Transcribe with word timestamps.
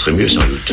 serait 0.00 0.12
mieux 0.12 0.28
sans 0.28 0.40
doute. 0.40 0.72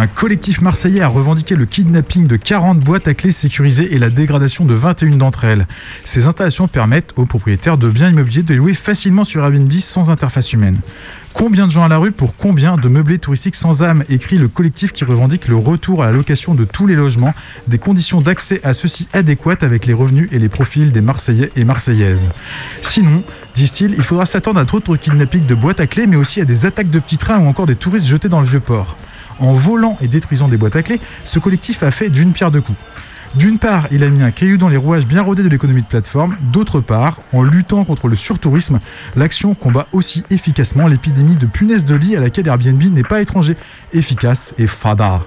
Un 0.00 0.06
collectif 0.06 0.62
marseillais 0.62 1.02
a 1.02 1.08
revendiqué 1.08 1.54
le 1.54 1.66
kidnapping 1.66 2.26
de 2.26 2.36
40 2.36 2.80
boîtes 2.80 3.06
à 3.06 3.12
clés 3.12 3.32
sécurisées 3.32 3.94
et 3.94 3.98
la 3.98 4.08
dégradation 4.08 4.64
de 4.64 4.72
21 4.72 5.16
d'entre 5.16 5.44
elles. 5.44 5.66
Ces 6.06 6.26
installations 6.26 6.68
permettent 6.68 7.12
aux 7.16 7.26
propriétaires 7.26 7.76
de 7.76 7.90
biens 7.90 8.08
immobiliers 8.08 8.42
de 8.42 8.48
les 8.48 8.56
louer 8.56 8.72
facilement 8.72 9.24
sur 9.24 9.44
Airbnb 9.44 9.70
sans 9.72 10.10
interface 10.10 10.54
humaine. 10.54 10.78
Combien 11.34 11.66
de 11.66 11.72
gens 11.72 11.84
à 11.84 11.88
la 11.88 11.98
rue 11.98 12.12
pour 12.12 12.34
combien 12.34 12.78
de 12.78 12.88
meublés 12.88 13.18
touristiques 13.18 13.56
sans 13.56 13.82
âme 13.82 14.02
écrit 14.08 14.38
le 14.38 14.48
collectif 14.48 14.92
qui 14.92 15.04
revendique 15.04 15.48
le 15.48 15.56
retour 15.56 16.02
à 16.02 16.06
la 16.06 16.12
location 16.12 16.54
de 16.54 16.64
tous 16.64 16.86
les 16.86 16.96
logements, 16.96 17.34
des 17.68 17.76
conditions 17.76 18.22
d'accès 18.22 18.62
à 18.64 18.72
ceux-ci 18.72 19.06
adéquates 19.12 19.62
avec 19.62 19.84
les 19.84 19.92
revenus 19.92 20.30
et 20.32 20.38
les 20.38 20.48
profils 20.48 20.92
des 20.92 21.02
Marseillais 21.02 21.52
et 21.56 21.64
Marseillaises. 21.64 22.30
Sinon, 22.80 23.22
disent-ils, 23.54 23.92
il 23.92 24.02
faudra 24.02 24.24
s'attendre 24.24 24.60
à 24.60 24.64
d'autres 24.64 24.96
kidnappings 24.96 25.44
de 25.44 25.54
boîtes 25.54 25.80
à 25.80 25.86
clés, 25.86 26.06
mais 26.06 26.16
aussi 26.16 26.40
à 26.40 26.46
des 26.46 26.64
attaques 26.64 26.88
de 26.88 27.00
petits 27.00 27.18
trains 27.18 27.38
ou 27.38 27.46
encore 27.46 27.66
des 27.66 27.76
touristes 27.76 28.08
jetés 28.08 28.30
dans 28.30 28.40
le 28.40 28.46
vieux 28.46 28.60
port. 28.60 28.96
En 29.40 29.52
volant 29.52 29.96
et 30.00 30.06
détruisant 30.06 30.48
des 30.48 30.56
boîtes 30.56 30.76
à 30.76 30.82
clés, 30.82 31.00
ce 31.24 31.38
collectif 31.38 31.82
a 31.82 31.90
fait 31.90 32.10
d'une 32.10 32.32
pierre 32.32 32.50
deux 32.50 32.60
coups. 32.60 32.78
D'une 33.36 33.58
part, 33.58 33.86
il 33.92 34.02
a 34.02 34.10
mis 34.10 34.22
un 34.22 34.32
caillou 34.32 34.56
dans 34.56 34.68
les 34.68 34.76
rouages 34.76 35.06
bien 35.06 35.22
rodés 35.22 35.44
de 35.44 35.48
l'économie 35.48 35.82
de 35.82 35.86
plateforme. 35.86 36.36
D'autre 36.52 36.80
part, 36.80 37.20
en 37.32 37.42
luttant 37.42 37.84
contre 37.84 38.08
le 38.08 38.16
surtourisme, 38.16 38.80
l'action 39.14 39.54
combat 39.54 39.86
aussi 39.92 40.24
efficacement 40.30 40.88
l'épidémie 40.88 41.36
de 41.36 41.46
punaises 41.46 41.84
de 41.84 41.94
lit 41.94 42.16
à 42.16 42.20
laquelle 42.20 42.48
Airbnb 42.48 42.82
n'est 42.82 43.04
pas 43.04 43.20
étranger. 43.20 43.56
Efficace 43.92 44.52
et 44.58 44.66
fada. 44.66 45.20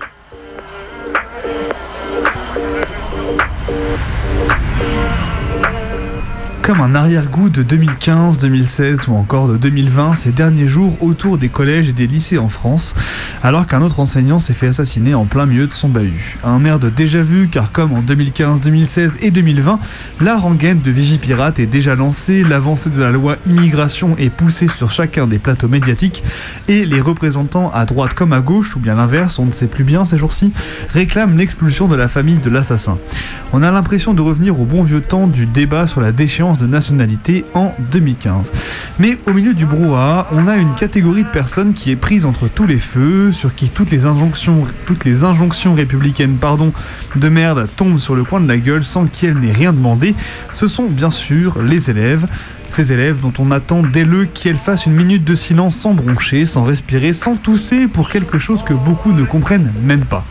Comme 6.64 6.80
un 6.80 6.96
arrière-goût 6.96 7.50
de 7.50 7.62
2015, 7.62 8.38
2016 8.38 9.10
ou 9.10 9.16
encore 9.16 9.50
de 9.50 9.58
2020 9.58 10.16
ces 10.16 10.32
derniers 10.32 10.66
jours 10.66 10.96
autour 11.04 11.38
des 11.38 11.50
collèges 11.50 11.90
et 11.90 11.92
des 11.92 12.08
lycées 12.08 12.38
en 12.38 12.48
France, 12.48 12.96
alors 13.44 13.68
qu'un 13.68 13.82
autre 13.82 14.00
enseignant 14.00 14.40
s'est 14.40 14.54
fait 14.54 14.68
assassiner 14.68 15.14
en 15.14 15.26
plein 15.26 15.46
milieu 15.46 15.68
de 15.68 15.74
son 15.74 15.90
bahut. 15.90 16.38
Un 16.42 16.64
air 16.64 16.80
de 16.80 16.90
déjà-vu 16.90 17.50
car 17.50 17.74
comme 17.74 17.92
en 17.92 18.00
2015, 18.00 18.62
2016 18.62 19.18
et 19.22 19.30
2020, 19.30 19.78
la 20.22 20.38
rengaine 20.38 20.80
de 20.80 20.90
Vigipirate 20.90 21.60
est 21.60 21.66
déjà 21.66 21.96
lancée, 21.96 22.46
l'avancée 22.46 22.90
de 22.90 23.02
la 23.02 23.12
loi 23.12 23.36
immigration 23.46 24.16
est 24.18 24.30
poussée 24.30 24.70
sur 24.70 24.90
chacun 24.90 25.28
des 25.28 25.40
plateaux 25.40 25.68
médiatiques 25.68 26.24
et 26.70 26.86
les 26.86 27.02
représentants 27.02 27.72
à 27.74 27.84
droite 27.84 28.14
comme 28.14 28.32
à 28.32 28.40
gauche, 28.40 28.78
ou 28.78 28.80
bien 28.80 28.96
l'inverse, 28.96 29.38
on 29.38 29.46
ne 29.46 29.52
sait 29.52 29.68
plus 29.68 29.84
bien 29.84 30.06
ces 30.06 30.18
jours-ci, 30.18 30.54
réclament 30.94 31.38
l'expulsion 31.38 31.90
de 31.90 31.96
la 31.98 32.08
famille 32.08 32.38
de 32.38 32.50
l'assassin. 32.50 32.98
On 33.52 33.64
a 33.64 33.72
l'impression 33.72 34.14
de 34.14 34.22
revenir 34.22 34.62
au 34.62 34.64
bon 34.64 34.82
vieux 34.82 35.02
temps 35.02 35.28
du 35.28 35.46
débat 35.46 35.88
sur 35.88 36.00
la 36.00 36.14
déchéance 36.14 36.53
de 36.58 36.68
nationalité 36.68 37.46
en 37.54 37.74
2015. 37.92 38.52
Mais 39.00 39.18
au 39.28 39.34
milieu 39.34 39.54
du 39.54 39.66
brouhaha, 39.66 40.28
on 40.32 40.48
a 40.48 40.58
une 40.58 40.76
catégorie 40.76 41.24
de 41.24 41.30
personnes 41.30 41.74
qui 41.74 41.92
est 41.92 41.96
prise 41.96 42.26
entre 42.26 42.48
tous 42.48 42.66
les 42.66 42.78
feux, 42.78 43.32
sur 43.32 43.56
qui 43.56 43.70
toutes 43.70 43.92
les 43.92 44.06
injonctions, 44.06 44.64
toutes 44.86 45.06
les 45.06 45.24
injonctions 45.24 45.74
républicaines 45.74 46.38
pardon, 46.38 46.74
de 47.16 47.30
merde 47.30 47.68
tombent 47.76 48.00
sur 48.00 48.16
le 48.16 48.24
coin 48.24 48.42
de 48.42 48.48
la 48.48 48.58
gueule 48.58 48.84
sans 48.84 49.06
qu'elle 49.06 49.38
n'ait 49.38 49.52
rien 49.52 49.74
demandé. 49.74 50.16
Ce 50.54 50.68
sont 50.68 50.86
bien 50.86 51.10
sûr 51.10 51.62
les 51.62 51.90
élèves. 51.90 52.26
Ces 52.70 52.92
élèves 52.92 53.20
dont 53.20 53.34
on 53.38 53.52
attend 53.52 53.84
dès 53.84 54.04
le 54.04 54.26
qu'elles 54.26 54.56
fassent 54.56 54.88
une 54.88 54.96
minute 54.96 55.24
de 55.24 55.36
silence 55.36 55.76
sans 55.76 55.94
broncher, 55.94 56.48
sans 56.48 56.64
respirer, 56.64 57.14
sans 57.14 57.36
tousser 57.36 57.88
pour 57.88 58.10
quelque 58.10 58.40
chose 58.40 58.64
que 58.64 58.74
beaucoup 58.74 59.12
ne 59.12 59.24
comprennent 59.24 59.72
même 59.84 60.06
pas. 60.06 60.26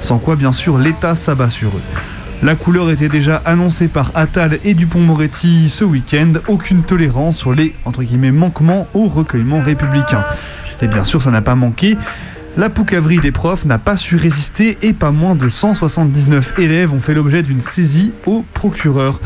Sans 0.00 0.18
quoi 0.18 0.36
bien 0.36 0.52
sûr 0.52 0.76
l'État 0.76 1.16
s'abat 1.16 1.48
sur 1.48 1.70
eux. 1.70 2.17
La 2.40 2.54
couleur 2.54 2.88
était 2.90 3.08
déjà 3.08 3.42
annoncée 3.44 3.88
par 3.88 4.12
Attal 4.14 4.60
et 4.64 4.74
Dupont-Moretti 4.74 5.68
ce 5.68 5.84
week-end. 5.84 6.34
Aucune 6.46 6.84
tolérance 6.84 7.36
sur 7.36 7.52
les 7.52 7.74
entre 7.84 8.04
guillemets 8.04 8.30
manquements 8.30 8.86
au 8.94 9.08
recueillement 9.08 9.60
républicain. 9.60 10.24
Et 10.80 10.86
bien 10.86 11.02
sûr, 11.02 11.20
ça 11.20 11.32
n'a 11.32 11.42
pas 11.42 11.56
manqué. 11.56 11.98
La 12.56 12.70
poucaverie 12.70 13.18
des 13.18 13.32
profs 13.32 13.64
n'a 13.64 13.78
pas 13.78 13.96
su 13.96 14.14
résister 14.14 14.78
et 14.82 14.92
pas 14.92 15.10
moins 15.10 15.34
de 15.34 15.48
179 15.48 16.60
élèves 16.60 16.94
ont 16.94 17.00
fait 17.00 17.14
l'objet 17.14 17.42
d'une 17.42 17.60
saisie 17.60 18.14
au 18.24 18.44
procureur. 18.54 19.20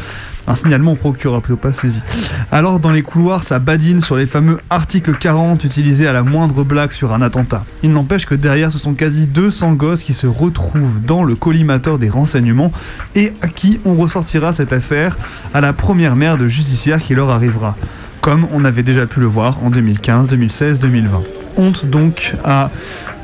Un 0.47 0.55
signalement 0.55 0.93
au 0.93 0.97
procureur, 0.97 1.41
plutôt 1.41 1.57
pas 1.57 1.73
saisie. 1.73 2.03
Alors 2.51 2.81
dans 2.81 2.91
les 2.91 3.03
couloirs, 3.03 3.45
ça 3.45 3.59
badine 3.59 4.01
sur 4.01 4.17
les 4.17 4.27
fameux 4.27 4.59
articles 4.71 5.15
40 5.17 5.63
utilisés 5.65 6.09
à 6.09 6.13
la 6.13 6.23
moindre 6.23 6.65
blague 6.65 6.93
sur 6.93 7.13
un 7.13 7.23
attentat. 7.23 7.65
Il 7.83 7.93
n'empêche 7.93 8.27
que 8.27 8.35
derrière, 8.35 8.73
ce 8.73 8.79
sont 8.79 8.95
quasi 8.95 9.27
200 9.27 9.75
gosses 9.75 10.03
qui 10.03 10.15
se 10.15 10.27
retrouvent 10.27 11.01
dans 11.01 11.23
le 11.23 11.37
collimateur 11.37 11.99
des 11.99 12.09
renseignements 12.09 12.73
et 13.15 13.33
à 13.41 13.49
qui 13.49 13.81
on 13.85 13.95
ressortira 13.95 14.53
cette 14.53 14.73
affaire 14.73 15.17
à 15.55 15.61
la 15.61 15.73
première 15.73 16.17
mère 16.17 16.39
de 16.39 16.49
justicière 16.49 17.03
qui 17.03 17.15
leur 17.15 17.31
arrivera. 17.31 17.77
Comme 18.21 18.47
on 18.53 18.65
avait 18.65 18.83
déjà 18.83 19.07
pu 19.07 19.21
le 19.21 19.27
voir 19.27 19.59
en 19.65 19.71
2015, 19.71 20.29
2016, 20.29 20.81
2020. 20.81 21.23
Honte 21.57 21.87
donc 21.87 22.35
à 22.45 22.71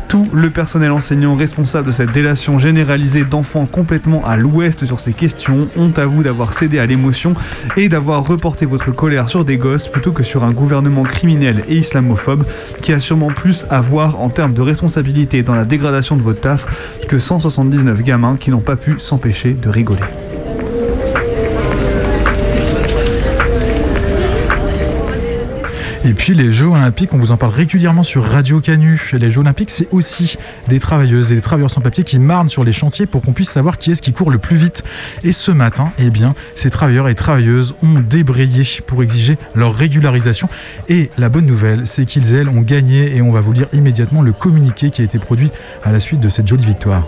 tout 0.09 0.27
le 0.33 0.49
personnel 0.49 0.91
enseignant 0.91 1.35
responsable 1.35 1.89
de 1.89 1.93
cette 1.93 2.13
délation 2.13 2.59
généralisée 2.59 3.25
d'enfants 3.25 3.67
complètement 3.67 4.25
à 4.25 4.37
l'ouest 4.37 4.87
sur 4.87 5.01
ces 5.01 5.13
questions. 5.13 5.69
Honte 5.77 5.99
à 5.99 6.07
vous 6.07 6.23
d'avoir 6.23 6.55
cédé 6.55 6.79
à 6.79 6.87
l'émotion 6.87 7.35
et 7.77 7.89
d'avoir 7.89 8.27
reporté 8.27 8.65
votre 8.65 8.91
colère 8.91 9.29
sur 9.29 9.45
des 9.45 9.59
gosses 9.59 9.89
plutôt 9.89 10.13
que 10.13 10.23
sur 10.23 10.45
un 10.45 10.53
gouvernement 10.53 11.03
criminel 11.03 11.63
et 11.69 11.77
islamophobe 11.77 12.45
qui 12.81 12.93
a 12.93 13.01
sûrement 13.01 13.29
plus 13.29 13.67
à 13.69 13.81
voir 13.81 14.21
en 14.21 14.31
termes 14.31 14.55
de 14.55 14.63
responsabilité 14.63 15.43
dans 15.43 15.55
la 15.55 15.67
dégradation 15.67 16.17
de 16.17 16.23
votre 16.23 16.41
taf 16.41 16.67
que 17.07 17.19
179 17.19 18.03
gamins 18.03 18.37
qui 18.39 18.51
n'ont 18.51 18.61
pas 18.61 18.77
pu 18.77 18.99
s'empêcher 18.99 19.53
de 19.53 19.69
rigoler. 19.69 20.28
Et 26.09 26.15
puis 26.15 26.33
les 26.33 26.51
Jeux 26.51 26.69
Olympiques, 26.69 27.13
on 27.13 27.19
vous 27.19 27.33
en 27.33 27.37
parle 27.37 27.53
régulièrement 27.53 28.03
sur 28.03 28.25
Radio 28.25 28.63
Canu. 28.63 28.99
Les 29.13 29.31
Jeux 29.31 29.41
Olympiques, 29.41 29.69
c'est 29.69 29.89
aussi 29.91 30.39
des 30.67 30.81
travailleuses 30.81 31.33
et 31.33 31.35
des 31.35 31.43
travailleurs 31.43 31.71
sans 31.71 31.83
papier 31.83 32.03
qui 32.03 32.19
marnent 32.19 32.49
sur 32.49 32.65
les 32.65 32.73
chantiers 32.73 33.05
pour 33.05 33.21
qu'on 33.21 33.35
puisse 33.35 33.51
savoir 33.51 33.77
qui 33.77 33.91
est-ce 33.91 34.01
qui 34.01 34.15
court 34.15 34.31
le 34.31 34.39
plus 34.39 34.57
vite. 34.57 34.85
Et 35.23 35.33
ce 35.33 35.51
matin, 35.51 35.93
eh 35.99 36.09
bien, 36.09 36.35
ces 36.55 36.71
travailleurs 36.71 37.11
et 37.11 37.15
travailleuses 37.15 37.75
ont 37.83 38.01
débrayé 38.01 38.65
pour 38.87 39.03
exiger 39.03 39.37
leur 39.55 39.75
régularisation. 39.75 40.49
Et 40.89 41.11
la 41.19 41.29
bonne 41.29 41.45
nouvelle, 41.45 41.87
c'est 41.87 42.07
qu'ils, 42.07 42.35
elles, 42.35 42.49
ont 42.49 42.63
gagné 42.63 43.15
et 43.15 43.21
on 43.21 43.31
va 43.31 43.43
vous 43.43 43.53
lire 43.53 43.67
immédiatement 43.75 44.23
le 44.23 44.33
communiqué 44.33 44.89
qui 44.89 45.03
a 45.03 45.05
été 45.05 45.19
produit 45.19 45.51
à 45.85 45.93
la 45.93 46.01
suite 46.01 46.21
de 46.21 46.31
cette 46.31 46.47
jolie 46.47 46.65
victoire. 46.65 47.05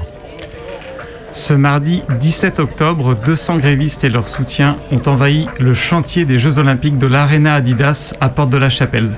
Ce 1.33 1.53
mardi 1.53 2.03
17 2.19 2.59
octobre, 2.59 3.15
200 3.15 3.59
grévistes 3.59 4.03
et 4.03 4.09
leurs 4.09 4.29
soutiens 4.29 4.77
ont 4.91 5.01
envahi 5.07 5.47
le 5.61 5.75
chantier 5.75 6.25
des 6.25 6.41
Jeux 6.41 6.59
Olympiques 6.59 6.99
de 6.99 7.07
l'Arena 7.07 7.55
Adidas 7.55 8.15
à 8.21 8.29
Porte 8.29 8.51
de 8.51 8.59
la 8.59 8.69
Chapelle. 8.69 9.11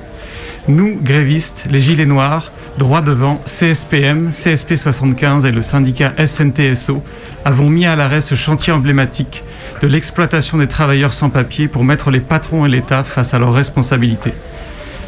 Nous, 0.69 0.99
grévistes, 1.03 1.65
les 1.71 1.81
Gilets 1.81 2.05
Noirs, 2.05 2.53
droit 2.77 3.01
devant 3.01 3.41
CSPM, 3.47 4.31
CSP 4.31 4.77
75 4.77 5.47
et 5.47 5.53
le 5.53 5.63
syndicat 5.63 6.13
SNTSO, 6.19 7.03
avons 7.47 7.71
mis 7.71 7.87
à 7.87 7.97
l'arrêt 7.97 8.21
ce 8.21 8.35
chantier 8.35 8.75
emblématique 8.75 9.43
de 9.81 9.87
l'exploitation 9.87 10.59
des 10.59 10.69
travailleurs 10.69 11.15
sans 11.15 11.31
papier 11.31 11.67
pour 11.67 11.83
mettre 11.83 12.11
les 12.11 12.21
patrons 12.21 12.67
et 12.67 12.69
l'État 12.69 13.05
face 13.05 13.33
à 13.33 13.39
leurs 13.39 13.55
responsabilités. 13.55 14.35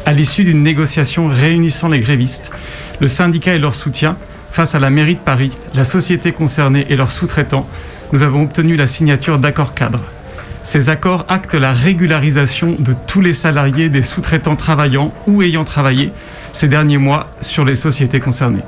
À 0.07 0.11
l'issue 0.11 0.43
d'une 0.43 0.63
négociation 0.63 1.27
réunissant 1.27 1.87
les 1.87 1.99
grévistes, 1.99 2.49
le 2.99 3.07
syndicat 3.07 3.53
et 3.53 3.59
leurs 3.59 3.75
soutiens, 3.75 4.17
Face 4.55 4.73
à 4.73 4.79
la 4.79 4.89
mairie 4.89 5.15
de 5.15 5.19
Paris, 5.19 5.51
la 5.73 5.83
société 5.83 6.31
concernée 6.31 6.85
et 6.87 6.95
leurs 6.95 7.11
sous-traitants, 7.11 7.67
nous 8.13 8.23
avons 8.23 8.43
obtenu 8.43 8.77
la 8.77 8.87
signature 8.87 9.37
d'accords 9.37 9.73
cadres. 9.73 10.05
Ces 10.63 10.87
accords 10.87 11.25
actent 11.27 11.55
la 11.55 11.73
régularisation 11.73 12.77
de 12.79 12.95
tous 13.05 13.19
les 13.19 13.33
salariés 13.33 13.89
des 13.89 14.01
sous-traitants 14.01 14.55
travaillant 14.55 15.13
ou 15.27 15.41
ayant 15.41 15.65
travaillé 15.65 16.13
ces 16.53 16.69
derniers 16.69 16.97
mois 16.97 17.31
sur 17.41 17.65
les 17.65 17.75
sociétés 17.75 18.21
concernées. 18.21 18.63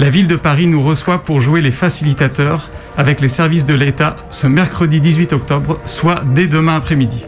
La 0.00 0.10
ville 0.10 0.26
de 0.26 0.34
Paris 0.34 0.66
nous 0.66 0.82
reçoit 0.82 1.22
pour 1.22 1.40
jouer 1.40 1.60
les 1.60 1.70
facilitateurs 1.70 2.68
avec 2.98 3.20
les 3.20 3.28
services 3.28 3.66
de 3.66 3.74
l'État 3.74 4.16
ce 4.30 4.48
mercredi 4.48 5.00
18 5.00 5.32
octobre, 5.32 5.78
soit 5.84 6.24
dès 6.34 6.48
demain 6.48 6.74
après-midi. 6.74 7.24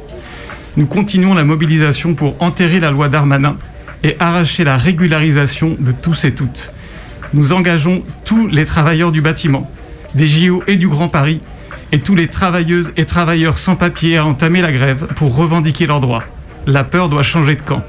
Nous 0.77 0.87
continuons 0.87 1.35
la 1.35 1.45
mobilisation 1.45 2.15
pour 2.15 2.35
enterrer 2.43 2.81
la 2.81 2.91
loi 2.91 3.09
Darmanin 3.09 3.57
et 4.03 4.17
arracher 4.19 4.65
la 4.65 4.77
régularisation 4.77 5.77
de 5.79 5.93
tous 5.93 6.25
et 6.25 6.35
toutes 6.35 6.73
nous 7.35 7.53
engageons 7.53 8.03
tous 8.25 8.47
les 8.47 8.65
travailleurs 8.65 9.13
du 9.13 9.21
bâtiment, 9.21 9.71
des 10.15 10.29
JO 10.29 10.63
et 10.67 10.77
du 10.77 10.89
Grand 10.89 11.09
Paris, 11.09 11.41
et 11.93 12.01
tous 12.01 12.15
les 12.15 12.29
travailleuses 12.29 12.93
et 12.97 13.05
travailleurs 13.05 13.59
sans 13.59 13.77
papier 13.77 14.17
à 14.17 14.27
entamer 14.27 14.61
la 14.61 14.73
grève 14.73 15.07
pour 15.15 15.37
revendiquer 15.37 15.87
leurs 15.87 16.01
droits. 16.01 16.25
La 16.67 16.85
peur 16.85 17.09
doit 17.09 17.23
changer 17.23 17.55
de 17.57 17.63
camp. 17.63 17.83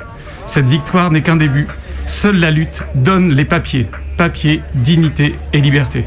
Cette 0.45 0.67
victoire 0.69 1.11
n'est 1.11 1.21
qu'un 1.21 1.35
début. 1.35 1.67
Seule 2.05 2.37
la 2.37 2.51
lutte 2.51 2.83
donne 2.95 3.33
les 3.33 3.45
papiers. 3.45 3.87
Papier, 4.17 4.61
dignité 4.75 5.35
et 5.53 5.61
liberté. 5.61 6.05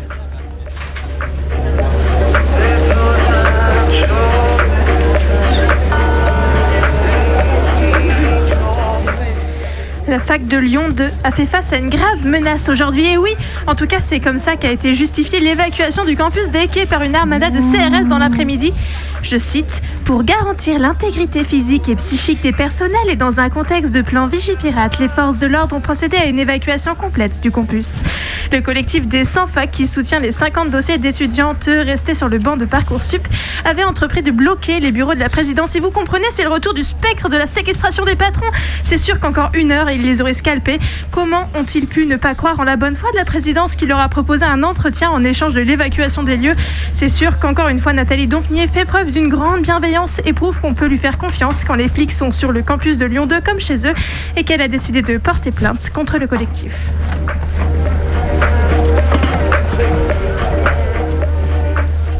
Fac 10.21 10.47
de 10.47 10.57
Lyon 10.57 10.89
2 10.91 11.11
a 11.25 11.31
fait 11.31 11.47
face 11.47 11.73
à 11.73 11.77
une 11.77 11.89
grave 11.89 12.25
menace 12.25 12.69
aujourd'hui. 12.69 13.07
Et 13.07 13.17
oui, 13.17 13.31
en 13.67 13.75
tout 13.75 13.87
cas, 13.87 14.01
c'est 14.01 14.21
comme 14.21 14.39
ça 14.39 14.57
qu'a 14.57 14.71
été 14.71 14.95
justifiée 14.95 15.41
l'évacuation 15.41 16.05
du 16.05 16.17
campus 16.17 16.51
d'Eke 16.51 16.87
par 16.89 17.03
une 17.03 17.15
armada 17.15 17.51
de 17.51 17.59
CRS 17.59 18.07
dans 18.09 18.19
l'après-midi. 18.19 18.73
Je 19.23 19.37
cite 19.37 19.83
Pour 20.11 20.25
garantir 20.25 20.81
l'intégrité 20.81 21.45
physique 21.45 21.89
et 21.89 21.95
psychique 21.95 22.43
des 22.43 22.51
personnels 22.51 23.09
et 23.09 23.15
dans 23.15 23.39
un 23.39 23.49
contexte 23.49 23.95
de 23.95 24.03
plan 24.03 24.27
Vigipirate, 24.27 24.99
les 24.99 25.07
forces 25.07 25.39
de 25.39 25.47
l'ordre 25.47 25.77
ont 25.77 25.81
procédé 25.81 26.17
à 26.17 26.27
une 26.27 26.41
évacuation 26.41 26.97
complète 26.97 27.41
du 27.41 27.53
campus. 27.53 28.01
Le 28.51 28.61
collectif 28.61 29.07
des 29.07 29.25
100 29.25 29.47
facs 29.47 29.71
qui 29.71 29.87
soutient 29.87 30.19
les 30.19 30.33
50 30.33 30.69
dossiers 30.69 30.99
d'étudiantes 30.99 31.67
restés 31.67 32.17
sur 32.17 32.29
le 32.29 32.41
banc 32.41 32.57
de 32.57 32.65
Parcoursup 32.65 33.29
avait 33.65 33.85
entrepris 33.85 34.23
de 34.23 34.33
bloquer 34.33 34.81
les 34.81 34.91
bureaux 34.91 35.15
de 35.15 35.21
la 35.21 35.29
présidence. 35.29 35.77
Et 35.77 35.81
vous 35.81 35.93
comprenez, 35.93 36.27
c'est 36.33 36.43
le 36.43 36.49
retour 36.49 36.75
du 36.75 36.83
spectre 36.83 37.29
de 37.29 37.37
la 37.37 37.47
séquestration 37.47 38.05
des 38.05 38.17
patrons. 38.17 38.51
C'est 38.83 38.99
sûr 38.99 39.21
qu'encore 39.21 39.51
une 39.55 39.71
heure, 39.71 39.93
ils 39.93 40.03
les 40.03 40.21
auraient 40.21 40.35
scalpés. 40.35 40.81
Comment 41.13 41.49
ont-ils 41.55 41.87
pu 41.87 42.07
ne 42.07 42.17
pas 42.17 42.35
croire 42.35 42.59
en 42.59 42.65
la 42.65 42.75
bonne 42.75 42.97
foi 42.97 43.13
de 43.13 43.17
la 43.17 43.25
présidence 43.25 43.77
qui 43.77 43.87
leur 43.87 44.01
a 44.01 44.09
proposé 44.09 44.45
un 44.45 44.65
entretien 44.65 45.09
en 45.09 45.23
échange 45.23 45.55
de 45.55 45.61
l'évacuation 45.61 46.25
des 46.25 46.37
lieux? 46.37 46.57
C'est 46.95 47.09
sûr 47.09 47.39
qu'encore 47.39 47.69
une 47.69 47.79
fois, 47.79 47.93
Nathalie 47.93 48.27
Dompnier 48.27 48.67
fait 48.67 48.85
preuve 48.85 49.13
d'une 49.13 49.29
grande 49.29 49.63
bienveillance 49.63 50.00
et 50.25 50.33
prouve 50.33 50.61
qu'on 50.61 50.73
peut 50.73 50.87
lui 50.87 50.97
faire 50.97 51.19
confiance 51.19 51.65
quand 51.65 51.75
les 51.75 51.89
flics 51.89 52.13
sont 52.13 52.33
sur 52.33 52.53
le 52.53 52.63
campus 52.63 52.97
de 52.97 53.05
Lyon 53.05 53.27
2 53.27 53.41
comme 53.43 53.61
chez 53.61 53.87
eux 53.87 53.95
et 54.35 54.45
qu'elle 54.45 54.63
a 54.63 54.69
décidé 54.69 55.03
de 55.03 55.19
porter 55.19 55.51
plainte 55.51 55.91
contre 55.91 56.17
le 56.17 56.27
collectif. 56.27 56.91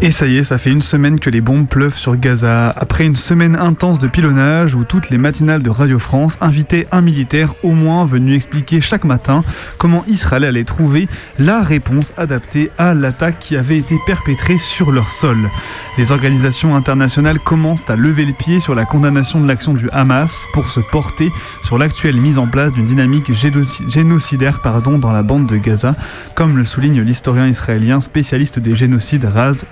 Et 0.03 0.13
ça 0.13 0.27
y 0.27 0.39
est, 0.39 0.45
ça 0.45 0.57
fait 0.57 0.71
une 0.71 0.81
semaine 0.81 1.21
que 1.21 1.29
les 1.29 1.43
bombes 1.43 1.69
pleuvent 1.69 1.95
sur 1.95 2.17
Gaza. 2.17 2.71
Après 2.71 3.05
une 3.05 3.17
semaine 3.17 3.55
intense 3.55 3.99
de 3.99 4.09
pilonnage 4.09 4.75
où 4.75 4.85
toutes 4.85 5.11
les 5.11 5.19
matinales 5.19 5.63
de 5.63 5.69
Radio 5.69 5.99
France 5.99 6.39
invitaient 6.41 6.87
un 6.91 7.03
militaire 7.03 7.53
au 7.63 7.73
moins 7.73 8.07
venu 8.07 8.35
expliquer 8.35 8.81
chaque 8.81 9.05
matin 9.05 9.45
comment 9.77 10.03
Israël 10.09 10.45
allait 10.45 10.65
trouver 10.65 11.07
la 11.39 11.61
réponse 11.63 12.15
adaptée 12.17 12.71
à 12.79 12.95
l'attaque 12.95 13.41
qui 13.41 13.59
avait 13.59 13.77
été 13.77 13.99
perpétrée 14.07 14.57
sur 14.57 14.91
leur 14.91 15.11
sol. 15.11 15.37
Les 15.99 16.13
organisations 16.13 16.77
internationales 16.77 17.39
commencent 17.39 17.89
à 17.91 17.97
lever 17.97 18.25
le 18.25 18.33
pied 18.33 18.59
sur 18.59 18.75
la 18.75 18.87
condamnation 18.87 19.39
de 19.39 19.47
l'action 19.47 19.75
du 19.75 19.91
Hamas 19.91 20.47
pour 20.55 20.69
se 20.71 20.81
porter 20.81 21.31
sur 21.63 21.77
l'actuelle 21.77 22.17
mise 22.17 22.39
en 22.39 22.47
place 22.47 22.73
d'une 22.73 22.87
dynamique 22.87 23.33
génocidaire 23.35 24.61
pardon, 24.63 24.97
dans 24.97 25.13
la 25.13 25.23
bande 25.23 25.47
de 25.47 25.59
Gaza, 25.59 25.95
comme 26.35 26.57
le 26.57 26.65
souligne 26.65 27.03
l'historien 27.03 27.47
israélien 27.47 28.01
spécialiste 28.01 28.59
des 28.59 28.75
génocides 28.75 29.27
Raz 29.27 29.67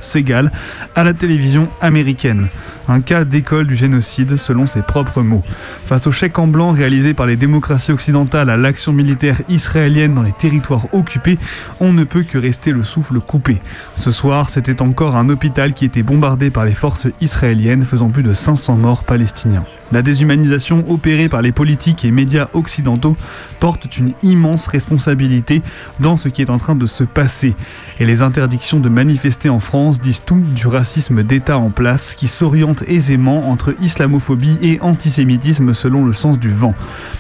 À 0.95 1.05
la 1.05 1.13
télévision 1.13 1.69
américaine. 1.81 2.49
Un 2.91 3.03
cas 3.03 3.25
d'école 3.25 3.67
du 3.67 3.77
génocide 3.77 4.39
selon 4.39 4.67
ses 4.67 4.81
propres 4.81 5.23
mots. 5.23 5.45
Face 5.85 6.07
au 6.07 6.11
chèque 6.11 6.39
en 6.39 6.47
blanc 6.47 6.73
réalisé 6.73 7.13
par 7.13 7.27
les 7.27 7.37
démocraties 7.37 7.93
occidentales 7.93 8.49
à 8.49 8.57
l'action 8.57 8.95
militaire 8.95 9.43
israélienne 9.51 10.15
dans 10.15 10.23
les 10.23 10.33
territoires 10.33 10.87
occupés, 10.95 11.39
on 11.81 11.93
ne 11.93 12.05
peut 12.05 12.23
que 12.23 12.39
rester 12.39 12.73
le 12.73 12.83
souffle 12.83 13.21
coupé. 13.21 13.61
Ce 13.95 14.11
soir, 14.11 14.49
c'était 14.49 14.81
encore 14.81 15.17
un 15.17 15.29
hôpital 15.29 15.75
qui 15.75 15.85
était 15.85 16.03
bombardé 16.03 16.49
par 16.51 16.65
les 16.65 16.73
forces 16.73 17.09
israéliennes, 17.21 17.83
faisant 17.83 18.09
plus 18.09 18.23
de 18.23 18.33
500 18.33 18.77
morts 18.77 19.05
palestiniens. 19.05 19.65
La 19.91 20.03
déshumanisation 20.03 20.85
opérée 20.91 21.31
par 21.31 21.41
les 21.41 21.53
politiques 21.53 22.05
et 22.05 22.11
médias 22.11 22.49
occidentaux 22.53 23.17
porte 23.59 23.97
une 23.97 24.13
immense 24.23 24.67
responsabilité 24.67 25.63
dans 25.99 26.19
ce 26.19 26.29
qui 26.29 26.43
est 26.43 26.51
en 26.51 26.59
train 26.59 26.75
de 26.75 26.85
se 26.85 27.05
passer. 27.05 27.57
Et 27.99 28.05
les 28.05 28.21
interdictions 28.21 28.81
de 28.81 28.91
manifester 28.91 29.49
en 29.49 29.61
France 29.61 29.99
disent 29.99 30.25
tout 30.25 30.43
du 30.55 30.67
racisme 30.67 31.23
d'État 31.23 31.57
en 31.57 31.71
place 31.71 32.15
qui 32.17 32.29
s'oriente 32.29 32.78
aisément 32.87 33.51
entre 33.51 33.75
islamophobie 33.81 34.59
et 34.63 34.81
antisémitisme 34.81 35.73
selon 35.73 36.05
le 36.05 36.13
sens 36.13 36.39
du 36.39 36.51
vent. 36.51 36.75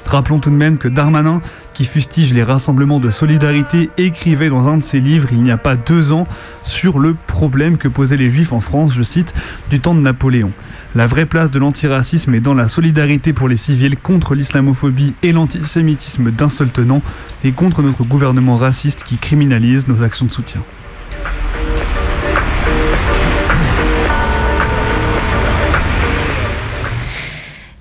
Rappelons 0.07 0.39
tout 0.39 0.51
de 0.51 0.55
même 0.55 0.79
que 0.79 0.89
Darmanin 0.89 1.41
qui 1.79 1.85
fustige 1.85 2.35
les 2.35 2.43
rassemblements 2.43 2.99
de 2.99 3.09
solidarité, 3.09 3.89
écrivait 3.99 4.49
dans 4.49 4.69
un 4.69 4.79
de 4.79 4.83
ses 4.83 4.99
livres 4.99 5.29
il 5.31 5.41
n'y 5.45 5.53
a 5.53 5.57
pas 5.57 5.77
deux 5.77 6.11
ans 6.11 6.27
sur 6.65 6.99
le 6.99 7.15
problème 7.15 7.79
que 7.79 7.87
posaient 7.87 8.17
les 8.17 8.31
juifs 8.31 8.53
en 8.53 8.59
France, 8.59 8.93
je 8.93 9.05
cite, 9.05 9.33
du 9.71 9.79
temps 9.79 9.95
de 9.95 10.01
Napoléon. 10.01 10.51
La 10.97 11.07
vraie 11.07 11.25
place 11.25 11.53
de 11.53 11.61
l'antiracisme 11.61 12.35
est 12.35 12.41
dans 12.41 12.55
la 12.55 12.67
solidarité 12.67 13.33
pour 13.33 13.47
les 13.47 13.57
civils 13.57 13.97
contre 13.97 14.35
l'islamophobie 14.35 15.15
et 15.23 15.31
l'antisémitisme 15.31 16.33
d'un 16.33 16.51
seul 16.51 16.71
tenant 16.71 17.01
et 17.45 17.53
contre 17.53 17.81
notre 17.83 18.03
gouvernement 18.03 18.57
raciste 18.57 19.05
qui 19.05 19.17
criminalise 19.17 19.87
nos 19.87 20.03
actions 20.03 20.27
de 20.27 20.33
soutien. 20.33 20.63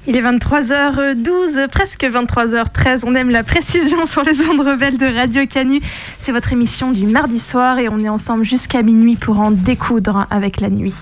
Il 0.09 0.15
est 0.15 0.21
23h12, 0.21 1.67
presque 1.67 2.05
23h13. 2.05 3.03
On 3.05 3.13
aime 3.13 3.29
la 3.29 3.43
précision 3.43 4.05
sur 4.05 4.23
les 4.23 4.39
ondes 4.47 4.61
rebelles 4.61 4.97
de 4.97 5.05
Radio 5.05 5.45
Canu. 5.45 5.81
C'est 6.17 6.31
votre 6.31 6.53
émission 6.53 6.93
du 6.93 7.05
mardi 7.05 7.39
soir 7.39 7.77
et 7.77 7.89
on 7.89 7.99
est 7.99 8.07
ensemble 8.07 8.45
jusqu'à 8.45 8.83
minuit 8.83 9.17
pour 9.17 9.37
en 9.37 9.51
découdre 9.51 10.25
avec 10.29 10.61
la 10.61 10.69
nuit. 10.69 10.95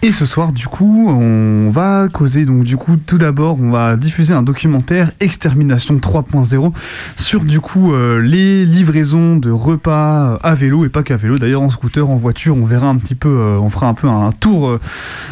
Et 0.00 0.12
ce 0.12 0.26
soir, 0.26 0.52
du 0.52 0.68
coup, 0.68 1.08
on 1.08 1.70
va 1.70 2.06
causer. 2.12 2.44
Donc, 2.44 2.62
du 2.62 2.76
coup, 2.76 2.96
tout 2.96 3.18
d'abord, 3.18 3.60
on 3.60 3.70
va 3.70 3.96
diffuser 3.96 4.32
un 4.32 4.44
documentaire 4.44 5.10
Extermination 5.18 5.96
3.0 5.96 6.72
sur 7.16 7.40
du 7.40 7.58
coup 7.58 7.92
euh, 7.92 8.20
les 8.20 8.64
livraisons 8.64 9.36
de 9.36 9.50
repas 9.50 10.34
à 10.36 10.54
vélo 10.54 10.84
et 10.84 10.88
pas 10.88 11.02
qu'à 11.02 11.16
vélo. 11.16 11.40
D'ailleurs, 11.40 11.62
en 11.62 11.70
scooter, 11.70 12.08
en 12.08 12.14
voiture, 12.14 12.56
on 12.56 12.64
verra 12.64 12.86
un 12.86 12.94
petit 12.94 13.16
peu, 13.16 13.28
euh, 13.28 13.58
on 13.60 13.70
fera 13.70 13.88
un 13.88 13.94
peu 13.94 14.06
un 14.06 14.30
tour, 14.30 14.68
euh, 14.68 14.80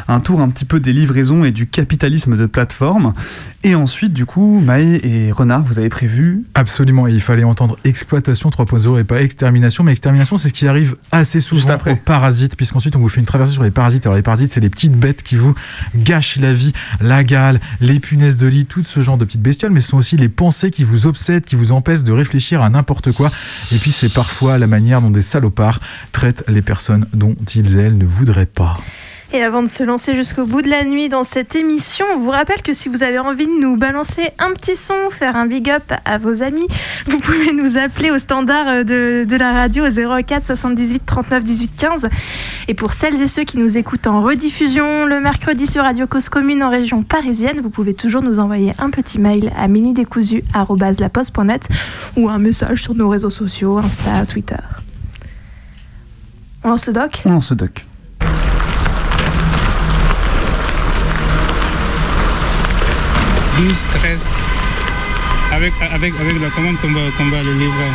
un 0.08 0.18
tour 0.18 0.40
un 0.40 0.48
petit 0.48 0.64
peu 0.64 0.80
des 0.80 0.92
livraisons 0.92 1.44
et 1.44 1.52
du 1.52 1.68
capitalisme 1.68 2.36
de 2.36 2.46
plateforme. 2.46 3.14
Et 3.62 3.74
ensuite, 3.74 4.12
du 4.12 4.26
coup, 4.26 4.60
Maë 4.60 5.00
et 5.02 5.32
Renard, 5.32 5.64
vous 5.64 5.78
avez 5.78 5.88
prévu 5.88 6.44
Absolument. 6.54 7.06
Et 7.06 7.12
il 7.12 7.20
fallait 7.20 7.44
entendre 7.44 7.78
exploitation 7.84 8.48
3.0 8.48 9.00
et 9.00 9.04
pas 9.04 9.22
extermination. 9.22 9.84
Mais 9.84 9.92
extermination, 9.92 10.36
c'est 10.38 10.48
ce 10.48 10.52
qui 10.52 10.68
arrive 10.68 10.96
assez 11.10 11.40
souvent 11.40 11.70
après. 11.70 11.92
aux 11.92 11.96
parasites, 11.96 12.56
puisqu'ensuite 12.56 12.96
on 12.96 13.00
vous 13.00 13.08
fait 13.08 13.20
une 13.20 13.26
traversée 13.26 13.54
sur 13.54 13.62
les 13.62 13.70
parasites. 13.70 14.06
Alors 14.06 14.16
les 14.16 14.22
parasites, 14.22 14.55
c'est 14.56 14.62
les 14.62 14.70
petites 14.70 14.96
bêtes 14.96 15.22
qui 15.22 15.36
vous 15.36 15.54
gâchent 15.94 16.38
la 16.38 16.54
vie, 16.54 16.72
la 17.02 17.24
gale, 17.24 17.60
les 17.82 18.00
punaises 18.00 18.38
de 18.38 18.46
lit, 18.46 18.64
tout 18.64 18.82
ce 18.82 19.02
genre 19.02 19.18
de 19.18 19.26
petites 19.26 19.42
bestioles, 19.42 19.70
mais 19.70 19.82
ce 19.82 19.90
sont 19.90 19.98
aussi 19.98 20.16
les 20.16 20.30
pensées 20.30 20.70
qui 20.70 20.82
vous 20.82 21.06
obsèdent, 21.06 21.44
qui 21.44 21.56
vous 21.56 21.72
empêchent 21.72 22.04
de 22.04 22.12
réfléchir 22.12 22.62
à 22.62 22.70
n'importe 22.70 23.12
quoi. 23.12 23.30
Et 23.70 23.76
puis 23.76 23.92
c'est 23.92 24.10
parfois 24.10 24.56
la 24.56 24.66
manière 24.66 25.02
dont 25.02 25.10
des 25.10 25.20
salopards 25.20 25.80
traitent 26.12 26.42
les 26.48 26.62
personnes 26.62 27.06
dont 27.12 27.36
ils 27.54 27.76
elles 27.76 27.98
ne 27.98 28.06
voudraient 28.06 28.46
pas. 28.46 28.78
Et 29.32 29.42
avant 29.42 29.62
de 29.62 29.68
se 29.68 29.82
lancer 29.82 30.14
jusqu'au 30.14 30.46
bout 30.46 30.62
de 30.62 30.68
la 30.68 30.84
nuit 30.84 31.08
dans 31.08 31.24
cette 31.24 31.56
émission, 31.56 32.06
on 32.14 32.18
vous 32.18 32.30
rappelle 32.30 32.62
que 32.62 32.72
si 32.72 32.88
vous 32.88 33.02
avez 33.02 33.18
envie 33.18 33.46
de 33.46 33.60
nous 33.60 33.76
balancer 33.76 34.30
un 34.38 34.52
petit 34.52 34.76
son, 34.76 34.94
faire 35.10 35.34
un 35.34 35.46
big 35.46 35.68
up 35.68 35.82
à 36.04 36.18
vos 36.18 36.44
amis, 36.44 36.66
vous 37.06 37.18
pouvez 37.18 37.52
nous 37.52 37.76
appeler 37.76 38.12
au 38.12 38.18
standard 38.18 38.84
de, 38.84 39.24
de 39.24 39.36
la 39.36 39.52
radio 39.52 39.84
au 39.84 40.22
04 40.22 40.46
78 40.46 41.02
39 41.04 41.44
18 41.44 41.72
15. 41.76 42.08
Et 42.68 42.74
pour 42.74 42.92
celles 42.92 43.20
et 43.20 43.26
ceux 43.26 43.42
qui 43.42 43.58
nous 43.58 43.76
écoutent 43.76 44.06
en 44.06 44.22
rediffusion 44.22 45.06
le 45.06 45.20
mercredi 45.20 45.66
sur 45.66 45.82
Radio 45.82 46.06
Cause 46.06 46.28
Commune 46.28 46.62
en 46.62 46.70
région 46.70 47.02
parisienne, 47.02 47.60
vous 47.60 47.70
pouvez 47.70 47.94
toujours 47.94 48.22
nous 48.22 48.38
envoyer 48.38 48.74
un 48.78 48.90
petit 48.90 49.18
mail 49.18 49.52
à 49.58 49.66
minutdécousu.net 49.66 51.68
ou 52.16 52.28
un 52.28 52.38
message 52.38 52.82
sur 52.82 52.94
nos 52.94 53.08
réseaux 53.08 53.30
sociaux, 53.30 53.78
Insta, 53.78 54.24
Twitter. 54.24 54.54
On 56.62 56.68
lance 56.68 56.86
le 56.86 56.92
doc? 56.92 57.22
On 57.24 57.30
lance 57.30 57.50
le 57.50 57.56
doc. 57.56 57.84
12, 63.56 63.84
13, 63.94 64.18
avec, 65.52 65.72
avec, 65.80 66.14
avec 66.20 66.40
la 66.40 66.50
commande 66.50 66.76
qu'on 66.80 66.92
va, 66.92 67.00
qu'on 67.16 67.28
va 67.30 67.42
le 67.42 67.52
livrer. 67.52 67.90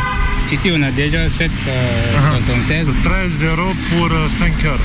Ici, 0.52 0.72
on 0.74 0.82
a 0.82 0.90
déjà 0.90 1.30
7, 1.30 1.50
euh, 1.68 2.20
76. 2.42 2.86
13 3.04 3.44
euros 3.44 3.72
pour 3.90 4.08
5 4.08 4.64
heures 4.64 4.78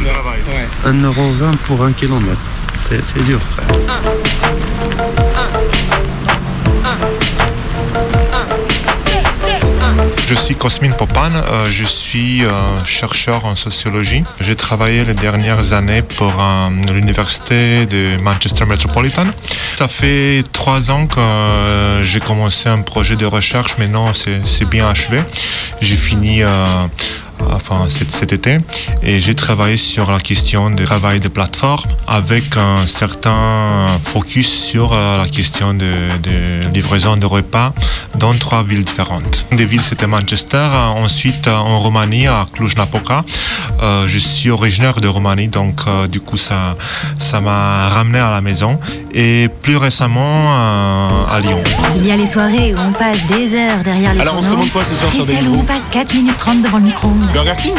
de 0.00 0.06
travail. 0.06 0.40
Ouais. 0.48 0.90
1,20€ 0.90 1.56
pour 1.58 1.84
un 1.84 1.92
kilomètre. 1.92 2.40
C'est 2.88 3.00
c'est 3.06 3.24
dur, 3.24 3.40
frère. 3.40 3.66
Je 10.30 10.36
suis 10.36 10.54
Cosmin 10.54 10.92
Popan, 10.92 11.32
euh, 11.34 11.66
je 11.66 11.82
suis 11.82 12.44
euh, 12.44 12.84
chercheur 12.84 13.46
en 13.46 13.56
sociologie. 13.56 14.22
J'ai 14.38 14.54
travaillé 14.54 15.04
les 15.04 15.14
dernières 15.14 15.72
années 15.72 16.02
pour 16.02 16.32
euh, 16.40 16.68
l'université 16.94 17.84
de 17.86 18.16
Manchester 18.22 18.64
Metropolitan. 18.64 19.24
Ça 19.74 19.88
fait 19.88 20.44
trois 20.52 20.92
ans 20.92 21.08
que 21.08 21.20
j'ai 22.02 22.20
commencé 22.20 22.68
un 22.68 22.82
projet 22.82 23.16
de 23.16 23.26
recherche, 23.26 23.76
maintenant 23.76 24.14
c'est 24.14 24.46
c'est 24.46 24.68
bien 24.68 24.88
achevé. 24.88 25.20
J'ai 25.80 25.96
fini 25.96 26.44
enfin 27.52 27.86
cet, 27.88 28.10
cet 28.10 28.32
été 28.32 28.58
et 29.02 29.20
j'ai 29.20 29.34
travaillé 29.34 29.76
sur 29.76 30.10
la 30.10 30.20
question 30.20 30.70
du 30.70 30.84
travail 30.84 31.20
de 31.20 31.28
plateforme 31.28 31.90
avec 32.06 32.56
un 32.56 32.86
certain 32.86 33.86
focus 34.04 34.48
sur 34.48 34.92
euh, 34.92 35.18
la 35.18 35.28
question 35.28 35.74
de, 35.74 35.92
de 36.22 36.68
livraison 36.72 37.16
de 37.16 37.26
repas 37.26 37.72
dans 38.18 38.34
trois 38.34 38.62
villes 38.62 38.84
différentes. 38.84 39.44
Une 39.50 39.56
des 39.56 39.66
villes 39.66 39.82
c'était 39.82 40.06
Manchester, 40.06 40.68
ensuite 40.96 41.48
en 41.48 41.78
Roumanie 41.78 42.26
à 42.26 42.46
Cluj-Napoca. 42.52 43.24
Euh, 43.82 44.06
je 44.06 44.18
suis 44.18 44.50
originaire 44.50 45.00
de 45.00 45.08
Roumanie 45.08 45.48
donc 45.48 45.80
euh, 45.86 46.06
du 46.06 46.20
coup 46.20 46.36
ça 46.36 46.76
ça 47.18 47.40
m'a 47.40 47.88
ramené 47.88 48.18
à 48.18 48.30
la 48.30 48.40
maison 48.40 48.78
et 49.14 49.48
plus 49.62 49.76
récemment 49.76 50.52
euh, 50.52 51.34
à 51.34 51.40
Lyon. 51.40 51.62
Il 51.96 52.06
y 52.06 52.12
a 52.12 52.16
les 52.16 52.26
soirées 52.26 52.74
où 52.74 52.78
on 52.80 52.92
passe 52.92 53.24
des 53.26 53.54
heures 53.54 53.82
derrière 53.82 54.14
les 54.14 54.20
Alors, 54.20 54.36
on 54.38 54.42
se 54.42 54.48
commande 54.48 54.70
quoi 54.70 54.84
ce 54.84 54.94
soir 54.94 55.10
et 55.12 55.16
sur 55.16 55.26
Deliveroo 55.26 55.56
où 55.56 55.60
on 55.60 55.64
passe 55.64 55.88
4 55.90 56.14
minutes 56.14 56.38
30 56.38 56.62
devant 56.62 56.78
le 56.78 56.84
micro-ondes. 56.84 57.29
Burger 57.32 57.56
King 57.56 57.74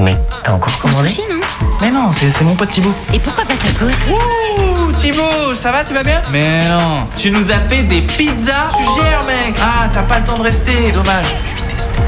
Mais 0.00 0.16
t'as 0.42 0.52
encore 0.52 0.78
commandé 0.78 1.08
Sushi, 1.08 1.22
non 1.30 1.40
Mais 1.80 1.90
non, 1.90 2.10
c'est 2.12 2.28
c'est 2.30 2.44
mon 2.44 2.54
pote 2.54 2.70
Thibaut. 2.70 2.94
Et 3.12 3.18
pourquoi 3.18 3.44
pas 3.44 3.54
tacos 3.54 3.86
Ouh, 4.12 4.92
Thibaut, 4.92 5.54
ça 5.54 5.72
va, 5.72 5.84
tu 5.84 5.94
vas 5.94 6.02
bien 6.02 6.20
Mais 6.30 6.68
non, 6.68 7.08
tu 7.16 7.30
nous 7.30 7.50
as 7.50 7.60
fait 7.60 7.82
des 7.84 8.02
pizzas 8.02 8.68
Tu 8.76 8.84
gères, 8.84 9.24
mec 9.24 9.54
Ah, 9.62 9.88
t'as 9.92 10.02
pas 10.02 10.18
le 10.18 10.24
temps 10.24 10.36
de 10.38 10.42
rester, 10.42 10.90
dommage. 10.92 11.34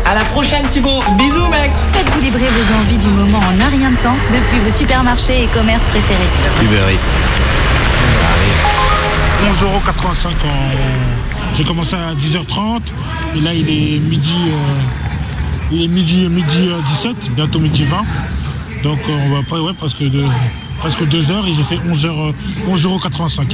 À 0.07 0.15
la 0.15 0.25
prochaine, 0.25 0.67
Thibaut 0.67 1.01
Bisous, 1.17 1.49
mec 1.49 1.71
Faites-vous 1.93 2.21
livrer 2.21 2.47
vos 2.49 2.75
envies 2.81 2.99
du 2.99 3.09
moment 3.09 3.39
en 3.39 3.61
un 3.61 3.69
rien 3.71 3.91
de 3.91 3.97
temps 3.97 4.17
depuis 4.33 4.61
vos 4.61 4.77
supermarchés 4.77 5.45
et 5.45 5.47
commerces 5.47 5.85
préférés. 5.85 6.29
Uber 6.63 6.93
Eats. 6.93 7.09
Ça 8.13 8.23
arrive. 8.35 8.75
11,85€ 9.63 10.27
en... 10.29 11.55
J'ai 11.57 11.65
commencé 11.65 11.95
à 11.95 12.15
10h30 12.15 12.81
et 13.37 13.41
là 13.41 13.53
il 13.55 13.69
est 13.69 13.99
midi, 14.01 14.33
euh, 14.49 14.81
il 15.73 15.83
est 15.83 15.89
midi, 15.89 16.29
midi 16.29 16.69
euh, 16.69 16.81
17, 16.87 17.35
bientôt 17.35 17.59
midi 17.59 17.85
20. 17.85 17.97
Donc 18.83 18.99
euh, 19.09 19.19
on 19.27 19.41
va 19.41 19.63
ouais, 19.63 19.73
presque 19.73 20.03
deux, 20.03 20.27
presque 20.79 21.03
heures 21.31 21.47
et 21.47 21.53
j'ai 21.55 21.63
fait 21.63 21.79
11 21.89 22.07
heures, 22.07 22.21
euh, 22.21 22.33
11,85€. 22.69 23.49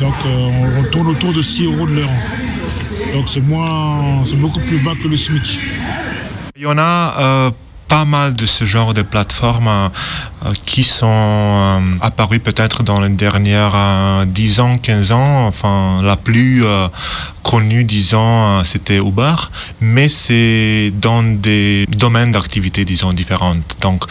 Donc 0.00 0.14
euh, 0.26 0.48
on, 0.78 0.90
tourne 0.90 1.08
autour 1.08 1.32
de 1.32 1.40
6 1.40 1.64
euros 1.64 1.86
de 1.86 1.94
l'heure. 1.94 2.10
Donc 3.14 3.28
c'est 3.28 3.40
moins, 3.40 4.22
beaucoup 4.36 4.60
plus 4.60 4.78
bas 4.78 4.92
que 5.02 5.08
le 5.08 5.16
SMIC. 5.16 5.60
Il 6.56 6.62
y 6.62 6.66
en 6.66 6.76
a 6.78 7.52
pas 7.88 8.04
mal 8.04 8.34
de 8.34 8.46
ce 8.46 8.64
genre 8.64 8.94
de 8.94 9.02
plateformes 9.02 9.68
euh, 9.68 9.88
euh, 10.44 10.52
qui 10.66 10.84
sont 10.84 11.06
euh, 11.08 11.80
apparues 12.02 12.38
peut-être 12.38 12.82
dans 12.82 13.00
les 13.00 13.08
dernières 13.08 13.72
euh, 13.74 14.24
10 14.26 14.60
ans, 14.60 14.76
15 14.76 15.12
ans. 15.12 15.46
Enfin, 15.46 15.98
la 16.02 16.16
plus 16.16 16.64
connue, 17.42 17.84
disons, 17.84 18.62
c'était 18.64 18.98
Uber, 18.98 19.34
mais 19.80 20.08
c'est 20.08 20.92
dans 21.00 21.22
des 21.22 21.86
domaines 21.88 22.32
d'activité, 22.32 22.84
disons, 22.84 23.12
différentes. 23.12 23.76
Donc, 23.80 24.04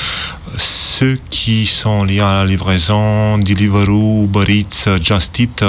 ceux 0.58 1.20
qui 1.30 1.66
sont 1.66 2.04
liés 2.04 2.22
à 2.22 2.34
la 2.34 2.46
livraison, 2.46 3.38
Deliveroo, 3.38 4.26
Uber 4.26 4.46
Eats, 4.48 5.00
Just 5.02 5.40
Eat, 5.40 5.66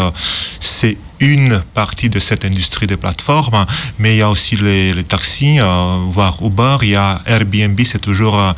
c'est 0.61 0.99
une 1.21 1.63
partie 1.75 2.09
de 2.09 2.19
cette 2.19 2.45
industrie 2.45 2.87
des 2.87 2.97
plateformes, 2.97 3.67
mais 3.99 4.15
il 4.17 4.19
y 4.19 4.23
a 4.23 4.31
aussi 4.31 4.57
les, 4.57 4.93
les 4.93 5.05
taxis, 5.05 5.61
euh, 5.61 5.99
voire 6.09 6.37
Uber, 6.43 6.79
il 6.83 6.91
y 6.91 6.97
a 6.97 7.21
Airbnb, 7.27 7.81
c'est 7.85 8.01
toujours 8.01 8.39
euh, 8.39 8.53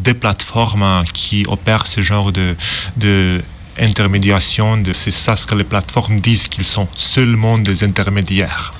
des 0.00 0.14
plateformes 0.14 1.02
qui 1.12 1.44
opèrent 1.48 1.86
ce 1.86 2.02
genre 2.02 2.32
de, 2.32 2.56
de 2.96 3.42
intermédiation, 3.78 4.82
c'est 4.92 5.10
ça 5.10 5.36
ce 5.36 5.46
que 5.46 5.54
les 5.54 5.64
plateformes 5.64 6.20
disent, 6.20 6.48
qu'ils 6.48 6.64
sont 6.64 6.88
seulement 6.94 7.58
des 7.58 7.84
intermédiaires. 7.84 8.72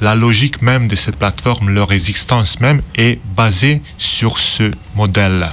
La 0.00 0.14
logique 0.14 0.62
même 0.62 0.88
de 0.88 0.96
cette 0.96 1.16
plateforme, 1.16 1.70
leur 1.70 1.92
existence 1.92 2.60
même, 2.60 2.82
est 2.96 3.18
basée 3.34 3.80
sur 3.98 4.38
ce 4.38 4.70
modèle 4.94 5.48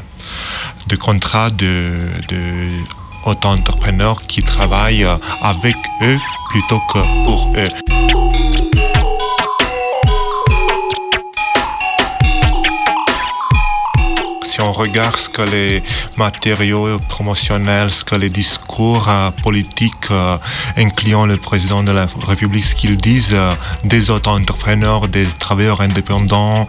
de 0.87 0.95
contrat 0.95 1.49
de, 1.49 1.91
de 2.27 2.67
auto-entrepreneurs 3.25 4.21
qui 4.21 4.41
travaillent 4.41 5.05
euh, 5.05 5.15
avec 5.41 5.75
eux 6.01 6.17
plutôt 6.51 6.79
que 6.91 6.99
pour 7.25 7.53
eux. 7.57 8.32
On 14.63 14.71
regarde 14.71 15.17
ce 15.17 15.29
que 15.29 15.41
les 15.41 15.83
matériaux 16.17 16.99
promotionnels, 17.09 17.91
ce 17.91 18.03
que 18.03 18.15
les 18.15 18.29
discours 18.29 19.07
euh, 19.09 19.31
politiques 19.43 20.09
euh, 20.11 20.37
incluant 20.77 21.25
le 21.25 21.37
président 21.37 21.83
de 21.83 21.91
la 21.91 22.07
République, 22.27 22.63
ce 22.63 22.75
qu'ils 22.75 22.97
disent 22.97 23.33
euh, 23.33 23.53
des 23.83 24.09
auto-entrepreneurs, 24.09 25.07
des 25.07 25.25
travailleurs 25.25 25.81
indépendants, 25.81 26.67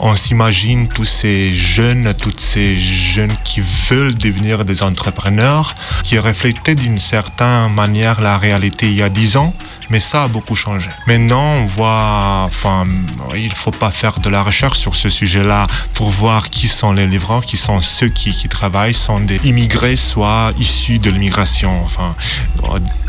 on 0.00 0.14
s'imagine 0.14 0.88
tous 0.88 1.04
ces 1.04 1.54
jeunes, 1.54 2.14
toutes 2.14 2.40
ces 2.40 2.76
jeunes 2.76 3.34
qui 3.44 3.62
veulent 3.88 4.16
devenir 4.16 4.64
des 4.64 4.82
entrepreneurs, 4.82 5.74
qui 6.02 6.18
reflétaient 6.18 6.74
d'une 6.74 6.98
certaine 6.98 7.72
manière 7.72 8.20
la 8.20 8.38
réalité 8.38 8.86
il 8.86 8.96
y 8.96 9.02
a 9.02 9.08
dix 9.08 9.36
ans. 9.36 9.54
Mais 9.90 10.00
ça 10.00 10.24
a 10.24 10.28
beaucoup 10.28 10.56
changé. 10.56 10.88
Maintenant, 11.06 11.44
on 11.62 11.66
voit, 11.66 12.42
enfin, 12.44 12.86
il 13.34 13.52
faut 13.52 13.70
pas 13.70 13.90
faire 13.90 14.18
de 14.20 14.28
la 14.28 14.42
recherche 14.42 14.78
sur 14.78 14.94
ce 14.94 15.10
sujet-là 15.10 15.66
pour 15.94 16.10
voir 16.10 16.50
qui 16.50 16.68
sont 16.68 16.92
les 16.92 17.06
livreurs, 17.06 17.44
qui 17.46 17.56
sont 17.56 17.80
ceux 17.80 18.08
qui, 18.08 18.32
qui 18.32 18.48
travaillent, 18.48 18.94
sont 18.94 19.20
des 19.20 19.40
immigrés, 19.44 19.96
soit 19.96 20.52
issus 20.58 20.98
de 20.98 21.10
l'immigration, 21.10 21.82
enfin, 21.84 22.14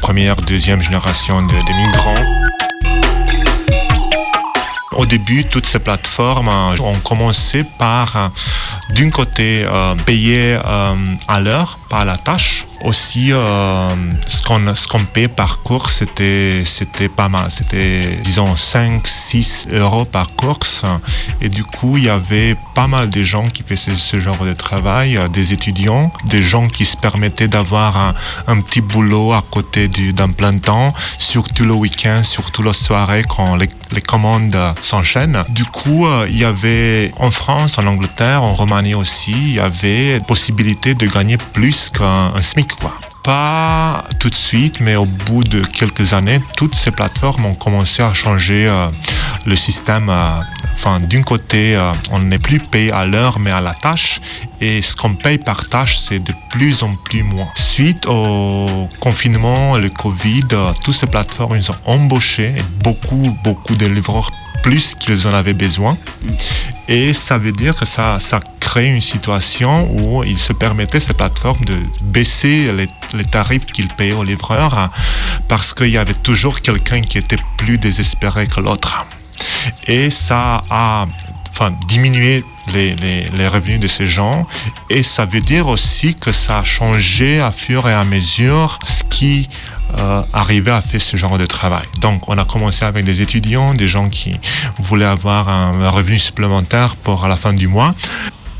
première, 0.01 0.36
deuxième 0.38 0.81
génération 0.81 1.41
de, 1.41 1.53
migrants. 1.53 2.24
Au 4.96 5.05
début, 5.05 5.43
toutes 5.43 5.67
ces 5.67 5.79
plateformes 5.79 6.48
euh, 6.48 6.81
ont 6.81 7.00
commencé 7.00 7.63
par, 7.63 8.15
euh, 8.15 8.29
d'un 8.96 9.10
côté, 9.12 9.63
euh, 9.65 9.93
payer 10.05 10.57
à 11.27 11.39
l'heure, 11.39 11.77
pas 11.89 12.06
la 12.06 12.17
tâche. 12.17 12.65
Aussi, 12.84 13.32
euh, 13.32 13.89
ce 14.27 14.41
qu'on 14.44 14.62
qu'on 14.89 15.03
paie 15.06 15.27
par 15.27 15.60
course, 15.63 16.03
c'était 16.65 17.10
pas 17.10 17.27
mal. 17.27 17.50
C'était, 17.50 18.17
disons, 18.24 18.56
5, 18.56 19.08
6 19.08 19.67
euros 19.72 20.06
par 20.06 20.27
course. 20.36 20.84
Et 21.41 21.50
du 21.50 21.63
coup, 21.63 21.98
il 21.98 22.03
y 22.03 22.10
avait 22.10 22.56
pas 22.75 22.88
mal 22.88 23.10
de 23.10 23.24
gens 23.24 23.48
qui 23.48 23.63
faisaient 23.63 23.96
ce 23.96 24.22
genre 24.22 24.44
de 24.46 24.53
travail, 24.53 25.17
euh, 25.17 25.27
des 25.27 25.53
étudiants, 25.53 26.12
des 26.25 26.44
gens 26.44 26.67
qui 26.67 26.86
se 26.86 26.96
permettaient 26.98 27.48
d'avoir 27.48 27.98
un, 27.98 28.13
un 28.48 28.62
petit 28.62 28.82
boulot 28.82 29.34
à 29.34 29.44
côté 29.50 29.88
du- 29.88 30.13
d'un 30.13 30.29
plein 30.29 30.58
temps, 30.58 30.94
surtout 31.17 31.65
le 31.65 31.74
week-end, 31.74 32.22
surtout 32.24 32.62
la 32.63 32.74
soirée 32.74 33.24
quand 33.27 33.56
les, 33.56 33.70
les 33.91 34.01
commandes 34.01 34.56
s'enchaînent. 34.82 35.44
Du 35.50 35.65
coup, 35.65 36.06
euh, 36.06 36.27
il 36.29 36.38
y 36.38 36.46
avait 36.46 37.12
en 37.17 37.32
France, 37.32 37.77
en 37.79 37.88
Angleterre, 37.88 38.44
en 38.44 38.53
Roumanie 38.53 38.94
aussi, 38.96 39.32
il 39.32 39.53
y 39.56 39.60
avait 39.60 40.20
possibilité 40.27 40.94
de 40.94 41.08
gagner 41.08 41.38
plus 41.38 41.76
qu'un 41.93 42.34
un 42.36 42.41
SMIC, 42.41 42.74
quoi. 42.75 42.93
Pas 43.24 44.05
tout 44.19 44.29
de 44.29 44.36
suite, 44.36 44.79
mais 44.79 44.96
au 44.96 45.05
bout 45.05 45.43
de 45.43 45.62
quelques 45.62 46.13
années, 46.13 46.39
toutes 46.55 46.75
ces 46.75 46.91
plateformes 46.91 47.46
ont 47.46 47.55
commencé 47.55 48.01
à 48.01 48.13
changer 48.13 48.67
euh, 48.67 48.88
le 49.46 49.55
système. 49.55 50.10
euh, 50.10 51.00
d'un 51.01 51.22
côté, 51.24 51.75
euh, 51.75 51.91
on 52.12 52.19
n'est 52.19 52.39
plus 52.39 52.60
payé 52.60 52.91
à 52.93 53.05
l'heure, 53.05 53.39
mais 53.39 53.51
à 53.51 53.60
la 53.60 53.74
tâche. 53.74 54.22
et 54.62 54.81
ce 54.81 54.96
qu'on 54.96 55.13
paye 55.15 55.38
par 55.38 55.67
tâche, 55.67 55.98
c'est 55.98 56.19
de 56.19 56.34
plus 56.51 56.84
en 56.84 56.96
plus 56.96 57.24
moins. 57.24 57.50
Suite 57.55 58.05
au 58.07 58.88
confinement 59.01 59.77
le 59.77 59.89
Covid, 59.89 60.48
toutes 60.84 60.96
ces 60.96 61.07
plateformes, 61.07 61.57
ils 61.57 61.69
ont 61.69 61.81
embauché 61.86 62.55
beaucoup, 62.81 63.38
beaucoup 63.43 63.75
de 63.75 63.86
livreurs 63.86 64.31
plus 64.64 64.96
qu'ils 64.96 65.28
en 65.28 65.34
avaient 65.34 65.54
besoin. 65.54 65.98
Et 66.88 67.14
ça 67.14 67.38
veut 67.38 67.52
dire 67.52 67.76
que 67.76 67.86
ça, 67.86 68.18
ça 68.20 68.40
crée 68.60 68.90
une 68.90 69.02
situation 69.02 69.90
où 70.02 70.24
il 70.24 70.38
se 70.38 70.54
permettait, 70.54 71.00
ces 71.00 71.14
plateformes, 71.14 71.64
de 71.66 71.78
baisser 72.04 72.72
les, 72.74 72.88
les 73.14 73.26
tarifs 73.26 73.66
qu'ils 73.66 73.90
payaient 73.90 74.14
aux 74.14 74.24
livreurs 74.24 74.78
hein, 74.78 74.90
parce 75.48 75.74
qu'il 75.74 75.90
y 75.90 75.98
avait 75.98 76.14
toujours 76.14 76.62
quelqu'un 76.62 77.02
qui 77.02 77.18
était 77.18 77.40
plus 77.58 77.78
désespéré 77.78 78.48
que 78.48 78.62
l'autre. 78.62 79.06
Et 79.88 80.10
ça 80.10 80.62
a 80.70 81.06
enfin, 81.50 81.74
diminué 81.88 82.44
les, 82.74 82.96
les, 82.96 83.24
les, 83.36 83.48
revenus 83.48 83.80
de 83.80 83.88
ces 83.88 84.08
gens. 84.08 84.46
Et 84.90 85.04
ça 85.04 85.26
veut 85.26 85.42
dire 85.42 85.68
aussi 85.68 86.16
que 86.16 86.32
ça 86.32 86.60
a 86.60 86.64
changé 86.64 87.40
à 87.40 87.52
fur 87.52 87.88
et 87.90 87.94
à 87.94 88.04
mesure 88.04 88.80
ce 88.86 89.04
qui 89.04 89.50
euh, 90.00 90.22
arrivait 90.34 90.72
à 90.72 90.82
faire 90.82 91.01
ce 91.01 91.18
genre 91.18 91.38
de 91.38 91.46
travail. 91.46 91.86
Donc, 92.01 92.27
on 92.27 92.38
a 92.38 92.46
commencé 92.46 92.86
avec 92.86 93.06
des 93.06 93.22
étudiants, 93.22 93.74
des 93.74 93.88
gens 93.88 94.10
qui 94.10 94.39
voulaient 94.80 95.06
avoir 95.06 95.50
un 95.50 95.89
revenu 95.89 96.20
supplémentaire 96.20 96.96
pour 96.96 97.25
à 97.25 97.27
la 97.27 97.38
fin 97.38 97.54
du 97.54 97.68
mois. 97.68 97.94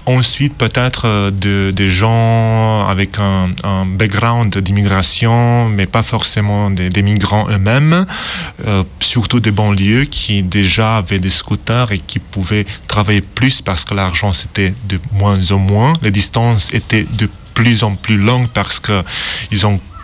Ensuite, 0.08 0.56
peut-être 0.56 1.02
euh, 1.06 1.32
de, 1.32 1.72
des 1.72 1.90
gens 1.90 2.88
avec 2.88 3.20
un, 3.20 3.50
un 3.66 3.86
background 3.86 4.58
d'immigration, 4.58 5.68
mais 5.68 5.86
pas 5.86 6.02
forcément 6.02 6.72
des, 6.72 6.88
des 6.88 7.02
migrants 7.02 7.46
eux-mêmes, 7.50 8.06
euh, 8.66 8.86
surtout 9.02 9.42
des 9.42 9.52
banlieues 9.52 10.06
qui 10.06 10.44
déjà 10.44 10.96
avaient 10.96 11.20
des 11.20 11.30
scooters 11.30 11.92
et 11.92 12.00
qui 12.00 12.20
pouvaient 12.20 12.66
travailler 12.88 13.20
plus 13.20 13.62
parce 13.62 13.84
que 13.84 13.96
l'argent 13.96 14.32
c'était 14.32 14.74
de 14.88 14.98
moins 15.12 15.52
en 15.52 15.60
moins. 15.60 15.92
Les 16.02 16.12
distances 16.12 16.74
étaient 16.74 17.06
de 17.18 17.30
plus 17.54 17.84
en 17.84 17.96
plus 17.96 18.18
longues 18.18 18.48
parce 18.54 18.80
que 18.80 19.04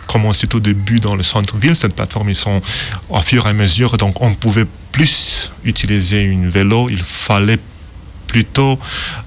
ils 0.04 0.10
ont 0.10 0.20
commencé 0.20 0.46
au 0.54 0.60
début 0.60 1.00
dans 1.00 1.16
le 1.16 1.22
centre-ville. 1.22 1.76
Cette 1.76 1.94
plateforme, 1.94 2.30
ils 2.30 2.36
sont 2.36 2.60
au 3.08 3.20
fur 3.20 3.46
et 3.46 3.50
à 3.50 3.52
mesure, 3.52 3.96
donc 3.96 4.20
on 4.20 4.34
pouvait 4.34 4.66
plus 4.92 5.50
utiliser 5.64 6.22
une 6.22 6.48
vélo. 6.48 6.86
Il 6.90 7.02
fallait 7.02 7.58
plutôt 8.26 8.78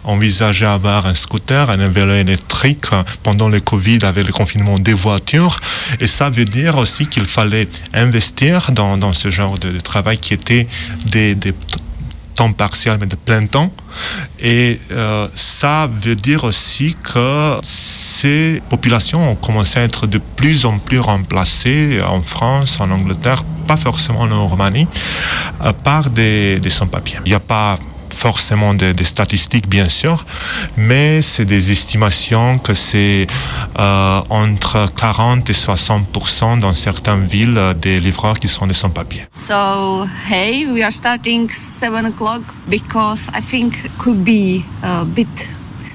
envisager 0.04 0.66
avoir 0.66 1.06
un 1.06 1.14
scooter, 1.14 1.70
un 1.70 1.88
vélo 1.88 2.14
électrique 2.14 2.88
pendant 3.24 3.48
le 3.48 3.60
Covid 3.62 4.00
avec 4.04 4.28
le 4.28 4.34
confinement 4.34 4.78
des 4.78 4.94
voitures. 4.94 5.60
Et 6.00 6.08
ça 6.08 6.30
veut 6.30 6.46
dire 6.46 6.78
aussi 6.78 7.08
qu'il 7.08 7.26
fallait 7.26 7.70
investir 7.94 8.72
dans, 8.72 8.98
dans, 8.98 9.14
ce 9.14 9.30
genre 9.30 9.58
de, 9.58 9.80
travail 9.80 10.18
qui 10.18 10.34
était 10.34 10.68
des 11.06 11.36
temps 12.38 12.54
partiel, 12.54 12.98
mais 13.00 13.08
de 13.08 13.16
plein 13.16 13.46
temps. 13.46 13.72
Et 14.40 14.80
euh, 14.92 15.28
ça 15.34 15.90
veut 16.02 16.16
dire 16.16 16.44
aussi 16.46 16.96
que 17.04 17.58
ces 17.64 18.62
populations 18.70 19.32
ont 19.32 19.36
commencé 19.36 19.80
à 19.80 19.84
être 19.84 20.08
de 20.08 20.20
plus 20.38 20.66
en 20.66 20.78
plus 20.78 21.00
remplacées 21.00 22.00
en 22.02 22.22
France, 22.22 22.80
en 22.80 22.90
Angleterre, 22.92 23.44
pas 23.68 23.76
forcément 23.76 24.22
en 24.22 24.48
Roumanie, 24.48 24.88
euh, 25.64 25.74
par 25.74 26.10
des, 26.10 26.60
des 26.60 26.70
sans-papiers. 26.70 27.20
Il 27.26 27.30
n'y 27.30 27.36
a 27.36 27.40
pas 27.42 27.76
forcément 28.18 28.74
des, 28.74 28.94
des, 28.94 29.04
statistiques, 29.04 29.70
bien 29.70 29.90
sûr, 29.90 30.26
mais 30.76 31.22
c'est 31.22 31.46
des 31.46 31.72
estimations 31.72 32.58
que 32.58 32.74
c'est 32.74 33.28
euh, 33.80 34.22
entre 34.30 34.86
40 34.96 35.50
et 35.50 35.54
60% 35.54 36.60
dans 36.60 36.74
certaines 36.74 37.26
villes 37.26 37.62
des 37.80 38.00
livreurs 38.00 38.40
qui 38.40 38.48
sont 38.48 38.66
des 38.66 38.74
sans-papiers. 38.74 39.24
So, 39.34 40.06
hey, 40.30 40.66
we 40.66 40.84
are 40.84 40.92
starting 40.92 41.50
7 41.50 42.06
o'clock 42.06 42.42
because 42.68 43.28
I 43.36 43.42
think 43.42 43.74
could 43.98 44.24
be 44.24 44.64
a 44.84 45.06
bit 45.06 45.48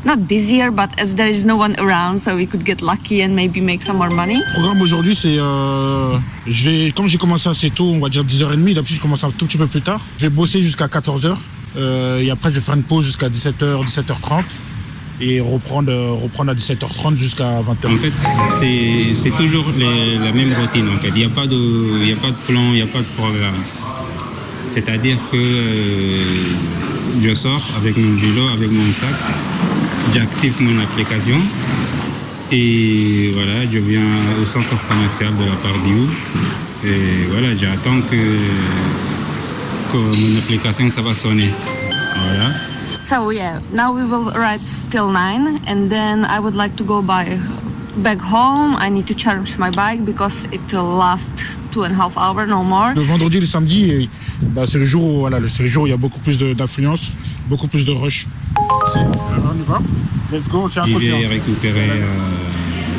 not 0.05 0.17
busier, 0.27 0.71
but 0.71 0.89
as 0.99 1.15
there 1.15 1.31
is 1.31 1.45
no 1.45 1.57
one 1.57 1.75
around, 1.79 2.19
so 2.19 2.35
we 2.37 2.47
could 2.47 2.65
get 2.65 2.81
lucky 2.81 3.23
and 3.23 3.35
maybe 3.35 3.61
make 3.61 3.83
some 3.83 3.97
more 3.97 4.11
money. 4.11 4.35
Le 4.35 4.53
programme 4.55 4.83
aujourd'hui, 4.83 5.15
c'est, 5.15 5.39
euh, 5.39 6.17
je 6.47 6.71
vais, 6.71 6.93
comme 6.93 7.09
j'ai 7.09 7.19
commencé 7.19 7.49
assez 7.49 7.71
tôt, 7.71 7.85
on 7.85 8.01
va 8.01 8.09
dire 8.09 8.25
10h30, 8.25 8.75
d'habitude 8.75 8.97
je 8.97 9.01
commence 9.01 9.25
un 9.25 9.31
tout 9.31 9.47
petit 9.47 9.59
peu 9.59 9.67
plus 9.67 9.83
tard. 9.83 10.01
Je 10.19 10.27
vais 10.27 10.31
bosser 10.31 10.61
jusqu'à 10.61 10.87
14h. 10.87 11.37
Euh, 11.77 12.21
et 12.21 12.31
après, 12.31 12.51
je 12.51 12.57
vais 12.57 12.61
faire 12.61 12.75
une 12.75 12.83
pause 12.83 13.07
jusqu'à 13.07 13.29
17h, 13.29 13.85
17h30 13.87 14.43
et 15.21 15.41
reprendre, 15.41 15.93
reprendre 16.23 16.51
à 16.51 16.55
17h30 16.55 17.17
jusqu'à 17.17 17.61
20h. 17.61 17.93
En 17.93 17.97
fait, 17.97 18.13
c'est 19.15 19.31
toujours 19.31 19.67
la 19.79 20.33
même 20.33 20.53
routine. 20.55 20.87
Il 21.05 21.15
n'y 21.15 21.25
a, 21.25 21.29
pas 21.29 21.47
de, 21.47 22.13
a 22.13 22.17
pas 22.17 22.31
de 22.31 22.37
plan, 22.47 22.63
il 22.71 22.75
n'y 22.75 22.83
a 22.83 22.87
pas 22.87 23.01
de 23.01 23.05
programme. 23.17 23.55
C'est-à-dire 24.69 25.17
que 25.31 25.37
euh, 25.37 26.25
je 27.23 27.35
sors 27.35 27.63
avec 27.77 27.97
mon 27.97 28.17
vélo, 28.17 28.49
avec 28.55 28.71
mon 28.71 28.91
sac, 28.93 29.15
j'active 30.15 30.61
mon 30.61 30.81
application 30.83 31.39
et 32.51 33.31
voilà, 33.35 33.71
je 33.71 33.79
viens 33.79 34.01
au 34.43 34.47
centre 34.47 34.77
commercial 34.89 35.31
de 35.37 35.45
la 35.45 35.57
part 35.57 35.79
d'Iou 35.85 36.09
et 36.85 37.27
voilà, 37.31 37.55
j'attends 37.57 38.01
que 38.11 38.17
que 39.93 39.99
mon 39.99 40.39
application 40.39 40.91
ça 40.91 41.03
va 41.03 41.15
sonner. 41.15 41.51
Voilà. 42.17 42.53
So 43.09 43.31
yeah, 43.31 43.61
now 43.75 43.93
we 43.93 44.05
will 44.05 44.31
arrive 44.35 44.63
till 44.91 45.11
9 45.11 45.61
and 45.69 45.91
then 45.91 46.25
I 46.25 46.41
would 46.41 46.55
like 46.57 46.77
to 46.77 46.85
go 46.85 47.03
by 47.03 47.39
back 47.99 48.19
home. 48.19 48.75
I 48.79 48.89
need 48.89 49.07
to 49.09 49.15
charge 49.15 49.59
my 49.59 49.71
bike 49.71 50.05
because 50.05 50.47
it 50.51 50.61
will 50.73 50.97
last 50.97 51.33
two 51.73 51.83
and 51.85 51.93
a 51.93 51.97
half 51.97 52.17
hours, 52.17 52.49
no 52.49 52.63
more. 52.63 52.95
Le 52.95 53.03
vendredi 53.03 53.37
et 53.37 53.41
le 53.41 53.47
samedi, 53.47 54.09
bah, 54.55 54.65
c'est 54.67 54.79
le 54.79 54.85
jour 54.87 55.03
où 55.05 55.21
voilà, 55.21 55.39
c'est 55.47 55.63
le 55.63 55.69
jour 55.69 55.83
où 55.83 55.87
il 55.87 55.91
y 55.91 55.93
a 55.93 55.99
beaucoup 55.99 56.21
plus 56.21 56.39
d'influence, 56.39 57.13
beaucoup 57.49 57.69
plus 57.69 57.85
de 57.85 57.93
rush. 57.93 58.27
Alors, 58.95 59.55
on 59.55 59.59
y 59.59 59.67
va 59.69 59.79
Let's 60.33 60.49
go, 60.49 60.67
Je 60.69 60.81
vais 60.81 61.25
hein. 61.25 61.29
récupérer 61.29 61.91
euh, 61.91 62.07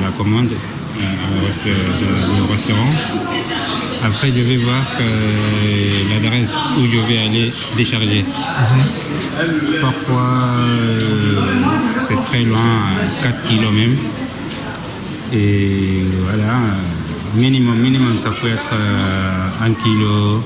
la 0.03 0.11
commande 0.11 0.49
au 0.97 1.45
resta- 1.47 1.69
de- 1.69 2.35
du 2.45 2.51
restaurant. 2.51 2.93
Après, 4.05 4.27
je 4.35 4.41
vais 4.41 4.57
voir 4.57 4.83
euh, 4.99 5.05
l'adresse 6.09 6.55
où 6.77 6.85
je 6.85 6.99
vais 7.07 7.19
aller 7.19 7.51
décharger. 7.77 8.25
Parfois, 9.81 10.31
euh, 10.57 11.41
c'est 11.99 12.21
très 12.23 12.43
loin, 12.43 12.59
à 12.59 13.23
4 13.23 13.43
km 13.43 13.71
même. 13.71 13.95
Et 15.33 16.03
voilà, 16.27 16.43
euh, 16.43 17.35
minimum, 17.35 17.77
minimum, 17.77 18.17
ça 18.17 18.29
peut 18.31 18.47
être 18.49 18.73
euh, 18.73 19.65
1 19.65 19.73
kilo, 19.73 20.43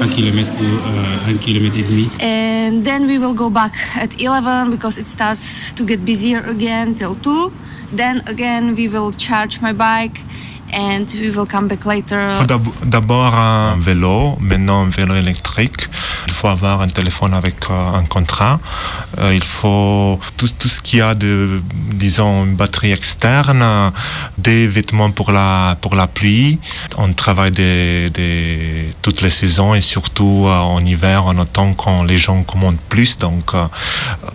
1 0.00 0.08
km 0.08 0.38
ou 0.60 0.64
euh, 0.64 1.32
1 1.32 1.38
km 1.38 1.66
et 1.76 1.82
demi. 1.82 2.08
And 2.20 2.82
then 2.84 3.06
we 3.06 3.18
will 3.18 3.34
go 3.34 3.50
back 3.50 3.72
at 4.00 4.10
11 4.20 4.70
because 4.70 4.98
it 4.98 5.06
starts 5.06 5.72
to 5.74 5.84
get 5.84 6.04
busier 6.04 6.42
again 6.48 6.94
till 6.94 7.14
2. 7.16 7.52
Then 7.96 8.22
again 8.26 8.74
we 8.76 8.88
will 8.88 9.12
charge 9.12 9.60
my 9.60 9.72
bike 9.72 10.20
and 10.72 11.06
we 11.14 11.30
will 11.30 11.46
come 11.46 11.66
back 11.68 11.84
later. 11.84 12.30
Faut 12.34 12.46
d'abord 12.84 13.34
un 13.34 13.78
vélo, 13.80 14.36
maintenant 14.40 14.82
un 14.82 14.90
vélo 14.90 15.14
électrique. 15.14 15.88
Il 16.38 16.42
faut 16.42 16.46
avoir 16.46 16.82
un 16.82 16.86
téléphone 16.86 17.34
avec 17.34 17.56
euh, 17.68 17.94
un 17.94 18.04
contrat. 18.04 18.60
Euh, 19.18 19.34
il 19.34 19.42
faut 19.42 20.20
tout, 20.36 20.48
tout 20.56 20.68
ce 20.68 20.80
qu'il 20.80 21.00
y 21.00 21.02
a 21.02 21.12
de, 21.12 21.60
disons, 21.94 22.44
une 22.44 22.54
batterie 22.54 22.92
externe, 22.92 23.90
des 24.38 24.68
vêtements 24.68 25.10
pour 25.10 25.32
la, 25.32 25.76
pour 25.80 25.96
la 25.96 26.06
pluie. 26.06 26.60
On 26.96 27.12
travaille 27.12 27.50
des, 27.50 28.08
des, 28.10 28.88
toutes 29.02 29.20
les 29.20 29.30
saisons 29.30 29.74
et 29.74 29.80
surtout 29.80 30.44
euh, 30.46 30.56
en 30.58 30.78
hiver, 30.86 31.26
en 31.26 31.36
automne, 31.38 31.74
quand 31.74 32.04
les 32.04 32.18
gens 32.18 32.44
commandent 32.44 32.84
plus. 32.88 33.18
Donc, 33.18 33.50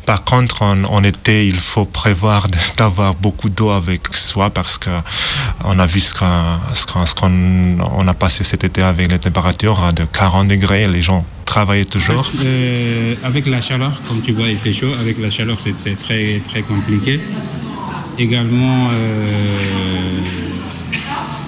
par 0.05 0.25
contre, 0.25 0.61
en, 0.61 1.03
été, 1.05 1.47
il 1.47 1.55
faut 1.55 1.85
prévoir 1.85 2.47
d'avoir 2.77 3.15
beaucoup 3.15 3.49
d'eau 3.49 3.69
avec 3.69 4.13
soi 4.13 4.49
parce 4.49 4.77
que 4.77 4.89
on 5.63 5.79
a 5.79 5.85
vu 5.85 6.01
ce 6.01 6.13
qu'on 6.13 8.07
a 8.09 8.13
passé 8.13 8.43
cet 8.43 8.65
été 8.65 8.83
avec 8.83 9.09
les 9.09 9.19
températures 9.19 9.93
de 9.93 10.03
40 10.03 10.49
degrés. 10.49 10.89
Les 10.89 11.01
gens 11.01 11.23
travaillaient 11.43 11.85
toujours. 11.85 12.29
Euh, 12.43 13.15
avec 13.23 13.45
la 13.47 13.61
chaleur, 13.61 13.99
comme 14.07 14.21
tu 14.21 14.31
vois, 14.31 14.47
il 14.47 14.57
fait 14.57 14.73
chaud. 14.73 14.91
Avec 14.99 15.19
la 15.19 15.29
chaleur, 15.29 15.57
c'est 15.59 15.75
très, 16.01 16.41
très 16.47 16.61
compliqué. 16.61 17.19
Également, 18.17 18.89
euh, 18.91 20.19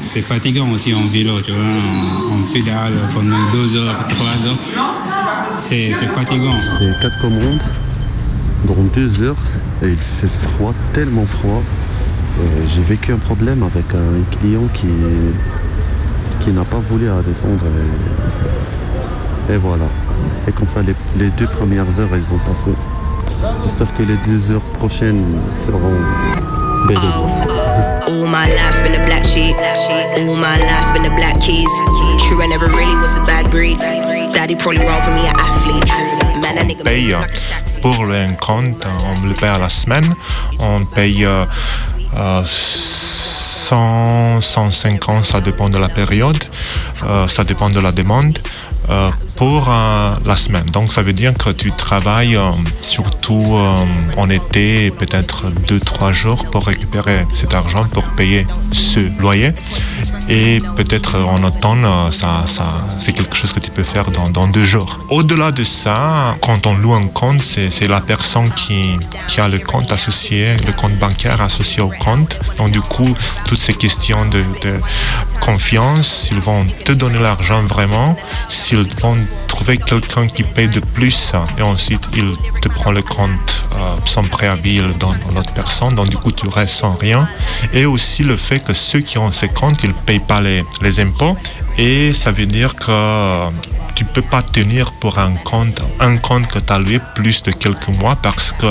c'est 0.07 0.21
fatigant 0.21 0.69
aussi 0.71 0.93
en 0.93 1.07
vélo, 1.07 1.41
tu 1.41 1.51
vois. 1.51 1.63
On, 1.63 2.35
on 2.35 2.53
pédale 2.53 2.93
pendant 3.13 3.51
deux 3.51 3.77
heures, 3.77 4.07
trois 4.07 4.47
heures. 4.47 4.57
C'est 5.67 5.93
fatigant. 5.93 6.53
C'est 6.79 6.99
quatre 7.01 7.19
commandes 7.19 7.61
dans 8.67 8.83
deux 8.95 9.21
heures 9.21 9.35
et 9.83 9.89
il 9.89 9.95
fait 9.95 10.29
froid, 10.29 10.73
tellement 10.93 11.25
froid. 11.25 11.61
Et 12.41 12.67
J'ai 12.67 12.81
vécu 12.81 13.11
un 13.13 13.17
problème 13.17 13.63
avec 13.63 13.85
un 13.93 14.37
client 14.37 14.67
qui, 14.73 14.87
qui 16.41 16.51
n'a 16.51 16.63
pas 16.63 16.79
voulu 16.79 17.09
à 17.09 17.21
descendre. 17.21 17.65
Et, 17.65 18.84
et 19.49 19.57
voilà, 19.57 19.85
c'est 20.33 20.53
comme 20.53 20.69
ça, 20.69 20.81
les, 20.81 20.95
les 21.17 21.29
deux 21.31 21.47
premières 21.47 21.99
heures, 21.99 22.09
elles 22.13 22.33
ont 22.33 22.39
passé. 22.39 22.71
J'espère 23.63 23.87
que 23.97 24.03
les 24.03 24.17
deux 24.25 24.51
heures 24.51 24.65
prochaines 24.79 25.23
seront 25.57 25.97
belles. 26.87 26.97
All 28.07 28.27
my 28.27 28.47
life 28.47 28.83
been 28.83 28.95
a 28.99 29.05
black 29.05 29.23
sheep 29.23 29.55
sheep. 29.55 30.05
All 30.17 30.35
my 30.35 30.57
life 30.57 30.93
been 30.93 31.03
the 31.03 31.15
black 31.15 31.39
keys. 31.39 31.69
True, 32.19 32.41
I 32.41 32.47
never 32.47 32.67
really 32.67 32.95
was 32.97 33.17
a 33.17 33.25
bad 33.25 33.49
breed. 33.49 33.77
Daddy 34.33 34.55
probably 34.55 34.81
wrong 34.85 35.01
for 35.01 35.11
me, 35.11 35.27
an 35.27 35.35
athlete. 35.37 35.91
Man, 36.41 36.55
that 36.55 36.65
nigga 36.65 36.83
paye 36.83 37.15
pour 37.81 38.05
le 38.05 38.35
compte, 38.39 38.85
on 39.05 39.27
le 39.27 39.33
paye 39.33 39.49
à 39.49 39.59
la 39.59 39.69
semaine, 39.69 40.15
on 40.59 40.85
paye 40.85 41.23
euh, 41.23 41.45
euh, 42.17 42.41
100, 42.43 44.41
150, 44.41 45.23
ça 45.23 45.41
dépend 45.41 45.69
de 45.69 45.77
la 45.77 45.89
période, 45.89 46.43
euh, 47.03 47.27
ça 47.27 47.43
dépend 47.43 47.69
de 47.69 47.79
la 47.79 47.91
demande. 47.91 48.39
Euh, 48.89 49.09
pour 49.35 49.67
euh, 49.67 50.13
la 50.25 50.35
semaine. 50.35 50.65
Donc 50.65 50.91
ça 50.91 51.01
veut 51.01 51.13
dire 51.13 51.33
que 51.33 51.49
tu 51.49 51.71
travailles 51.71 52.35
euh, 52.35 52.51
surtout 52.81 53.57
en 54.17 54.29
été, 54.29 54.91
peut-être 54.91 55.47
2-3 55.67 56.11
jours 56.11 56.45
pour 56.51 56.67
récupérer 56.67 57.25
cet 57.33 57.53
argent 57.53 57.83
pour 57.85 58.03
payer 58.15 58.45
ce 58.71 58.99
loyer. 59.19 59.53
Et 60.29 60.61
peut-être 60.75 61.17
en 61.19 61.43
automne, 61.43 61.85
ça, 62.11 62.45
c'est 62.99 63.11
quelque 63.11 63.35
chose 63.35 63.53
que 63.53 63.59
tu 63.59 63.69
peux 63.69 63.83
faire 63.83 64.09
dans, 64.09 64.29
dans 64.29 64.47
deux 64.47 64.65
jours. 64.65 64.99
Au-delà 65.09 65.51
de 65.51 65.63
ça, 65.63 66.35
quand 66.41 66.65
on 66.65 66.73
loue 66.75 66.93
un 66.93 67.07
compte, 67.07 67.43
c'est, 67.43 67.87
la 67.87 68.01
personne 68.01 68.51
qui, 68.53 68.97
qui 69.27 69.39
a 69.39 69.47
le 69.47 69.59
compte 69.59 69.91
associé, 69.91 70.55
le 70.65 70.73
compte 70.73 70.97
bancaire 70.97 71.41
associé 71.41 71.81
au 71.81 71.89
compte. 71.89 72.39
Donc 72.57 72.71
du 72.71 72.81
coup, 72.81 73.13
toutes 73.45 73.59
ces 73.59 73.75
questions 73.75 74.25
de, 74.25 74.43
de 74.63 74.79
confiance, 75.41 76.07
s'ils 76.07 76.39
vont 76.39 76.65
te 76.85 76.91
donner 76.91 77.19
l'argent 77.19 77.61
vraiment, 77.63 78.17
s'ils 78.83 78.99
vont 78.99 79.15
trouver 79.47 79.77
quelqu'un 79.77 80.27
qui 80.27 80.43
paye 80.43 80.67
de 80.67 80.79
plus 80.79 81.31
et 81.57 81.61
ensuite 81.61 82.01
il 82.15 82.33
te 82.61 82.67
prend 82.67 82.91
le 82.91 83.01
compte 83.01 83.63
euh, 83.75 83.95
sans 84.05 84.23
préavis, 84.23 84.75
il 84.75 84.87
le 84.87 84.93
donne 84.93 85.17
à 85.29 85.31
l'autre 85.33 85.53
personne, 85.53 85.95
donc 85.95 86.09
du 86.09 86.17
coup 86.17 86.31
tu 86.31 86.47
restes 86.47 86.75
sans 86.75 86.93
rien. 86.93 87.27
Et 87.73 87.85
aussi 87.85 88.23
le 88.23 88.35
fait 88.37 88.59
que 88.59 88.73
ceux 88.73 88.99
qui 88.99 89.17
ont 89.17 89.31
ces 89.31 89.49
comptes, 89.49 89.83
ils 89.83 89.89
ne 89.89 89.93
payent 89.93 90.19
pas 90.19 90.41
les, 90.41 90.63
les 90.81 90.99
impôts 90.99 91.37
et 91.77 92.13
ça 92.13 92.31
veut 92.31 92.45
dire 92.45 92.75
que 92.75 92.85
euh, 92.89 93.49
tu 93.95 94.05
peux 94.05 94.21
pas 94.21 94.41
tenir 94.41 94.91
pour 94.93 95.19
un 95.19 95.33
compte, 95.35 95.81
un 95.99 96.17
compte 96.17 96.47
que 96.47 96.59
tu 96.59 96.73
as 96.73 96.79
loué 96.79 96.99
plus 97.15 97.43
de 97.43 97.51
quelques 97.51 97.87
mois 97.87 98.17
parce 98.21 98.51
que 98.51 98.67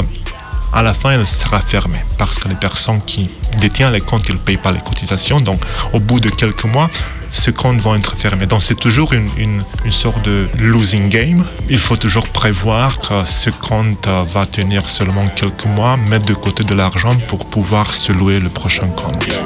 à 0.74 0.82
la 0.82 0.92
fin, 0.92 1.12
elle 1.12 1.26
sera 1.26 1.60
fermée 1.60 2.02
parce 2.18 2.38
que 2.38 2.48
les 2.48 2.56
personnes 2.56 3.00
qui 3.06 3.30
détiennent 3.60 3.92
les 3.92 4.00
comptes, 4.00 4.28
ils 4.28 4.34
ne 4.34 4.40
payent 4.40 4.56
pas 4.56 4.72
les 4.72 4.80
cotisations. 4.80 5.40
Donc, 5.40 5.60
au 5.92 6.00
bout 6.00 6.18
de 6.18 6.28
quelques 6.28 6.64
mois, 6.64 6.90
ces 7.30 7.52
comptes 7.52 7.80
vont 7.80 7.94
être 7.94 8.16
fermés. 8.16 8.46
Donc, 8.46 8.62
c'est 8.62 8.78
toujours 8.78 9.12
une, 9.12 9.28
une, 9.38 9.92
sorte 9.92 10.22
de 10.24 10.48
losing 10.58 11.08
game. 11.08 11.44
Il 11.70 11.78
faut 11.78 11.96
toujours 11.96 12.28
prévoir 12.28 12.98
que 12.98 13.24
ce 13.24 13.50
compte 13.50 14.08
va 14.32 14.46
tenir 14.46 14.88
seulement 14.88 15.26
quelques 15.28 15.66
mois, 15.66 15.96
mettre 15.96 16.26
de 16.26 16.34
côté 16.34 16.64
de 16.64 16.74
l'argent 16.74 17.16
pour 17.28 17.46
pouvoir 17.46 17.94
se 17.94 18.12
louer 18.12 18.40
le 18.40 18.48
prochain 18.48 18.88
compte. 18.88 19.40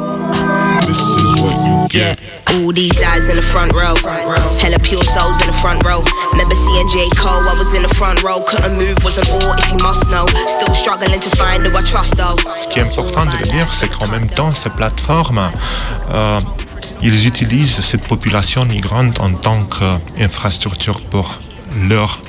Yeah, 1.91 2.15
all 2.51 2.73
these 2.73 3.01
eyes 3.03 3.29
in 3.29 3.37
the 3.37 3.43
front 3.43 3.73
row. 3.73 3.95
Hella 4.61 4.79
pure 4.79 5.05
souls 5.05 5.41
in 5.41 5.47
the 5.47 5.53
front 5.53 5.85
row. 5.85 6.03
Remember 6.33 6.55
seeing 6.55 6.89
J. 6.89 7.09
Cole, 7.17 7.49
I 7.49 7.55
was 7.59 7.75
in 7.75 7.83
the 7.83 7.95
front 7.95 8.23
row. 8.23 8.41
Couldn't 8.47 8.77
move, 8.77 8.97
wasn't 9.03 9.29
if 9.29 9.71
you 9.71 9.79
must 9.79 10.09
know. 10.11 10.27
Still 10.47 10.75
struggling 10.75 11.21
to 11.21 11.31
find 11.37 11.67
who 11.67 11.77
I 11.77 11.83
trust 11.83 12.17
though. 12.17 12.37
Ce 12.59 12.67
qui 12.69 12.79
est 12.81 12.83
important 12.83 13.25
de 13.27 13.37
le 13.39 13.47
dire, 13.51 13.73
c'est 13.73 13.89
qu'en 13.89 14.09
même 14.09 14.29
temps, 14.29 14.55
ces 14.55 14.71
plateformes, 14.71 15.51
euh, 16.11 16.41
ils 17.03 17.27
utilisent 17.27 17.81
cette 17.81 18.07
population 18.07 18.65
migrante 18.65 19.21
en 19.21 19.33
tant 19.33 19.63
qu'infrastructure 19.65 21.01
pour 21.01 21.39
leur 21.89 22.21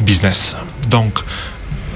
business. 0.00 0.56
Donc, 0.88 1.20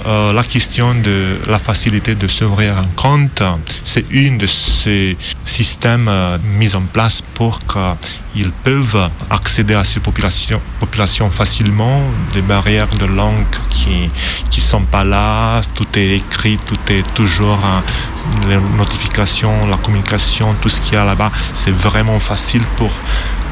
euh, 0.07 0.33
la 0.33 0.43
question 0.43 0.95
de 0.95 1.39
la 1.47 1.59
facilité 1.59 2.15
de 2.15 2.27
s'ouvrir 2.29 2.77
un 2.79 2.87
compte, 2.97 3.43
c'est 3.85 4.05
une 4.11 4.39
de 4.39 4.47
ces 4.47 5.17
systèmes 5.45 6.09
euh, 6.09 6.39
mis 6.59 6.75
en 6.75 6.83
place 6.83 7.23
pour 7.35 7.59
qu'ils 7.61 8.53
peuvent 8.63 9.11
accéder 9.31 9.75
à 9.75 9.85
ces 9.85 10.01
populations, 10.01 11.31
facilement, 11.31 12.03
des 12.33 12.43
barrières 12.43 12.89
de 12.89 13.07
langue 13.07 13.45
qui 13.71 14.09
qui 14.51 14.61
sont 14.61 14.83
pas 14.83 15.05
là, 15.05 15.61
tout 15.75 15.87
est 15.97 16.17
écrit, 16.17 16.59
tout 16.67 16.79
est 16.89 17.05
toujours 17.15 17.59
euh, 17.65 18.49
les 18.49 18.59
notifications, 18.77 19.67
la 19.67 19.77
communication, 19.77 20.55
tout 20.61 20.69
ce 20.69 20.81
qu'il 20.81 20.95
y 20.95 20.97
a 20.97 21.05
là-bas, 21.05 21.31
c'est 21.55 21.71
vraiment 21.71 22.21
facile 22.21 22.63
pour 22.77 22.91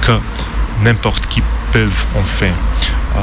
que 0.01 0.13
n'importe 0.83 1.27
qui 1.29 1.43
peuvent 1.73 2.07
en 2.17 2.23
faire. 2.23 2.57
Euh, 3.17 3.21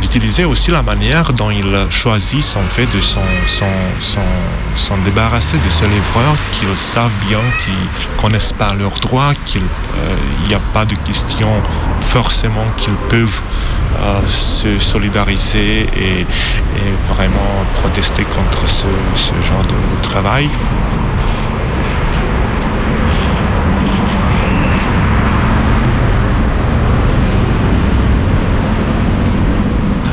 d'utiliser 0.00 0.44
aussi 0.44 0.70
la 0.70 0.82
manière 0.82 1.32
dont 1.32 1.50
ils 1.50 1.86
choisissent 1.90 2.56
en 2.56 2.62
fait 2.62 2.86
de 2.86 3.00
s'en, 3.00 4.98
débarrasser 5.04 5.56
de 5.56 5.70
ce 5.70 5.84
livreur 5.84 6.34
qu'ils 6.52 6.76
savent 6.76 7.10
bien, 7.28 7.40
qu'ils 7.64 8.20
connaissent 8.20 8.52
pas 8.52 8.74
leurs 8.74 8.98
droits, 9.00 9.32
qu'il 9.46 9.62
n'y 10.48 10.54
a 10.54 10.60
pas 10.72 10.84
de 10.84 10.94
question 10.96 11.48
forcément 12.12 12.66
qu'ils 12.76 12.94
peuvent 13.08 13.42
euh, 14.00 14.20
se 14.26 14.78
solidariser 14.78 15.82
et, 15.96 16.26
vraiment 17.08 17.64
protester 17.80 18.24
contre 18.24 18.68
ce, 18.68 18.86
genre 19.46 19.62
de 19.62 20.02
travail. 20.02 20.48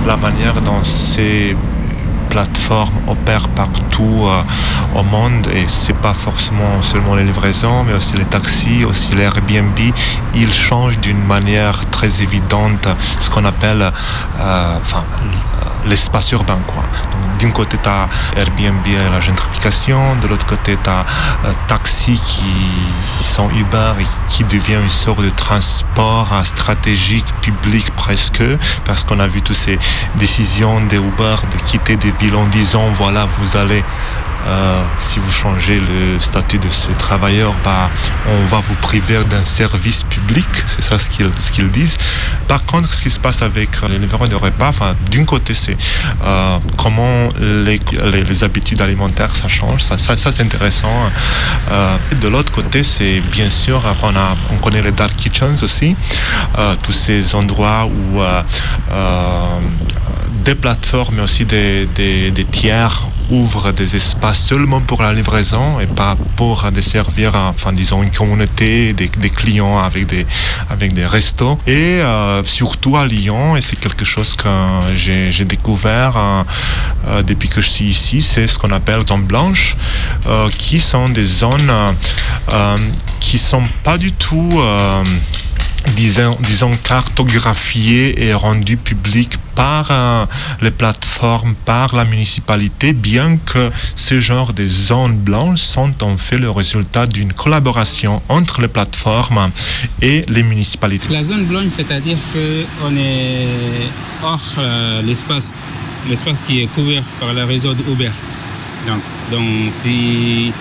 La 0.10 0.18
manière 0.18 0.60
dont 0.62 0.84
ces 0.84 1.56
plateformes 2.30 3.00
opèrent 3.08 3.50
partout 3.50 4.26
euh, 4.26 5.00
au 5.00 5.04
monde 5.04 5.48
et 5.54 5.66
c'est 5.68 5.96
pas 5.96 6.14
forcément 6.14 6.82
seulement 6.82 7.16
les 7.16 7.24
livraisons 7.24 7.84
mais 7.84 7.94
aussi 7.94 8.16
les 8.18 8.26
taxis, 8.26 8.86
aussi 8.86 9.16
les 9.16 9.24
Airbnb, 9.24 9.80
ils 10.36 10.54
changent 10.54 11.00
d'une 11.00 11.24
manière 11.26 11.80
très 11.90 12.22
évidente 12.22 12.88
ce 13.20 13.30
qu'on 13.30 13.46
appelle 13.46 13.92
euh, 14.40 14.78
enfin, 14.82 15.04
l'espace 15.86 16.32
urbain. 16.32 16.60
Quoi. 16.68 16.84
D'un 17.40 17.52
côté, 17.52 17.78
tu 17.82 17.90
as 17.90 18.10
Airbnb 18.36 18.86
et 18.86 19.10
la 19.12 19.22
gentrification, 19.22 20.16
de 20.22 20.28
l'autre 20.28 20.46
côté, 20.46 20.78
tu 20.84 20.90
as 20.90 21.06
euh, 21.46 21.54
taxis 21.68 22.20
qui 22.20 23.24
sont 23.24 23.50
Uber 23.52 23.94
et 24.00 24.06
qui 24.28 24.44
devient 24.44 24.80
une 24.84 24.90
sorte 24.90 25.22
de 25.22 25.30
transport 25.30 26.28
stratégique 26.44 27.26
public 27.42 27.90
presque, 27.96 28.44
parce 28.86 29.04
qu'on 29.04 29.20
a 29.20 29.28
vu 29.28 29.42
toutes 29.42 29.56
ces 29.56 29.80
décisions 30.16 30.82
des 30.82 30.98
Uber 30.98 31.36
de 31.52 31.58
quitter 31.64 31.96
des 31.96 32.12
villes 32.20 32.36
en 32.36 32.46
disant 32.48 32.86
voilà, 32.94 33.28
vous 33.40 33.58
allez 33.58 33.84
euh, 34.48 34.84
si 34.98 35.20
vous 35.20 35.32
changez 35.32 35.80
le 35.80 36.20
statut 36.20 36.58
de 36.58 36.70
ce 36.70 36.92
travailleur, 36.92 37.54
bah, 37.64 37.90
on 38.28 38.46
va 38.46 38.60
vous 38.60 38.76
priver 38.76 39.24
d'un 39.26 39.44
service 39.44 40.04
public, 40.04 40.48
c'est 40.68 40.82
ça 40.82 40.98
ce 40.98 41.10
qu'ils 41.10 41.70
disent. 41.70 41.98
Par 42.48 42.66
contre, 42.66 42.94
ce 42.94 43.02
qui 43.02 43.10
se 43.10 43.20
passe 43.20 43.42
avec 43.42 43.82
les 43.90 44.00
livreurs 44.00 44.30
de 44.30 44.36
repas, 44.36 44.72
d'un 45.12 45.26
côté, 45.26 45.54
c'est 45.54 45.78
euh, 46.24 46.58
comment 46.78 47.28
les, 47.40 47.80
habitudes 48.44 48.82
alimentaires 48.82 49.36
ça 49.36 49.48
change, 49.48 49.82
ça, 49.82 49.98
c'est 49.98 50.42
intéressant. 50.42 51.12
Euh, 51.72 51.98
de 52.22 52.28
l'autre 52.28 52.52
côté, 52.52 52.84
c'est 52.84 53.20
bien 53.32 53.50
sûr, 53.50 53.84
on, 54.52 54.56
connaît 54.58 54.82
les 54.82 54.92
dark 54.92 55.16
kitchens 55.16 55.64
aussi, 55.64 55.96
tous 56.84 56.94
ces 56.94 57.36
endroits 57.36 57.86
où 57.86 58.22
des 60.44 60.56
plateformes, 60.56 61.16
mais 61.16 61.24
aussi 61.24 61.46
des 61.46 61.88
tiers 62.52 63.10
ouvrent 63.30 63.72
des 63.72 63.96
espaces 63.96 64.44
seulement 64.44 64.82
pour 64.82 65.02
la 65.02 65.14
livraison 65.14 65.80
et 65.80 65.88
pas 65.88 66.18
pour 66.36 66.72
desservir, 66.72 67.36
enfin 67.36 67.72
disons, 67.72 68.04
une 68.04 68.12
communauté, 68.12 68.94
des, 68.94 69.10
clients 69.30 69.80
avec 69.80 70.08
des, 70.08 70.26
avec 70.70 70.94
des 70.94 71.06
restos. 71.06 71.58
Et 71.68 72.02
euh, 72.02 72.44
surtout 72.44 72.98
à 72.98 73.06
Lyon, 73.06 73.56
et 73.56 73.62
c'est 73.62 73.76
quelque 73.76 74.06
chose 74.06 74.36
que 74.36 74.50
j'ai 74.94 75.46
découvert 75.46 76.14
euh, 76.18 77.22
depuis 77.24 77.50
que 77.50 77.62
je 77.62 77.70
suis 77.70 77.86
ici, 77.86 78.22
c'est 78.22 78.48
ce 78.48 78.58
qu'on 78.58 78.72
appelle 78.72 79.08
zones 79.08 79.24
blanches, 79.24 79.76
euh, 80.28 80.50
qui 80.50 80.80
sont 80.80 81.10
des 81.10 81.24
zones 81.24 81.72
qui 83.20 83.38
sont 83.38 83.64
pas 83.84 83.98
du 83.98 84.12
tout 84.12 84.60
disons, 85.96 86.38
disons 86.46 86.76
cartographié 86.78 88.26
et 88.26 88.34
rendu 88.34 88.78
public 88.78 89.38
par 89.56 89.88
euh, 89.92 90.26
les 90.62 90.72
plateformes, 90.72 91.56
par 91.66 91.96
la 91.96 92.06
municipalité, 92.06 92.94
bien 92.94 93.38
que 93.38 93.70
ce 93.96 94.20
genre 94.20 94.54
de 94.54 94.66
zones 94.66 95.18
blanches 95.18 95.62
sont 95.62 95.94
en 96.04 96.18
fait 96.18 96.38
le 96.38 96.50
résultat 96.50 97.08
d'une 97.08 97.34
collaboration 97.34 98.22
entre 98.30 98.62
les 98.62 98.68
plateformes 98.68 99.52
et 100.02 100.22
les 100.30 100.44
municipalités. 100.44 101.08
La 101.10 101.24
zone 101.24 101.46
blanche, 101.46 101.72
c'est-à-dire 101.72 102.18
qu'on 102.34 102.96
est 102.96 103.48
hors 104.24 104.40
euh, 104.58 105.02
l'espace, 105.02 105.64
l'espace 106.10 106.42
qui 106.48 106.62
est 106.62 106.68
couvert 106.68 107.04
par 107.20 107.34
le 107.34 107.44
réseau 107.44 107.74
d'Uber. 107.74 108.12
Donc, 108.88 109.02
donc 109.32 109.72
si 109.72 110.54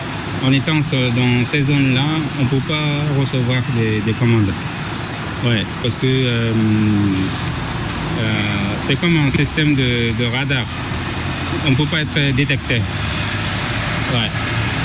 en 0.46 0.52
étant 0.52 0.74
dans 0.74 1.44
ces 1.44 1.62
zones-là, 1.64 2.04
on 2.38 2.44
ne 2.44 2.48
peut 2.48 2.66
pas 2.68 3.20
recevoir 3.20 3.62
des, 3.76 4.00
des 4.00 4.12
commandes. 4.12 4.52
Ouais, 5.44 5.64
parce 5.83 5.96
que 5.96 6.07
euh, 6.07 6.53
euh, 6.53 8.24
c'est 8.87 8.96
comme 8.96 9.16
un 9.16 9.31
système 9.31 9.74
de, 9.74 10.12
de 10.18 10.24
radar. 10.37 10.64
On 11.66 11.70
ne 11.70 11.77
peut 11.77 11.87
pas 11.87 12.01
être 12.01 12.35
détecté. 12.35 12.74
Ouais. 12.74 14.31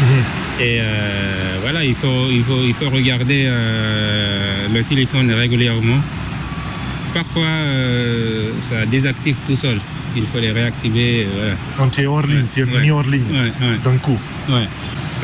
Mmh. 0.01 0.61
Et 0.61 0.77
euh, 0.79 1.57
voilà, 1.61 1.83
il 1.83 1.95
faut, 1.95 2.29
il 2.29 2.43
faut, 2.43 2.61
il 2.63 2.73
faut 2.73 2.89
regarder 2.89 3.49
le 4.73 4.83
téléphone 4.83 5.31
régulièrement. 5.31 5.99
Parfois, 7.13 7.47
ça 8.59 8.85
désactive 8.85 9.35
tout 9.47 9.55
seul. 9.57 9.79
Il 10.15 10.23
faut 10.27 10.39
les 10.39 10.51
réactiver. 10.51 11.27
Voilà. 11.35 11.55
Quand 11.77 11.89
tu 11.89 12.01
es 12.01 12.05
hors 12.05 12.25
ligne, 12.25 12.45
tu 12.53 12.61
es 12.61 12.65
mis 12.65 12.91
hors 12.91 13.03
ligne 13.03 13.23
d'un 13.83 13.97
coup. 13.97 14.19
Ouais. 14.49 14.67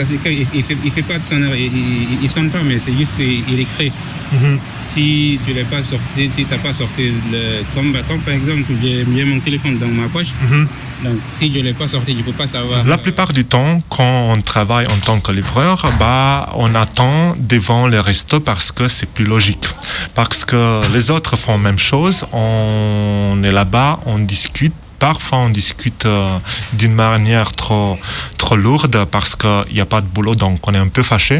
C'est 0.05 0.21
qu'il 0.21 0.45
il 0.53 0.63
fait, 0.63 0.77
il 0.83 0.91
fait 0.91 1.01
pas 1.03 1.19
de 1.19 1.25
sonnerie, 1.25 1.69
il, 1.73 2.13
il, 2.13 2.23
il 2.23 2.29
sonne 2.29 2.49
pas, 2.49 2.61
mais 2.63 2.79
c'est 2.79 2.95
juste 2.95 3.15
qu'il 3.15 3.59
écrit. 3.59 3.91
Mhm. 4.31 4.59
Si 4.81 5.39
tu 5.45 5.53
l'as 5.53 5.63
pas 5.65 5.83
sorti, 5.83 6.29
si 6.35 6.45
t'as 6.45 6.57
pas 6.57 6.73
sorti 6.73 7.11
le, 7.31 7.63
comme, 7.75 7.95
comme 8.07 8.19
par 8.19 8.33
exemple, 8.33 8.63
j'ai 8.81 9.25
mon 9.25 9.39
téléphone 9.39 9.77
dans 9.77 9.87
ma 9.87 10.07
poche. 10.07 10.27
Mhm. 10.41 10.67
Donc, 11.03 11.17
si 11.29 11.53
je 11.53 11.59
l'ai 11.61 11.73
pas 11.73 11.87
sorti, 11.87 12.15
je 12.17 12.23
peux 12.23 12.33
pas 12.33 12.47
savoir. 12.47 12.83
La 12.85 12.97
plupart 12.97 13.31
du 13.31 13.45
temps, 13.45 13.81
quand 13.87 14.33
on 14.33 14.41
travaille 14.41 14.85
en 14.87 14.99
tant 14.99 15.19
que 15.21 15.31
livreur, 15.31 15.85
bah, 15.97 16.51
on 16.55 16.75
attend 16.75 17.35
devant 17.39 17.87
les 17.87 18.01
restos 18.01 18.41
parce 18.41 18.71
que 18.73 18.87
c'est 18.89 19.09
plus 19.09 19.23
logique. 19.23 19.65
Parce 20.13 20.43
que 20.43 20.81
les 20.93 21.09
autres 21.09 21.37
font 21.37 21.53
la 21.53 21.57
même 21.57 21.79
chose. 21.79 22.25
On 22.33 23.39
est 23.43 23.51
là-bas, 23.51 24.01
on 24.05 24.19
discute. 24.19 24.73
Parfois, 24.99 25.39
on 25.39 25.49
discute 25.49 26.05
euh, 26.05 26.37
d'une 26.73 26.93
manière 26.93 27.51
trop, 27.53 27.97
trop 28.37 28.57
lourde 28.57 29.05
parce 29.09 29.35
qu'il 29.35 29.73
n'y 29.73 29.81
a 29.81 29.85
pas 29.85 30.01
de 30.01 30.07
boulot, 30.07 30.35
donc 30.35 30.67
on 30.67 30.73
est 30.73 30.77
un 30.77 30.89
peu 30.89 31.03
fâché. 31.03 31.39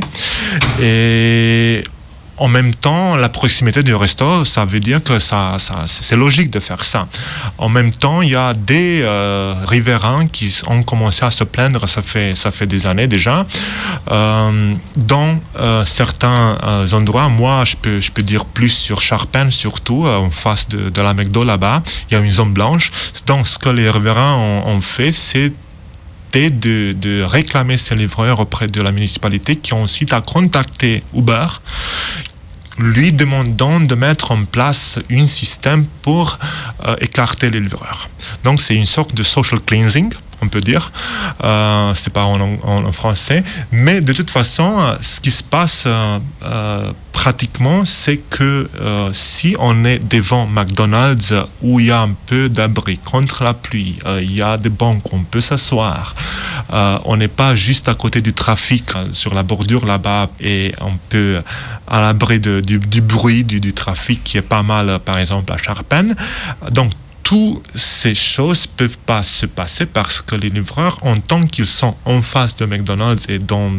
Et 0.82 1.84
en 2.40 2.48
même 2.48 2.74
temps, 2.74 3.18
la 3.18 3.30
proximité 3.30 3.84
du 3.84 3.94
resto, 3.94 4.46
ça 4.46 4.64
veut 4.66 4.80
dire 4.80 5.04
que 5.04 5.20
ça, 5.20 5.58
c'est 5.86 6.16
logique 6.16 6.50
de 6.50 6.60
faire 6.60 6.84
ça. 6.84 7.08
En 7.58 7.68
même 7.70 7.92
temps, 7.92 8.22
il 8.22 8.30
y 8.30 8.36
a 8.36 8.54
des 8.54 9.02
euh, 9.02 9.54
riverains 9.66 10.28
qui 10.28 10.56
ont 10.68 10.84
commencé 10.84 11.26
à 11.26 11.32
se 11.32 11.44
plaindre, 11.44 11.88
ça 11.88 12.02
fait, 12.02 12.36
ça 12.36 12.52
fait 12.52 12.66
des 12.66 12.88
années 12.88 13.08
déjà. 13.08 13.46
Euh, 14.10 14.74
dans 14.96 15.38
euh, 15.60 15.84
certains 15.84 16.58
endroits, 16.94 17.28
moi, 17.28 17.66
je 17.66 17.76
peux, 17.76 18.00
je 18.00 18.12
peux 18.12 18.24
dire 18.24 18.46
plus 18.46 18.70
sur 18.70 19.02
Charpennes, 19.02 19.52
surtout 19.52 20.06
en 20.08 20.32
face 20.32 20.68
de, 20.70 20.90
de 20.90 21.02
la 21.02 21.14
McDo 21.14 21.44
là-bas, 21.44 21.84
il 22.10 22.14
y 22.14 22.18
a 22.18 22.20
une 22.20 22.32
zone 22.32 22.54
blanche. 22.54 22.92
Donc, 23.28 23.48
ce 23.48 23.60
que 23.60 23.70
les 23.70 23.90
riverains 23.90 24.36
ont, 24.36 24.82
fait, 24.82 25.12
c'est 25.12 25.52
de, 26.34 26.94
de 26.94 27.24
réclamer 27.24 27.78
ces 27.78 27.96
livreurs 27.96 28.40
auprès 28.40 28.68
de 28.68 28.82
la 28.82 28.92
municipalité 28.92 29.56
qui 29.56 29.74
ensuite 29.74 30.14
a 30.14 30.22
contacté 30.22 31.04
Uber 31.14 31.48
lui 32.80 33.12
demandant 33.14 33.80
de 33.80 33.96
mettre 33.96 34.32
en 34.32 34.46
place 34.46 35.00
un 35.12 35.26
système 35.26 35.86
pour 36.02 36.40
euh, 36.86 36.96
écarter 37.02 37.50
les 37.50 37.60
livreurs. 37.60 38.10
Donc 38.44 38.62
c'est 38.62 38.76
une 38.76 38.86
sorte 38.86 39.14
de 39.14 39.24
social 39.24 39.60
cleansing, 39.62 40.12
on 40.42 40.48
peut 40.48 40.62
dire. 40.62 40.92
Euh, 41.44 41.94
c'est 41.96 42.14
pas 42.14 42.24
en, 42.24 42.92
français, 42.92 43.44
mais 43.72 44.02
de 44.02 44.14
toute 44.14 44.32
façon, 44.32 44.98
ce 45.02 45.20
qui 45.20 45.32
se 45.32 45.44
passe 45.44 45.84
euh, 45.86 46.20
euh, 46.44 46.92
pratiquement, 47.12 47.86
c'est 47.86 48.18
que 48.18 48.70
euh, 48.80 49.10
si 49.12 49.56
on 49.60 49.86
est 49.86 50.00
devant 50.00 50.48
McDonald's 50.48 51.34
où 51.62 51.80
il 51.80 51.88
y 51.88 51.92
a 51.92 52.02
un 52.02 52.16
peu 52.26 52.50
d'abri 52.50 52.98
contre 52.98 53.44
la 53.44 53.54
pluie, 53.54 53.98
il 54.22 54.34
y 54.34 54.42
a 54.42 54.58
des 54.58 54.70
bancs 54.70 55.02
où 55.12 55.18
on 55.18 55.24
peut 55.24 55.42
s'asseoir, 55.42 56.16
on 56.72 57.18
n'est 57.18 57.28
pas 57.28 57.56
juste 57.56 57.90
à 57.90 57.94
côté 57.94 58.22
du 58.22 58.34
trafic 58.34 58.86
sur 59.12 59.34
la 59.34 59.44
bordure 59.44 59.86
là-bas 59.86 60.30
et 60.40 60.74
on 60.82 60.94
peut 61.10 61.40
à 61.88 62.02
l'abri 62.02 62.40
du, 62.40 63.02
bruit 63.02 63.44
du, 63.44 63.74
trafic 63.74 64.24
qui 64.24 64.38
est 64.38 64.42
pas 64.42 64.64
mal, 64.64 65.00
par 65.00 65.18
exemple, 65.18 65.52
à 65.52 65.58
Charpennes. 65.58 66.16
Donc, 66.72 66.92
toutes 67.30 67.62
ces 67.76 68.16
choses 68.16 68.66
peuvent 68.66 68.98
pas 68.98 69.22
se 69.22 69.46
passer 69.46 69.86
parce 69.86 70.20
que 70.20 70.34
les 70.34 70.50
livreurs, 70.50 70.98
en 71.04 71.18
tant 71.18 71.44
qu'ils 71.44 71.68
sont 71.68 71.96
en 72.04 72.24
face 72.24 72.56
de 72.56 72.66
McDonald's 72.66 73.30
et 73.30 73.38
dans 73.38 73.70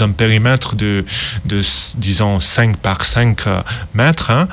un 0.00 0.12
périmètre 0.12 0.74
de, 0.76 1.04
disons, 1.98 2.40
5 2.40 2.78
par 2.78 3.04
5 3.04 3.46
euh, 3.46 3.60
mètres, 3.92 4.30
hein, 4.30 4.48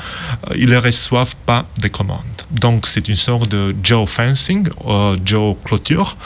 ils 0.58 0.69
ne 0.69 0.75
reçoivent 0.75 1.38
pas 1.45 1.63
de 1.82 1.88
commandes. 1.88 2.19
Donc, 2.51 2.86
c'est 2.86 3.08
une 3.08 3.15
sorte 3.15 3.49
de 3.49 3.73
geofencing, 3.82 4.67
euh, 4.88 5.15
geoclôture, 5.23 6.17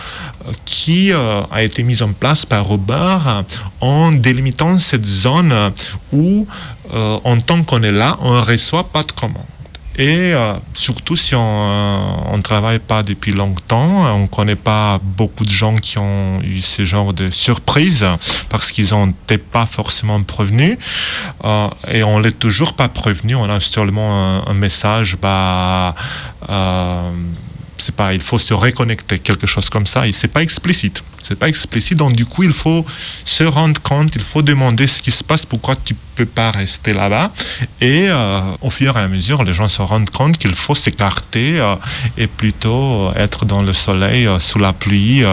euh, 0.47 0.51
qui 0.65 1.11
euh, 1.11 1.43
a 1.51 1.63
été 1.63 1.83
mise 1.83 2.01
en 2.01 2.13
place 2.13 2.45
par 2.45 2.73
Uber 2.73 3.17
euh, 3.27 3.41
en 3.79 4.11
délimitant 4.11 4.79
cette 4.79 5.05
zone 5.05 5.71
où, 6.11 6.47
en 6.91 7.37
tant 7.41 7.63
qu'on 7.63 7.83
est 7.83 7.91
là, 7.91 8.17
on 8.21 8.33
ne 8.33 8.41
reçoit 8.41 8.89
pas 8.89 9.03
de 9.03 9.11
commandes. 9.11 9.43
Et 9.97 10.33
euh, 10.33 10.53
surtout 10.73 11.15
si 11.15 11.33
on 11.33 12.37
ne 12.37 12.41
travaille 12.43 12.77
pas 12.77 13.01
depuis 13.01 13.31
longtemps, 13.31 14.13
on 14.13 14.19
ne 14.19 14.27
connaît 14.27 14.55
pas 14.55 14.99
beaucoup 15.01 15.43
de 15.43 15.49
gens 15.49 15.75
qui 15.75 15.97
ont 15.97 16.39
eu 16.43 16.61
ce 16.61 16.85
genre 16.85 17.13
de 17.13 17.31
surprise 17.31 18.05
parce 18.49 18.71
qu'ils 18.71 18.93
n'étaient 18.93 19.39
pas 19.39 19.65
forcément 19.65 20.21
prévenus. 20.21 20.77
Euh, 21.43 21.67
et 21.91 22.03
on 22.03 22.19
l'est 22.19 22.37
toujours 22.37 22.73
pas 22.73 22.89
prévenu. 22.89 23.35
On 23.35 23.49
a 23.49 23.59
seulement 23.59 24.47
un, 24.47 24.53
message, 24.53 25.17
bah, 25.19 25.95
euh, 26.49 27.11
c'est 27.77 27.95
pas, 27.95 28.13
il 28.13 28.21
faut 28.21 28.39
se 28.39 28.53
reconnecter, 28.53 29.19
quelque 29.19 29.47
chose 29.47 29.69
comme 29.69 29.85
ça. 29.85 30.07
Et 30.07 30.11
c'est 30.11 30.27
pas 30.27 30.41
explicite. 30.41 31.03
C'est 31.23 31.35
pas 31.35 31.49
explicite. 31.49 31.97
Donc 31.97 32.13
du 32.13 32.25
coup, 32.25 32.43
il 32.43 32.53
faut 32.53 32.85
se 33.25 33.43
rendre 33.43 33.81
compte, 33.81 34.15
il 34.15 34.21
faut 34.21 34.41
demander 34.41 34.87
ce 34.87 35.01
qui 35.01 35.11
se 35.11 35.23
passe, 35.23 35.45
pourquoi 35.45 35.75
tu 35.75 35.95
peux 36.15 36.25
pas 36.25 36.51
rester 36.51 36.93
là-bas. 36.93 37.31
Et 37.81 38.07
euh, 38.09 38.41
au 38.61 38.69
fur 38.69 38.97
et 38.97 39.01
à 39.01 39.07
mesure, 39.07 39.43
les 39.43 39.53
gens 39.53 39.69
se 39.69 39.81
rendent 39.81 40.09
compte 40.09 40.37
qu'il 40.37 40.53
faut 40.53 40.75
s'écarter 40.75 41.59
euh, 41.59 41.75
et 42.17 42.27
plutôt 42.27 43.07
euh, 43.07 43.13
être 43.15 43.45
dans 43.45 43.61
le 43.61 43.73
soleil, 43.73 44.27
sous 44.39 44.59
la 44.59 44.73
pluie 44.73 45.23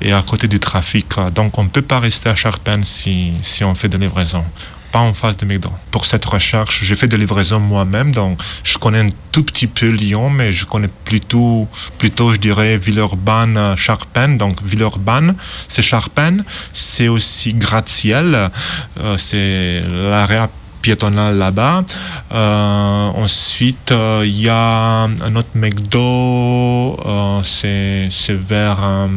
et 0.00 0.12
à 0.12 0.22
côté 0.22 0.48
du 0.48 0.60
trafic. 0.60 1.06
Donc 1.34 1.58
on 1.58 1.66
peut 1.66 1.82
pas 1.82 2.00
rester 2.00 2.28
à 2.28 2.34
Charpennes 2.34 2.84
si, 2.84 3.32
si 3.42 3.64
on 3.64 3.74
fait 3.74 3.88
des 3.88 3.98
livraisons 3.98 4.44
pas 4.92 5.00
en 5.00 5.14
face 5.14 5.36
de 5.36 5.46
McDo. 5.46 5.70
Pour 5.90 6.04
cette 6.04 6.24
recherche, 6.24 6.84
j'ai 6.84 6.94
fait 6.94 7.08
des 7.08 7.16
livraisons 7.16 7.60
moi-même, 7.60 8.12
donc 8.12 8.40
je 8.64 8.76
connais 8.78 9.00
un 9.00 9.10
tout 9.32 9.42
petit 9.42 9.66
peu 9.66 9.88
Lyon, 9.88 10.30
mais 10.30 10.52
je 10.52 10.66
connais 10.66 10.90
plutôt, 11.04 11.68
plutôt 11.98 12.32
je 12.32 12.38
dirais, 12.38 12.78
Villeurbanne, 12.78 13.56
euh, 13.56 13.76
Charpennes. 13.76 14.38
Donc 14.38 14.62
Villeurbanne, 14.62 15.34
c'est 15.68 15.82
Charpennes, 15.82 16.44
c'est 16.72 17.08
aussi 17.08 17.54
Gratte-Ciel, 17.54 18.50
euh, 18.98 19.16
c'est 19.16 19.80
l'area 19.88 20.48
piétonale 20.82 21.36
là-bas. 21.36 21.84
Euh, 22.32 23.06
ensuite, 23.08 23.92
euh, 23.92 24.22
il 24.24 24.40
y 24.40 24.48
a 24.48 25.04
un 25.04 25.36
autre 25.36 25.50
McDo, 25.54 26.98
c'est 27.44 28.08
c'est 28.10 28.38
vers... 28.38 29.08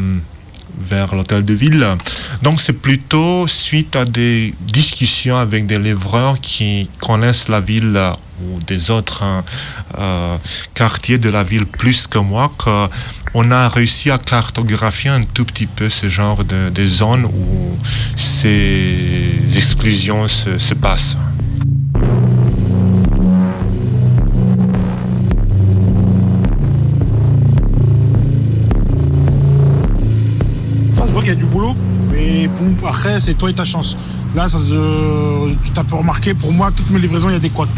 vers 0.79 1.15
l'hôtel 1.15 1.43
de 1.43 1.53
ville. 1.53 1.87
Donc 2.41 2.61
c'est 2.61 2.73
plutôt 2.73 3.47
suite 3.47 3.95
à 3.95 4.05
des 4.05 4.53
discussions 4.61 5.37
avec 5.37 5.65
des 5.65 5.79
livreurs 5.79 6.39
qui 6.39 6.89
connaissent 6.99 7.47
la 7.47 7.61
ville 7.61 7.93
euh, 7.95 8.13
ou 8.41 8.59
des 8.65 8.91
autres 8.91 9.23
hein, 9.23 9.43
euh, 9.97 10.37
quartiers 10.73 11.17
de 11.17 11.29
la 11.29 11.43
ville 11.43 11.65
plus 11.65 12.07
que 12.07 12.19
moi 12.19 12.51
qu'on 12.57 13.51
a 13.51 13.69
réussi 13.69 14.11
à 14.11 14.17
cartographier 14.17 15.09
un 15.09 15.23
tout 15.23 15.45
petit 15.45 15.67
peu 15.67 15.89
ce 15.89 16.09
genre 16.09 16.43
de, 16.43 16.85
zones 16.85 17.25
où 17.25 17.77
ces 18.15 19.39
exclusions 19.55 20.27
se 20.27 20.73
passent. 20.73 21.15
Mais 32.47 32.49
pour- 32.75 32.89
après, 32.89 33.19
c'est 33.21 33.33
toi 33.35 33.49
et 33.49 33.53
ta 33.53 33.63
chance. 33.63 33.95
Là, 34.35 34.47
ça, 34.49 34.57
se- 34.59 35.53
tu 35.63 35.71
t'as 35.71 35.83
pu 35.83 35.93
remarquer, 35.95 36.33
pour 36.33 36.51
moi, 36.51 36.71
toutes 36.75 36.89
mes 36.89 36.99
livraisons, 36.99 37.29
il 37.29 37.33
y 37.33 37.35
a 37.35 37.39
des 37.39 37.49
couacs. 37.49 37.69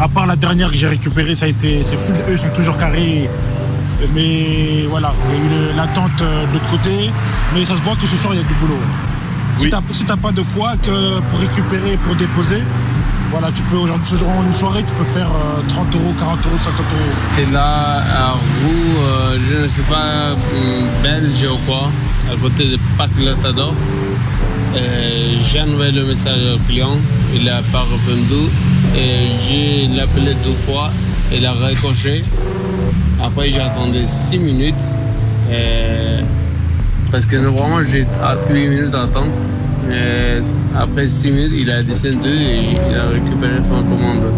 À 0.00 0.08
part 0.08 0.26
la 0.26 0.36
dernière 0.36 0.70
que 0.70 0.76
j'ai 0.76 0.86
récupérée, 0.88 1.34
ça 1.34 1.46
a 1.46 1.48
été, 1.48 1.82
c'est 1.84 1.96
fou, 1.96 2.12
eux 2.30 2.36
sont 2.36 2.48
toujours 2.54 2.76
carrés. 2.76 3.28
Mais 4.14 4.84
voilà, 4.88 5.12
il 5.28 5.34
y 5.34 5.40
a 5.40 5.72
eu 5.72 5.76
l'attente 5.76 6.20
euh, 6.22 6.46
de 6.46 6.52
l'autre 6.52 6.70
côté, 6.70 7.10
mais 7.52 7.64
ça 7.64 7.74
se 7.74 7.82
voit 7.82 7.96
que 7.96 8.06
ce 8.06 8.16
soir, 8.16 8.32
il 8.34 8.40
y 8.40 8.44
a 8.44 8.46
du 8.46 8.54
boulot. 8.54 8.78
Si 9.56 9.68
t'as 9.70 9.80
si 9.90 10.04
pas 10.04 10.30
de 10.30 10.42
couac 10.54 10.78
euh, 10.86 11.18
pour 11.30 11.40
récupérer, 11.40 11.96
pour 12.06 12.14
déposer, 12.14 12.62
voilà, 13.32 13.48
tu 13.52 13.60
peux 13.62 13.76
aujourd'hui, 13.76 14.06
ce 14.06 14.14
jour, 14.16 14.28
une 14.46 14.54
soirée, 14.54 14.84
tu 14.86 14.94
peux 14.94 15.02
faire 15.04 15.26
euh, 15.26 15.68
30 15.68 15.92
euros, 15.96 16.14
40 16.16 16.38
euros, 16.46 16.56
50 16.62 16.78
euros. 16.78 17.42
Et 17.48 17.52
là, 17.52 17.98
à 17.98 18.30
Roux, 18.34 19.02
euh, 19.02 19.38
je 19.50 19.62
ne 19.64 19.68
sais 19.68 19.82
pas, 19.90 20.36
belge 21.02 21.44
ou 21.52 21.58
quoi, 21.66 21.90
à 22.32 22.36
côté 22.40 22.64
de 22.66 22.78
Pac 22.96 23.10
Latador. 23.24 23.74
J'ai 25.50 25.60
envoyé 25.62 25.92
le 25.92 26.04
message 26.04 26.40
au 26.54 26.58
client, 26.68 26.96
il 27.34 27.44
n'a 27.44 27.62
pas 27.72 27.82
répondu. 27.84 28.50
J'ai 28.94 30.00
appelé 30.00 30.34
deux 30.44 30.52
fois, 30.52 30.90
il 31.34 31.44
a 31.46 31.52
raccroché. 31.52 32.24
Après, 33.22 33.50
j'ai 33.50 33.60
attendu 33.60 34.00
6 34.06 34.38
minutes. 34.38 34.74
parce 37.10 37.26
que 37.26 37.36
normalement, 37.36 37.80
j'ai 37.82 38.06
8 38.50 38.68
minutes 38.68 38.94
à 38.94 39.02
attendre. 39.04 39.32
Et 39.90 40.42
après 40.78 41.08
6 41.08 41.30
minutes, 41.30 41.52
il 41.56 41.70
a 41.70 41.82
descendu 41.82 42.28
et 42.28 42.76
il 42.90 42.94
a 42.96 43.08
récupéré 43.08 43.56
son 43.62 43.82
commande. 43.82 44.32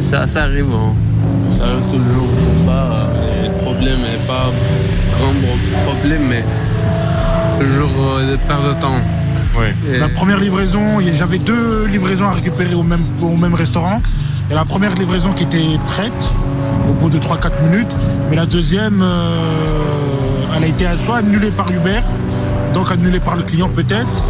Ça, 0.00 0.26
ça 0.26 0.42
arrive. 0.44 0.66
hein. 0.74 0.94
Ça 1.50 1.62
arrive 1.64 1.84
toujours 1.92 2.26
comme 2.26 2.66
ça. 2.66 3.08
Le 3.44 3.62
problème 3.62 3.98
n'est 3.98 4.26
pas 4.26 4.50
grand 5.16 5.32
pro- 5.32 5.92
problème, 5.92 6.22
mais 6.28 6.44
toujours 7.58 7.90
euh, 8.18 8.32
de 8.32 8.36
perte 8.36 8.64
de 8.66 8.80
temps. 8.80 9.00
La 9.98 10.08
première 10.08 10.38
livraison, 10.38 10.98
j'avais 11.12 11.38
deux 11.38 11.86
livraisons 11.86 12.26
à 12.28 12.32
récupérer 12.32 12.74
au 12.74 12.82
même, 12.82 13.04
au 13.22 13.36
même 13.36 13.54
restaurant. 13.54 14.00
Et 14.50 14.54
la 14.54 14.64
première 14.64 14.94
livraison 14.94 15.32
qui 15.32 15.44
était 15.44 15.78
prête 15.86 16.32
au 16.88 16.92
bout 16.94 17.10
de 17.10 17.18
3-4 17.18 17.62
minutes. 17.70 17.90
Mais 18.30 18.36
la 18.36 18.46
deuxième, 18.46 19.00
euh, 19.02 20.56
elle 20.56 20.64
a 20.64 20.66
été 20.66 20.86
soit 20.98 21.18
annulée 21.18 21.50
par 21.50 21.70
Uber, 21.70 22.00
donc 22.74 22.90
annulée 22.90 23.20
par 23.20 23.36
le 23.36 23.42
client 23.42 23.68
peut-être, 23.68 24.24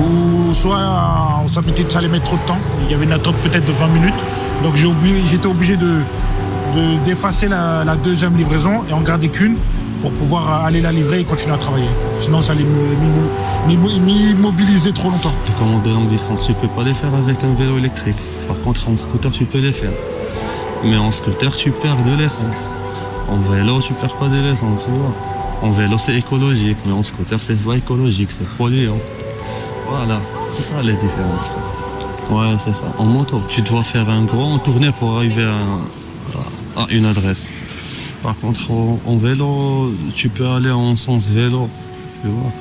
ou 0.00 0.52
soit 0.54 0.78
ça, 1.52 1.60
mettait- 1.60 1.86
ça 1.90 1.98
allait 1.98 2.08
mettre 2.08 2.24
trop 2.24 2.36
de 2.36 2.42
temps. 2.46 2.58
Il 2.86 2.92
y 2.92 2.94
avait 2.94 3.04
une 3.04 3.12
attente 3.12 3.36
peut-être 3.36 3.64
de 3.66 3.72
20 3.72 3.88
minutes. 3.88 4.14
Donc 4.62 4.74
j'ai 4.76 4.86
oublié- 4.86 5.22
j'étais 5.30 5.46
obligé 5.48 5.76
de, 5.76 5.86
de- 6.76 7.04
d'effacer 7.04 7.48
la, 7.48 7.84
la 7.84 7.94
deuxième 7.96 8.36
livraison 8.36 8.82
et 8.88 8.92
en 8.92 9.00
garder 9.00 9.28
qu'une 9.28 9.56
pour 10.02 10.10
pouvoir 10.12 10.64
aller 10.64 10.80
la 10.80 10.92
livrer 10.92 11.20
et 11.20 11.24
continuer 11.24 11.54
à 11.54 11.58
travailler. 11.58 11.88
Sinon 12.20 12.40
ça 12.40 12.52
allait 12.52 12.66
m'immobiliser 13.66 14.92
trop 14.92 15.08
longtemps. 15.10 15.32
Les 15.48 15.54
commandes 15.54 15.84
de 15.84 15.90
longue 15.90 16.08
distance, 16.08 16.44
tu 16.46 16.52
peux 16.54 16.68
pas 16.68 16.82
les 16.82 16.92
faire 16.92 17.14
avec 17.14 17.42
un 17.44 17.54
vélo 17.54 17.78
électrique. 17.78 18.16
Par 18.48 18.60
contre, 18.60 18.88
en 18.88 18.96
scooter, 18.96 19.30
tu 19.30 19.44
peux 19.44 19.60
les 19.60 19.72
faire. 19.72 19.92
Mais 20.84 20.98
en 20.98 21.12
scooter, 21.12 21.54
tu 21.54 21.70
perds 21.70 22.02
de 22.04 22.16
l'essence. 22.16 22.68
En 23.28 23.38
vélo, 23.38 23.80
tu 23.80 23.94
perds 23.94 24.16
pas 24.16 24.28
de 24.28 24.40
l'essence. 24.40 24.88
En 25.62 25.70
vélo, 25.70 25.96
c'est 25.96 26.16
écologique, 26.16 26.78
mais 26.84 26.92
en 26.92 27.04
scooter, 27.04 27.40
c'est 27.40 27.54
pas 27.54 27.76
écologique, 27.76 28.32
c'est 28.32 28.48
polluant. 28.56 28.98
Voilà, 29.88 30.20
c'est 30.46 30.62
ça 30.62 30.82
les 30.82 30.94
différences. 30.94 31.50
Ouais, 32.30 32.56
c'est 32.58 32.74
ça. 32.74 32.92
En 32.98 33.04
moto, 33.04 33.40
tu 33.48 33.62
dois 33.62 33.84
faire 33.84 34.10
un 34.10 34.24
grand 34.24 34.58
tournée 34.58 34.90
pour 34.98 35.16
arriver 35.16 35.46
à 36.76 36.86
une 36.90 37.06
adresse. 37.06 37.48
Par 38.22 38.36
contre, 38.36 38.70
en, 38.70 39.16
vélo, 39.16 39.92
tu 40.14 40.28
peux 40.28 40.46
aller 40.46 40.70
en 40.70 40.94
sens 40.94 41.28
vélo, 41.28 41.68
tu 42.22 42.28
vois. 42.28 42.52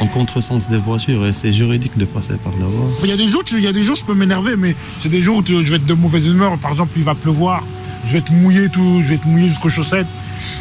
En 0.00 0.06
contresens 0.06 0.68
des 0.68 0.78
voitures, 0.78 1.26
et 1.26 1.32
c'est 1.32 1.50
juridique 1.50 1.96
de 1.98 2.04
passer 2.04 2.34
par 2.34 2.52
là-bas. 2.52 2.86
Il 3.02 3.08
y 3.08 3.12
a 3.12 3.16
des 3.16 3.26
jours, 3.26 3.42
il 3.50 3.60
y 3.60 3.66
a 3.66 3.72
des 3.72 3.82
jours, 3.82 3.96
je 3.96 4.04
peux 4.04 4.14
m'énerver, 4.14 4.56
mais 4.56 4.76
c'est 5.00 5.08
des 5.08 5.20
jours 5.20 5.38
où 5.38 5.44
je 5.44 5.54
vais 5.54 5.76
être 5.76 5.86
de 5.86 5.94
mauvaise 5.94 6.26
humeur. 6.26 6.56
Par 6.58 6.70
exemple, 6.70 6.92
il 6.96 7.02
va 7.02 7.14
pleuvoir, 7.14 7.64
je 8.06 8.12
vais 8.12 8.18
être 8.18 8.30
mouillé 8.30 8.68
tout, 8.68 9.00
je 9.02 9.08
vais 9.08 9.14
être 9.16 9.26
mouillé 9.26 9.48
jusqu'aux 9.48 9.70
chaussettes. 9.70 10.06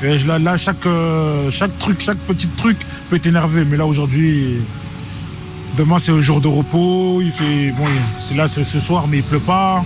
Et 0.03 0.17
là, 0.19 0.39
là, 0.39 0.57
chaque, 0.57 0.85
euh, 0.87 1.51
chaque 1.51 1.77
truc, 1.77 2.01
chaque 2.01 2.17
petit 2.17 2.47
truc 2.47 2.77
peut 3.09 3.19
t'énerver. 3.19 3.63
Mais 3.63 3.77
là, 3.77 3.85
aujourd'hui, 3.85 4.57
demain, 5.77 5.99
c'est 5.99 6.11
le 6.11 6.21
jour 6.21 6.41
de 6.41 6.47
repos. 6.47 7.21
Il 7.21 7.31
fait, 7.31 7.71
bon, 7.71 7.85
c'est 8.19 8.35
là, 8.35 8.47
ce 8.47 8.63
soir, 8.63 9.05
mais 9.07 9.17
il 9.17 9.23
pleut 9.23 9.39
pas. 9.39 9.83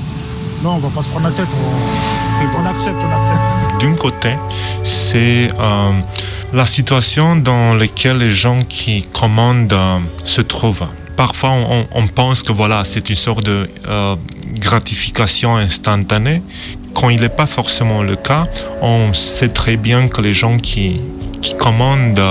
Non, 0.64 0.76
on 0.76 0.80
va 0.80 0.90
pas 0.90 1.04
se 1.04 1.10
prendre 1.10 1.28
la 1.28 1.34
tête. 1.34 1.48
On 1.52 2.66
accepte, 2.66 2.96
on 2.98 3.12
accepte. 3.12 3.55
D'un 3.80 3.96
côté, 3.96 4.36
c'est 4.84 5.50
euh, 5.60 5.92
la 6.54 6.66
situation 6.66 7.36
dans 7.36 7.74
laquelle 7.74 8.18
les 8.18 8.32
gens 8.32 8.62
qui 8.62 9.04
commandent 9.04 9.74
euh, 9.74 10.00
se 10.24 10.42
trouvent. 10.42 10.88
Parfois, 11.18 11.52
on, 11.94 12.08
pense 12.08 12.44
que 12.44 12.52
voilà, 12.52 12.84
c'est 12.84 13.10
une 13.10 13.16
sorte 13.16 13.46
de 13.46 13.70
euh, 13.88 14.16
gratification 14.60 15.56
instantanée. 15.58 16.42
Quand 16.94 17.10
il 17.10 17.22
n'est 17.22 17.30
pas 17.30 17.48
forcément 17.48 18.02
le 18.02 18.16
cas, 18.16 18.48
on 18.82 19.14
sait 19.14 19.50
très 19.50 19.78
bien 19.78 20.08
que 20.08 20.22
les 20.22 20.34
gens 20.34 20.58
qui, 20.58 21.00
qui 21.42 21.56
commandent, 21.56 22.22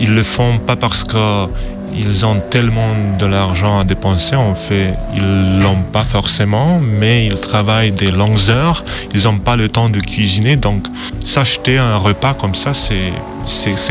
ils 0.00 0.14
le 0.14 0.22
font 0.22 0.58
pas 0.58 0.76
parce 0.76 1.04
que 1.04 1.46
ils 1.94 2.24
ont 2.26 2.40
tellement 2.50 2.94
de 3.18 3.26
l'argent 3.26 3.80
à 3.80 3.84
dépenser, 3.84 4.36
en 4.36 4.54
fait, 4.54 4.94
ils 5.14 5.60
l'ont 5.60 5.82
pas 5.92 6.02
forcément, 6.02 6.78
mais 6.80 7.26
ils 7.26 7.40
travaillent 7.40 7.92
des 7.92 8.10
longues 8.10 8.50
heures, 8.50 8.84
ils 9.14 9.24
n'ont 9.24 9.38
pas 9.38 9.56
le 9.56 9.68
temps 9.68 9.88
de 9.88 10.00
cuisiner, 10.00 10.56
donc 10.56 10.86
s'acheter 11.20 11.78
un 11.78 11.96
repas 11.96 12.34
comme 12.34 12.54
ça, 12.54 12.72
c'est 12.74 13.12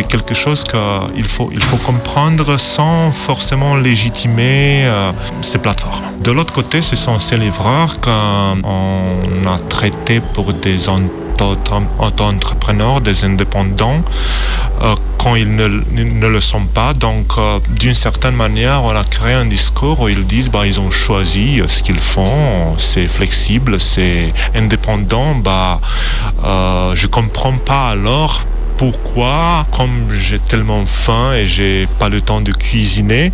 quelque 0.07 0.33
chose 0.36 0.63
qu'il 0.63 1.25
faut, 1.25 1.49
il 1.53 1.62
faut 1.63 1.77
comprendre 1.77 2.60
sans 2.60 3.12
forcément 3.12 3.75
légitimer 3.75 4.83
euh, 4.86 5.12
ces 5.41 5.57
plateformes. 5.57 6.03
De 6.23 6.31
l'autre 6.31 6.53
côté, 6.53 6.81
ce 6.81 6.95
sont 6.95 7.19
ces 7.19 7.38
livreurs 7.38 7.99
qu'on 7.99 8.62
a 9.47 9.60
traités 9.69 10.19
pour 10.33 10.53
des 10.53 10.89
auto- 10.89 11.01
auto-entrepreneurs, 11.41 13.02
des 13.02 13.23
indépendants, 13.23 14.04
euh, 14.82 14.95
quand 15.17 15.36
ils 15.36 15.56
ne, 15.56 16.28
le 16.28 16.41
sont 16.41 16.65
pas. 16.65 16.93
Donc, 16.93 17.34
euh, 17.38 17.60
d'une 17.69 17.95
certaine 17.95 18.36
manière, 18.36 18.84
on 18.84 18.95
a 18.95 19.04
créé 19.04 19.34
un 19.34 19.45
discours 19.45 20.00
où 20.02 20.08
ils 20.10 20.26
disent 20.26 20.50
bah, 20.50 20.65
ils 20.65 20.80
ont 20.80 20.91
choisi 20.91 21.62
ce 21.67 21.82
qu'ils 21.84 22.00
font, 22.00 22.76
c'est 22.78 23.08
flexible, 23.08 23.80
c'est 23.80 24.34
indépendant. 24.56 25.36
Bah, 25.36 25.80
euh, 26.43 26.95
je 26.95 27.08
comprends 27.08 27.58
pas 27.58 27.89
alors 27.89 28.41
pourquoi, 28.78 29.65
comme 29.76 30.08
j'ai 30.12 30.38
tellement 30.38 30.86
faim 30.86 31.34
et 31.34 31.47
j'ai 31.47 31.88
pas 31.97 32.10
le 32.10 32.21
temps 32.21 32.41
de 32.41 32.52
cuisiner, 32.52 33.32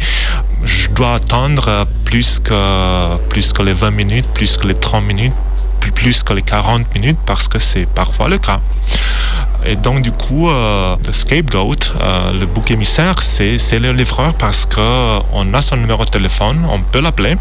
je 0.64 0.88
dois 0.90 1.16
attendre 1.16 1.86
plus 2.06 2.40
que, 2.40 3.18
plus 3.28 3.52
que 3.52 3.62
les 3.62 3.74
20 3.74 3.92
minutes, 3.92 4.26
plus 4.34 4.56
que 4.56 4.68
les 4.68 4.74
30 4.74 5.04
minutes, 5.04 5.34
plus- 5.92 6.24
que 6.24 6.34
les 6.34 6.42
40 6.42 6.94
minutes, 6.96 7.20
parce 7.26 7.48
que 7.48 7.60
c'est 7.60 7.86
parfois 7.86 8.30
le 8.30 8.38
cas. 8.38 8.60
Et 9.66 9.76
donc, 9.78 10.02
du 10.02 10.12
coup, 10.12 10.50
euh, 10.50 10.96
le 11.06 11.14
scapegoat, 11.14 11.76
euh, 12.02 12.34
le 12.34 12.46
bouc 12.46 12.70
émissaire, 12.72 13.22
c'est 13.22 13.58
c'est 13.58 13.80
le 13.80 13.94
livreur 13.94 14.34
parce 14.34 14.66
qu'on 14.66 15.54
a 15.54 15.62
son 15.62 15.78
numéro 15.78 16.04
de 16.04 16.10
téléphone, 16.10 16.66
on 16.70 16.82
peut 16.82 17.00
l'appeler. 17.02 17.36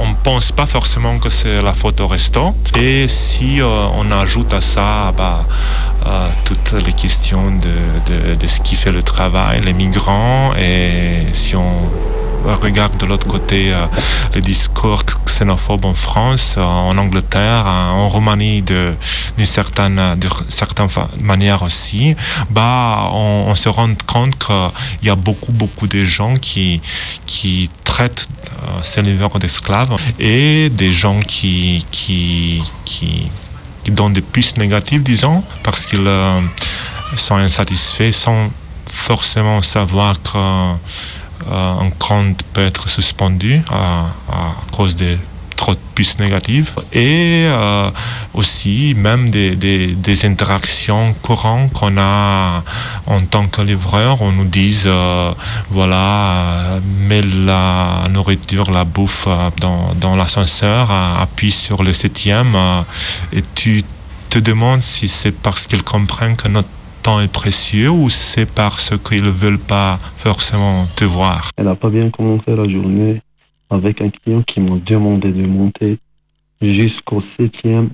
On 0.00 0.14
pense 0.14 0.52
pas 0.52 0.66
forcément 0.66 1.18
que 1.18 1.28
c'est 1.30 1.60
la 1.62 1.72
faute 1.72 2.00
au 2.00 2.06
resto. 2.08 2.54
Et 2.76 3.06
si 3.08 3.60
euh, 3.60 3.66
on 3.96 4.10
ajoute 4.10 4.52
à 4.52 4.60
ça 4.60 5.12
bah, 5.16 5.44
euh, 6.06 6.28
toutes 6.44 6.72
les 6.86 6.92
questions 6.92 7.50
de, 7.52 8.34
de 8.34 8.46
ce 8.46 8.60
qui 8.60 8.74
fait 8.76 8.92
le 8.92 9.02
travail, 9.02 9.60
les 9.64 9.72
migrants, 9.72 10.52
et 10.56 11.26
si 11.32 11.54
on 11.56 11.72
regarde 12.46 12.96
de 12.96 13.06
l'autre 13.06 13.26
côté 13.26 13.72
euh, 13.72 13.86
le 14.34 14.40
discours 14.40 15.02
xénophobe 15.26 15.84
en 15.84 15.94
France, 15.94 16.54
euh, 16.58 16.62
en 16.62 16.96
Angleterre, 16.98 17.64
euh, 17.66 17.90
en 17.90 18.08
Roumanie 18.08 18.62
de- 18.62 18.94
d'une 19.36 19.46
certaine, 19.46 20.16
manière 21.20 21.62
aussi, 21.62 22.16
bah, 22.50 23.10
on, 23.12 23.54
se 23.54 23.68
rend 23.68 23.90
compte 24.06 24.36
qu'il 24.38 25.06
y 25.06 25.10
a 25.10 25.16
beaucoup, 25.16 25.52
beaucoup 25.52 25.86
de 25.86 26.04
gens 26.04 26.34
qui, 26.34 26.80
qui 27.26 27.68
traitent 27.84 28.26
euh, 28.64 28.82
ces 28.82 29.02
livreurs 29.02 29.38
d'esclaves 29.38 29.94
et 30.18 30.70
des 30.70 30.90
gens 30.90 31.20
qui, 31.20 31.84
qui, 31.92 32.62
qui, 32.84 33.30
qui 33.84 33.90
donnent 33.92 34.12
des 34.12 34.22
puces 34.22 34.56
négatives, 34.56 35.02
disons, 35.02 35.44
parce 35.62 35.86
qu'ils 35.86 36.08
sont 37.14 37.36
insatisfaits 37.36 38.12
sans 38.12 38.50
forcément 38.90 39.62
savoir 39.62 40.20
que 40.22 40.74
un 41.50 41.90
compte 41.98 42.42
peut 42.52 42.66
être 42.66 42.88
suspendu 42.88 43.62
à, 43.70 44.06
à 44.30 44.54
cause 44.72 44.96
de 44.96 45.16
trop 45.58 45.74
de 45.74 45.80
puces 45.94 46.18
négatives. 46.18 46.70
Et 46.92 47.44
euh, 47.48 47.90
aussi 48.32 48.94
même 48.96 49.28
des, 49.28 49.56
des, 49.56 49.94
des 49.94 50.24
interactions 50.24 51.14
courantes 51.20 51.72
qu'on 51.72 51.98
a 51.98 52.62
en 53.06 53.20
tant 53.20 53.46
que 53.48 53.60
livreur. 53.60 54.22
On 54.22 54.32
nous 54.32 54.48
euh, 54.86 55.32
voilà 55.70 56.06
euh, 56.06 56.80
mets 57.08 57.22
la 57.22 58.04
nourriture 58.10 58.70
la 58.70 58.84
bouffe 58.84 59.26
euh, 59.26 59.50
dans, 59.60 59.92
dans 60.00 60.16
l'ascenseur 60.16 60.90
euh, 60.90 61.22
appuie 61.22 61.50
sur 61.50 61.82
le 61.82 61.92
septième 61.92 62.54
euh, 62.54 62.82
et 63.32 63.42
tu 63.54 63.82
te 64.30 64.38
demandes 64.38 64.80
si 64.80 65.08
c'est 65.08 65.32
parce 65.32 65.66
qu'ils 65.66 65.82
comprennent 65.82 66.36
que 66.36 66.48
notre 66.48 66.68
est 67.08 67.32
précieux 67.32 67.90
ou 67.90 68.10
c'est 68.10 68.44
parce 68.44 68.92
qu'ils 68.98 69.22
ne 69.22 69.30
veulent 69.30 69.58
pas 69.58 69.98
forcément 70.16 70.86
te 70.94 71.04
voir? 71.04 71.50
Elle 71.56 71.64
n'a 71.64 71.74
pas 71.74 71.88
bien 71.88 72.10
commencé 72.10 72.54
la 72.54 72.68
journée 72.68 73.22
avec 73.70 74.02
un 74.02 74.10
client 74.10 74.42
qui 74.42 74.60
m'a 74.60 74.76
demandé 74.76 75.32
de 75.32 75.46
monter 75.46 75.98
jusqu'au 76.60 77.20
septième, 77.20 77.88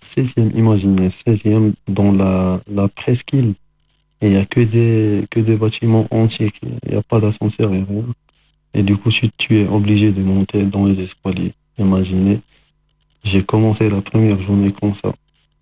septième, 0.00 0.50
imaginez, 0.54 1.08
septième 1.10 1.72
dans 1.86 2.12
la, 2.12 2.88
presqu'île. 2.88 3.54
Et 4.20 4.26
il 4.26 4.32
n'y 4.32 4.36
a 4.36 4.44
que 4.44 4.60
des, 4.60 5.24
que 5.30 5.40
des 5.40 5.56
bâtiments 5.56 6.06
entiers, 6.10 6.50
il 6.62 6.90
n'y 6.90 6.96
a 6.96 7.02
pas 7.02 7.20
d'ascenseur, 7.20 7.68
a 7.68 7.70
rien. 7.70 7.84
Et 8.74 8.82
du 8.82 8.96
coup, 8.96 9.10
tu 9.10 9.60
es 9.60 9.66
obligé 9.66 10.12
de 10.12 10.20
monter 10.20 10.64
dans 10.64 10.84
les 10.84 11.00
escaliers. 11.00 11.54
Imaginez, 11.78 12.40
j'ai 13.24 13.42
commencé 13.42 13.88
la 13.88 14.02
première 14.02 14.38
journée 14.40 14.72
comme 14.72 14.94
ça. 14.94 15.12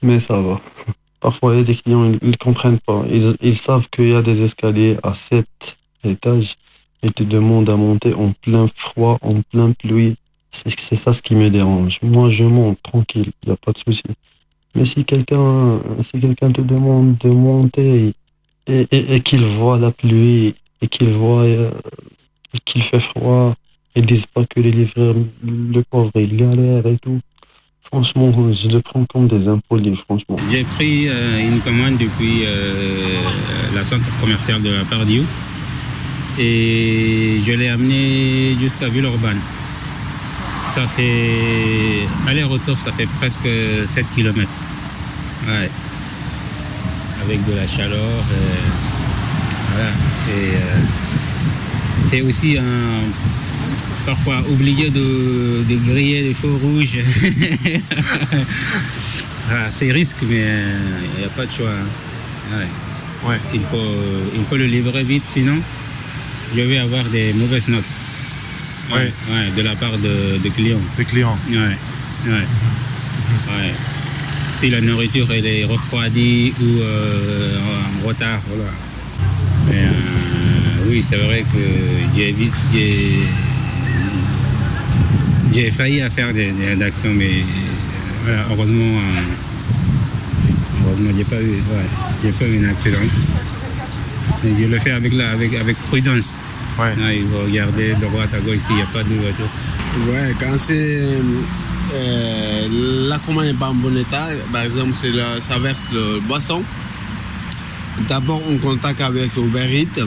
Mais 0.02 0.18
ça 0.18 0.40
va. 0.40 0.60
Parfois, 1.26 1.60
des 1.60 1.74
clients, 1.74 2.04
ils 2.22 2.28
ne 2.30 2.36
comprennent 2.36 2.78
pas. 2.78 3.04
Ils, 3.10 3.56
savent 3.56 3.88
qu'il 3.90 4.10
y 4.10 4.14
a 4.14 4.22
des 4.22 4.42
escaliers 4.42 4.96
à 5.02 5.12
sept 5.12 5.76
étages 6.04 6.54
et 7.02 7.10
te 7.10 7.24
demandent 7.24 7.68
à 7.68 7.74
monter 7.74 8.14
en 8.14 8.30
plein 8.30 8.68
froid, 8.72 9.18
en 9.22 9.42
plein 9.42 9.72
pluie. 9.72 10.14
C'est 10.52 10.94
ça 10.94 11.12
ce 11.12 11.22
qui 11.22 11.34
me 11.34 11.50
dérange. 11.50 11.98
Moi, 12.00 12.28
je 12.28 12.44
monte 12.44 12.80
tranquille, 12.80 13.32
il 13.42 13.48
n'y 13.48 13.52
a 13.52 13.56
pas 13.56 13.72
de 13.72 13.78
souci. 13.78 14.04
Mais 14.76 14.84
si 14.84 15.04
quelqu'un 15.04 15.80
si 16.02 16.20
quelqu'un 16.20 16.52
te 16.52 16.60
demande 16.60 17.18
de 17.18 17.30
monter 17.30 18.14
et 18.68 19.20
qu'il 19.20 19.44
voit 19.46 19.80
la 19.80 19.90
pluie 19.90 20.54
et 20.80 20.86
qu'il 20.86 21.08
voit 21.08 21.42
euh, 21.42 21.72
qu'il 22.64 22.84
fait 22.84 23.00
froid, 23.00 23.56
ils 23.96 24.06
disent 24.06 24.26
pas 24.26 24.44
que 24.44 24.60
les 24.60 24.70
livreurs, 24.70 25.16
le 25.42 25.80
pauvre, 25.82 26.12
il 26.14 26.36
galère 26.36 26.86
et 26.86 26.98
tout. 26.98 27.18
Franchement, 27.92 28.32
je 28.52 28.68
le 28.68 28.80
prends 28.80 29.04
comme 29.04 29.28
des 29.28 29.46
impolis, 29.48 29.94
franchement. 29.96 30.36
J'ai 30.50 30.64
pris 30.64 31.08
euh, 31.08 31.40
une 31.40 31.60
commande 31.60 31.98
depuis 31.98 32.42
euh, 32.44 33.20
la 33.74 33.84
centre 33.84 34.04
commerciale 34.20 34.60
de 34.62 34.70
la 34.70 34.84
Pardieu 34.84 35.24
et 36.38 37.40
je 37.46 37.52
l'ai 37.52 37.68
amené 37.68 38.56
jusqu'à 38.60 38.88
Villeurbanne. 38.88 39.38
Ça 40.66 40.86
fait 40.88 42.06
aller-retour, 42.26 42.78
ça 42.80 42.92
fait 42.92 43.06
presque 43.18 43.48
7 43.88 44.04
km. 44.14 44.50
Ouais. 45.46 45.70
Avec 47.24 47.46
de 47.46 47.54
la 47.54 47.68
chaleur. 47.68 47.98
euh, 47.98 48.34
voilà. 49.72 49.90
C'est 52.10 52.20
aussi 52.20 52.58
un 52.58 53.02
parfois 54.06 54.42
oublier 54.48 54.88
de, 54.90 55.64
de 55.68 55.76
griller 55.90 56.22
les 56.22 56.34
feux 56.34 56.54
rouges. 56.62 56.98
Ah, 59.48 59.68
c'est 59.70 59.92
risque, 59.92 60.16
mais 60.28 60.44
il 61.14 61.20
n'y 61.20 61.24
a 61.24 61.28
pas 61.28 61.46
de 61.46 61.52
choix. 61.52 61.70
hein. 61.70 62.56
Ouais. 63.28 63.38
Il, 63.54 63.60
faut, 63.60 63.76
il 64.34 64.44
faut 64.48 64.56
le 64.56 64.66
livrer 64.66 65.04
vite, 65.04 65.22
sinon 65.28 65.58
je 66.54 66.60
vais 66.62 66.78
avoir 66.78 67.04
des 67.04 67.32
mauvaises 67.32 67.68
notes. 67.68 67.84
Ouais. 68.92 69.12
ouais, 69.30 69.50
de 69.56 69.62
la 69.62 69.76
part 69.76 69.96
de, 69.98 70.38
de 70.42 70.48
clients. 70.48 70.80
Des 70.98 71.04
clients. 71.04 71.38
Ouais. 71.48 71.76
Ouais. 72.26 73.72
Si 74.58 74.70
la 74.70 74.80
nourriture 74.80 75.28
elle 75.32 75.46
est 75.46 75.64
refroidie 75.64 76.52
ou 76.60 76.80
euh, 76.80 77.58
en 78.02 78.08
retard, 78.08 78.40
voilà. 78.48 78.70
Mais 79.68 79.84
euh, 79.84 80.88
oui, 80.88 81.04
c'est 81.08 81.18
vrai 81.18 81.42
que 81.52 82.16
j'ai 82.16 82.32
vite, 82.32 82.54
j'ai, 85.56 85.70
failli 85.70 86.02
à 86.02 86.10
faire 86.10 86.32
des, 86.32 86.50
des 86.50 86.66
rédactions, 86.66 87.12
mais 87.14 87.40
euh, 87.40 88.24
voilà, 88.24 88.44
heureusement, 88.50 88.98
euh, 88.98 89.20
heureusement, 90.84 91.10
j'ai 91.16 91.24
pas 91.24 91.40
eu, 91.42 91.62
ouais, 92.24 92.32
pas 92.32 92.44
eu 92.44 92.64
un 92.64 92.70
accident. 92.70 92.98
Et 94.44 94.62
je 94.62 94.66
le 94.68 94.78
fais 94.78 94.90
avec, 94.90 95.12
la, 95.14 95.30
avec, 95.30 95.54
avec 95.54 95.76
prudence. 95.82 96.34
Ouais. 96.78 96.94
Là, 96.96 97.12
il 97.12 97.26
faut 97.28 97.44
regarder 97.46 97.94
de 97.94 98.00
droite 98.00 98.34
à 98.34 98.40
gauche 98.40 98.58
s'il 98.66 98.76
n'y 98.76 98.82
a 98.82 98.86
pas 98.86 99.02
de 99.02 99.14
voiture. 99.14 99.48
Ouais, 100.08 100.34
quand 100.38 100.58
c'est 100.58 101.20
euh, 101.94 103.08
la 103.08 103.18
commande 103.18 103.46
n'est 103.46 103.54
pas 103.54 103.70
en 103.70 103.74
bon 103.74 103.96
état, 103.96 104.26
par 104.52 104.62
exemple, 104.62 104.92
ça 105.40 105.58
verse 105.58 105.88
le 105.92 106.20
boisson. 106.20 106.62
D'abord, 108.08 108.42
on 108.50 108.58
contacte 108.58 109.00
avec 109.00 109.34
Uber 109.36 109.66
Eats 109.72 110.04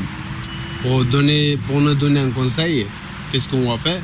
pour, 0.83 1.03
donner, 1.05 1.57
pour 1.67 1.81
nous 1.81 1.95
donner 1.95 2.19
un 2.19 2.29
conseil. 2.29 2.85
Qu'est-ce 3.31 3.49
qu'on 3.49 3.71
va 3.71 3.77
faire 3.77 3.99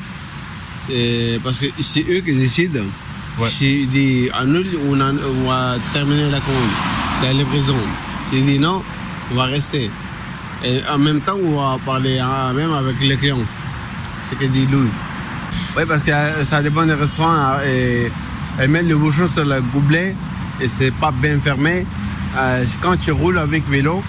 Et 0.89 1.39
Parce 1.43 1.59
que 1.59 1.65
c'est 1.81 2.01
eux 2.09 2.21
qui 2.21 2.33
décident. 2.35 2.85
S'ils 3.49 3.89
disent 3.89 4.31
annule, 4.33 4.67
on, 4.89 4.99
an- 5.01 5.15
on 5.43 5.49
va 5.49 5.75
terminer 5.93 6.29
la 6.31 6.39
commande, 6.39 6.71
la 7.23 7.33
livraison. 7.33 7.75
S'ils 8.29 8.45
disent 8.45 8.59
non, 8.61 8.81
on 9.31 9.35
va 9.35 9.43
rester. 9.45 9.89
Et 10.63 10.79
en 10.91 10.97
même 10.97 11.19
temps, 11.21 11.35
on 11.43 11.55
va 11.59 11.77
parler 11.85 12.17
hein, 12.19 12.53
même 12.53 12.71
avec 12.73 12.95
les 13.01 13.17
clients. 13.17 13.39
Ce 14.21 14.35
que 14.35 14.45
dit 14.45 14.65
Louis. 14.67 14.87
Oui, 15.75 15.83
parce 15.87 16.01
que 16.03 16.11
euh, 16.11 16.45
ça 16.45 16.61
dépend 16.63 16.85
des 16.85 16.93
restaurants. 16.93 17.29
hein, 17.33 17.57
Et 17.67 18.09
elles 18.57 18.69
mettent 18.69 18.87
le 18.87 18.97
bouchon 18.97 19.29
sur 19.33 19.43
le 19.43 19.61
gobelet 19.73 20.15
et 20.61 20.67
c'est 20.69 20.91
pas 20.91 21.11
bien 21.11 21.37
fermé. 21.41 21.85
Euh, 22.37 22.63
quand 22.81 22.95
tu 22.97 23.11
roules 23.11 23.37
avec 23.37 23.67
vélo, 23.67 24.01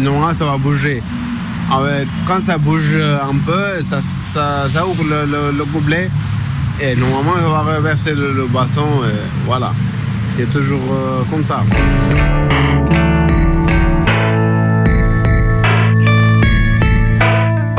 normalement 0.00 0.32
ça 0.34 0.46
va 0.46 0.56
bouger. 0.56 1.02
Ah 1.70 1.80
quand 2.26 2.40
ça 2.40 2.56
bouge 2.58 2.96
un 2.96 3.36
peu, 3.44 3.62
ça, 3.82 4.86
ouvre 4.86 5.04
le, 5.04 5.24
le- 5.26 5.52
le 5.56 5.64
gobelet 5.66 6.08
et 6.80 6.94
normalement 6.96 7.34
ça 7.36 7.48
va 7.48 7.76
reverser 7.76 8.14
le, 8.14 8.32
le 8.32 8.46
boisson. 8.46 8.86
et 9.04 9.16
voilà. 9.46 9.72
C'est 10.36 10.50
toujours 10.52 10.80
euh, 10.92 11.22
comme 11.30 11.44
ça. 11.44 11.64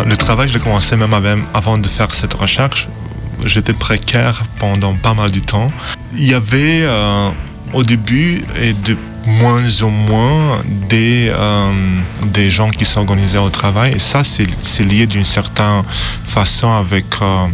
Le 0.06 0.18
travail, 0.18 0.48
je 0.48 0.54
l'ai 0.54 0.60
commencé 0.60 0.96
même 0.96 1.14
av- 1.14 1.44
avant 1.54 1.78
de 1.78 1.88
faire 1.88 2.14
cette 2.16 2.34
recherche. 2.34 2.88
J'étais 3.46 3.74
précaire 3.74 4.42
pendant 4.58 4.94
pas 4.96 5.14
mal 5.14 5.32
de 5.32 5.40
temps. 5.40 5.68
Il 6.14 6.28
y 6.28 6.34
avait 6.34 6.84
euh, 6.86 7.30
au 7.74 7.84
début 7.84 8.44
et 8.60 8.74
de 8.74 8.98
moins 9.30 9.84
en 9.84 9.90
moins 9.90 10.62
des, 10.90 11.30
euh, 11.32 11.72
des 12.26 12.50
gens 12.50 12.70
qui 12.70 12.86
s'organisaient 12.86 13.38
au 13.38 13.50
travail. 13.50 13.94
Et 13.96 14.00
ça, 14.00 14.24
c'est 14.24 14.84
lié 14.84 15.06
d'une 15.08 15.26
certaine 15.26 15.84
façon 16.26 16.72
avec, 16.72 17.06
euh, 17.22 17.46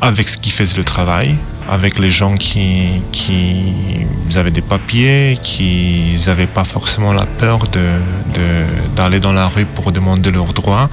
avec 0.00 0.28
ce 0.28 0.38
qui 0.38 0.50
faisait 0.50 0.76
le 0.76 0.84
travail, 0.84 1.34
avec 1.68 1.98
les 1.98 2.10
gens 2.10 2.36
qui, 2.36 3.02
qui 3.12 4.06
avaient 4.36 4.50
des 4.50 4.62
papiers, 4.62 5.38
qui 5.42 6.16
n'avaient 6.26 6.46
pas 6.46 6.64
forcément 6.64 7.12
la 7.12 7.26
peur 7.26 7.58
de- 7.68 8.00
de- 8.34 8.94
d'aller 8.96 9.20
dans 9.20 9.32
la 9.32 9.46
rue 9.48 9.66
pour 9.66 9.92
demander 9.92 10.30
leurs 10.30 10.52
droits, 10.52 10.88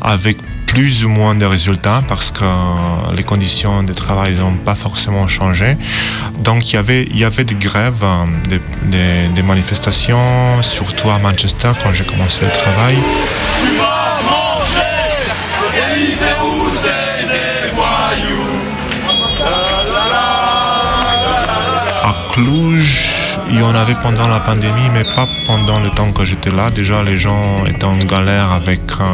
avec 0.00 0.36
plus 0.72 1.04
ou 1.04 1.10
moins 1.10 1.34
de 1.34 1.44
résultats 1.44 2.02
parce 2.08 2.30
que 2.30 2.44
les 3.14 3.22
conditions 3.24 3.82
de 3.82 3.92
travail 3.92 4.32
n'ont 4.38 4.54
pas 4.68 4.74
forcément 4.74 5.28
changé. 5.28 5.76
Donc 6.38 6.58
il 6.70 6.76
y 6.76 6.78
avait, 6.78 7.02
il 7.10 7.18
y 7.18 7.24
avait 7.24 7.44
des 7.44 7.54
grèves, 7.68 8.02
euh, 8.02 8.24
des, 8.48 8.60
des- 8.94 9.28
des 9.36 9.42
manifestations, 9.42 10.62
surtout 10.62 11.10
à 11.10 11.18
Manchester 11.18 11.72
quand 11.82 11.92
j'ai 11.92 12.04
commencé 12.04 12.38
le 12.42 12.50
travail. 12.62 12.96
À 22.04 22.14
Cluj, 22.32 23.08
il 23.50 23.58
y 23.60 23.62
en 23.62 23.74
avait 23.74 23.94
pendant 24.02 24.26
la 24.28 24.40
pandémie, 24.40 24.88
mais 24.92 25.04
pas 25.04 25.26
pendant 25.46 25.78
le 25.80 25.90
temps 25.90 26.10
que 26.12 26.24
j'étais 26.24 26.50
là. 26.50 26.70
Déjà, 26.70 27.02
les 27.02 27.18
gens 27.18 27.64
étaient 27.66 27.84
en 27.84 27.96
galère 27.98 28.50
avec 28.52 28.80
euh, 29.00 29.04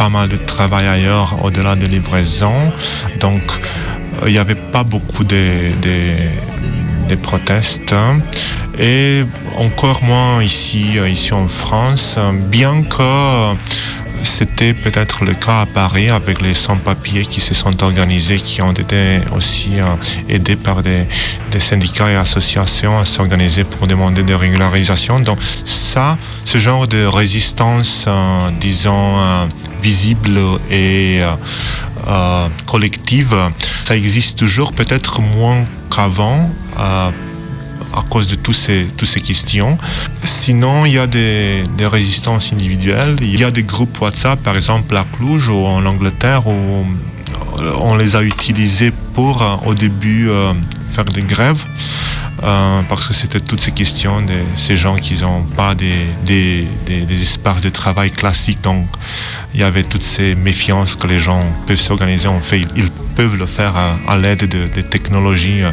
pas 0.00 0.08
mal 0.08 0.30
de 0.30 0.38
travail 0.38 0.86
ailleurs, 0.86 1.44
au-delà 1.44 1.76
des 1.76 1.86
livraisons. 1.86 2.72
Donc, 3.20 3.42
euh, 3.52 4.28
il 4.28 4.32
n'y 4.32 4.38
avait 4.38 4.54
pas 4.54 4.82
beaucoup 4.82 5.24
de, 5.24 5.44
de- 5.82 7.14
protestes. 7.16 7.94
Et 8.78 9.24
encore 9.58 10.02
moins 10.02 10.42
ici, 10.42 10.96
euh, 10.96 11.06
ici 11.06 11.34
en 11.34 11.48
France, 11.48 12.18
bien 12.56 12.82
que 12.84 13.52
c'était 14.22 14.74
peut-être 14.74 15.24
le 15.24 15.34
cas 15.34 15.62
à 15.62 15.66
Paris 15.66 16.08
avec 16.10 16.40
les 16.40 16.54
sans-papiers 16.54 17.22
qui 17.22 17.40
se 17.40 17.54
sont 17.54 17.82
organisés, 17.82 18.36
qui 18.36 18.62
ont 18.62 18.72
été 18.72 19.20
aussi 19.36 19.80
euh, 19.80 19.84
aidés 20.28 20.56
par 20.56 20.82
des, 20.82 21.06
syndicats 21.58 22.10
et 22.10 22.16
associations 22.16 22.98
à 22.98 23.04
s'organiser 23.04 23.64
pour 23.64 23.86
demander 23.86 24.22
des 24.22 24.34
régularisations. 24.34 25.20
Donc 25.20 25.38
ça, 25.64 26.16
ce 26.44 26.58
genre 26.58 26.86
de 26.86 27.04
résistance, 27.04 28.04
euh, 28.06 28.48
disons, 28.60 29.18
euh, 29.18 29.46
visible 29.82 30.38
et 30.70 31.20
collective, 32.66 33.34
ça 33.84 33.96
existe 33.96 34.38
toujours, 34.38 34.72
peut-être 34.72 35.20
moins 35.20 35.64
qu'avant. 35.94 36.50
Euh, 37.92 37.98
à 37.98 38.02
cause 38.08 38.28
de 38.28 38.34
tous 38.34 38.52
ces, 38.52 38.86
toutes 38.96 39.08
ces 39.08 39.20
questions. 39.20 39.78
Sinon, 40.24 40.86
il 40.86 40.92
y 40.92 40.98
a 40.98 41.06
des, 41.06 41.64
résistances 41.80 42.52
individuelles. 42.52 43.16
Il 43.20 43.40
y 43.40 43.44
a 43.44 43.50
des 43.50 43.64
groupes 43.64 44.00
WhatsApp, 44.00 44.40
par 44.42 44.56
exemple 44.56 44.96
à 44.96 45.04
Cluj 45.16 45.48
ou 45.48 45.66
en 45.66 45.84
Angleterre, 45.86 46.46
où 46.46 46.84
on 47.80 47.96
les 47.96 48.16
a 48.16 48.22
utilisés 48.22 48.92
pour, 49.14 49.42
euh, 49.42 49.56
au 49.66 49.74
début, 49.74 50.28
euh, 50.28 50.52
faire 50.92 51.04
des 51.04 51.22
grèves. 51.22 51.64
euh, 52.42 52.80
parce 52.88 53.06
que 53.06 53.12
c'était 53.12 53.40
toutes 53.40 53.60
ces 53.60 53.72
questions 53.72 54.22
de 54.22 54.32
ces 54.56 54.76
gens 54.76 54.96
qui 54.96 55.20
n'ont 55.20 55.42
pas 55.42 55.74
des, 55.74 56.06
des, 56.24 57.22
espaces 57.22 57.60
de 57.60 57.68
travail 57.68 58.10
classiques. 58.10 58.62
Donc, 58.62 58.86
il 59.52 59.60
y 59.60 59.62
avait 59.62 59.82
toutes 59.82 60.02
ces 60.02 60.34
méfiances 60.34 60.96
que 60.96 61.06
les 61.06 61.20
gens 61.20 61.42
peuvent 61.66 61.76
s'organiser. 61.76 62.28
En 62.28 62.40
fait, 62.40 62.62
ils 62.76 62.88
peuvent 63.20 63.36
le 63.36 63.44
faire 63.44 63.74
à, 63.76 63.98
à 64.08 64.16
l'aide 64.16 64.48
de, 64.48 64.64
des 64.66 64.82
technologies, 64.82 65.62
euh, 65.62 65.72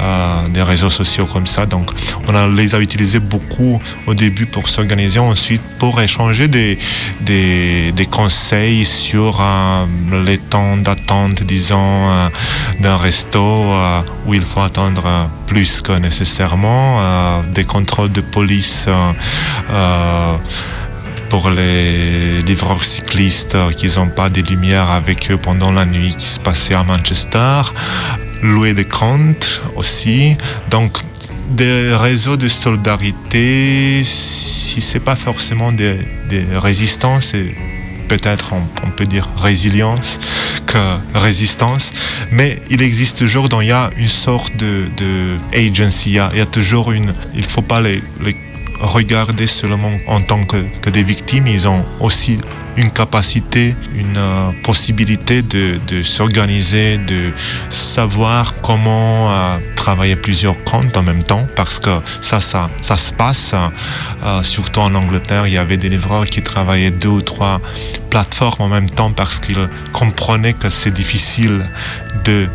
euh, 0.00 0.48
des 0.48 0.64
réseaux 0.64 0.90
sociaux 0.90 1.26
comme 1.32 1.46
ça. 1.46 1.64
Donc, 1.64 1.92
on 2.26 2.32
les 2.48 2.74
a 2.74 2.80
utilisés 2.80 3.20
beaucoup 3.20 3.80
au 4.08 4.14
début 4.14 4.46
pour 4.46 4.68
s'organiser, 4.68 5.20
ensuite 5.20 5.62
pour 5.78 6.00
échanger 6.00 6.48
des, 6.48 6.76
des, 7.20 8.06
conseils 8.10 8.84
sur 8.84 9.40
euh, 9.40 9.86
les 10.26 10.38
temps 10.38 10.76
d'attente, 10.76 11.44
disons, 11.44 12.30
d'un 12.80 12.96
resto 12.96 13.44
où 14.26 14.34
il 14.34 14.40
faut 14.40 14.60
attendre 14.60 15.30
plus 15.46 15.80
que 15.80 15.92
nécessairement, 15.92 17.42
des 17.54 17.64
contrôles 17.64 18.10
de 18.10 18.22
police. 18.22 18.88
Pour 21.28 21.50
les 21.50 22.42
livreurs 22.42 22.84
cyclistes 22.84 23.56
qui 23.76 23.86
n'ont 23.96 24.08
pas 24.08 24.30
de 24.30 24.40
lumière 24.40 24.90
avec 24.90 25.30
eux 25.30 25.36
pendant 25.36 25.72
la 25.72 25.84
nuit 25.84 26.14
qui 26.16 26.26
se 26.26 26.40
passait 26.40 26.74
à 26.74 26.84
Manchester, 26.84 27.62
louer 28.42 28.74
des 28.74 28.84
comptes 28.84 29.62
aussi. 29.76 30.36
Donc 30.70 30.98
des 31.50 31.94
réseaux 31.94 32.36
de 32.36 32.48
solidarité, 32.48 34.02
si 34.04 34.80
c'est 34.80 35.00
pas 35.00 35.16
forcément 35.16 35.72
des, 35.72 35.98
résistances, 36.54 37.26
c'est 37.32 37.54
peut-être 38.08 38.54
on, 38.54 38.90
peut 38.90 39.06
dire 39.06 39.28
résilience 39.36 40.18
que 40.66 40.98
résistance, 41.14 41.92
mais 42.30 42.58
il 42.70 42.82
existe 42.82 43.18
toujours, 43.18 43.48
donc 43.48 43.62
il 43.62 43.68
y 43.68 43.72
a 43.72 43.90
une 43.96 44.08
sorte 44.08 44.56
de, 44.56 44.84
de 44.96 45.36
agency, 45.54 46.10
il 46.10 46.14
y, 46.14 46.18
a, 46.18 46.46
toujours 46.46 46.92
une, 46.92 47.12
il 47.34 47.44
faut 47.44 47.62
pas 47.62 47.80
les 47.80 48.02
regardés 48.80 49.46
seulement 49.46 49.92
en 50.06 50.20
tant 50.20 50.44
que, 50.44 50.56
des 50.90 51.02
victimes, 51.02 51.46
ils 51.46 51.68
ont 51.68 51.84
aussi 52.00 52.38
une 52.76 52.90
capacité, 52.90 53.74
une 53.94 54.16
euh, 54.16 54.50
possibilité 54.62 55.42
de, 55.42 55.78
de 55.88 56.02
s'organiser, 56.02 56.96
de 56.98 57.32
savoir 57.70 58.54
comment 58.62 59.32
euh, 59.32 59.58
travailler 59.76 60.16
plusieurs 60.16 60.62
comptes 60.64 60.96
en 60.96 61.02
même 61.02 61.22
temps, 61.22 61.46
parce 61.56 61.80
que 61.80 61.90
ça, 62.20 62.40
ça, 62.40 62.70
ça 62.80 62.96
se 62.96 63.12
passe. 63.12 63.54
Euh, 64.24 64.42
surtout 64.42 64.80
en 64.80 64.94
Angleterre, 64.94 65.46
il 65.46 65.54
y 65.54 65.58
avait 65.58 65.76
des 65.76 65.88
livreurs 65.88 66.26
qui 66.26 66.42
travaillaient 66.42 66.90
deux 66.90 67.08
ou 67.08 67.22
trois 67.22 67.60
plateformes 68.10 68.62
en 68.62 68.68
même 68.68 68.90
temps 68.90 69.12
parce 69.12 69.38
qu'ils 69.38 69.68
comprenaient 69.92 70.54
que 70.54 70.68
c'est 70.68 70.90
difficile 70.90 71.68
de 72.24 72.48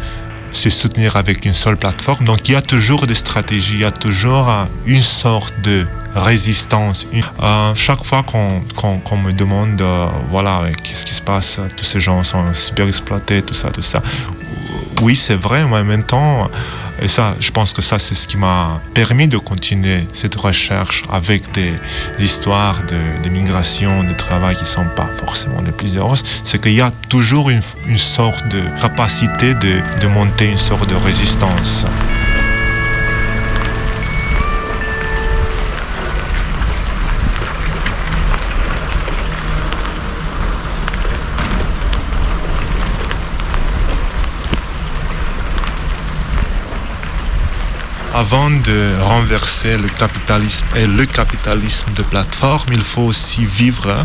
se 0.54 0.70
soutenir 0.70 1.16
avec 1.16 1.45
une 1.45 1.54
seule 1.54 1.78
plateforme. 1.78 2.26
Donc 2.26 2.47
il 2.47 2.54
y 2.54 2.56
a 2.56 2.62
toujours 2.62 3.06
des 3.08 3.16
stratégies, 3.16 3.74
il 3.76 3.82
y 3.82 3.86
a 3.86 3.91
toujours 3.91 4.49
euh, 4.49 4.66
une 4.86 5.01
sorte 5.01 5.54
de 5.62 5.86
résistance. 6.16 7.08
Euh, 7.14 7.74
chaque 7.76 8.04
fois 8.06 8.24
qu'on 8.24 8.62
qu'on 8.76 9.18
me 9.18 9.34
demande, 9.34 9.82
euh, 9.82 10.08
voilà, 10.30 10.62
qu'est-ce 10.84 11.06
qui 11.06 11.14
se 11.14 11.22
passe, 11.22 11.60
tous 11.76 11.86
ces 11.86 11.99
gens 11.99 12.24
sont 12.24 12.54
super 12.54 12.88
exploités, 12.88 13.41
tout 13.41 13.56
ça, 13.56 13.72
tout 13.72 13.82
ça. 13.82 14.01
Oui, 15.01 15.16
c'est 15.16 15.36
vrai, 15.36 15.66
mais 15.66 15.78
en 15.78 15.84
même 15.84 16.04
temps, 16.04 16.49
et 17.04 17.10
ça, 17.10 17.36
je 17.41 17.51
pense 17.51 17.74
que 17.74 17.82
ça, 17.82 17.99
c'est 17.99 18.16
ce 18.16 18.28
qui 18.28 18.38
m'a 18.38 18.82
permis 18.93 19.28
de 19.28 19.38
continuer 19.38 20.08
cette 20.14 20.36
recherche 20.36 21.04
avec 21.12 21.51
des, 21.51 21.74
histoires 22.18 22.82
de, 22.84 23.30
migration, 23.30 24.04
de 24.06 24.14
travail 24.14 24.56
qui 24.56 24.64
ne 24.64 24.68
sont 24.68 24.88
pas 24.95 25.10
forcément 25.18 25.58
les 25.66 25.74
plus 25.74 25.97
heureuses. 25.97 26.24
C'est 26.45 26.62
qu'il 26.62 26.74
y 26.74 26.82
a 26.82 26.91
toujours 27.10 27.49
une, 27.49 27.62
sorte 27.97 28.47
de 28.47 28.64
capacité 28.82 29.54
de 29.54 30.08
monter 30.08 30.49
une 30.49 30.58
sorte 30.58 30.89
de 30.89 30.95
résistance. 30.95 31.86
Avant 48.14 48.49
de 48.51 48.93
renverser 49.01 49.78
le 49.78 49.88
capitalisme 49.88 50.66
et 50.76 50.86
le 50.86 51.05
capitalisme 51.05 51.91
de 51.93 52.03
plateforme, 52.03 52.74
il 52.74 52.84
faut 52.84 53.01
aussi 53.01 53.45
vivre 53.45 54.03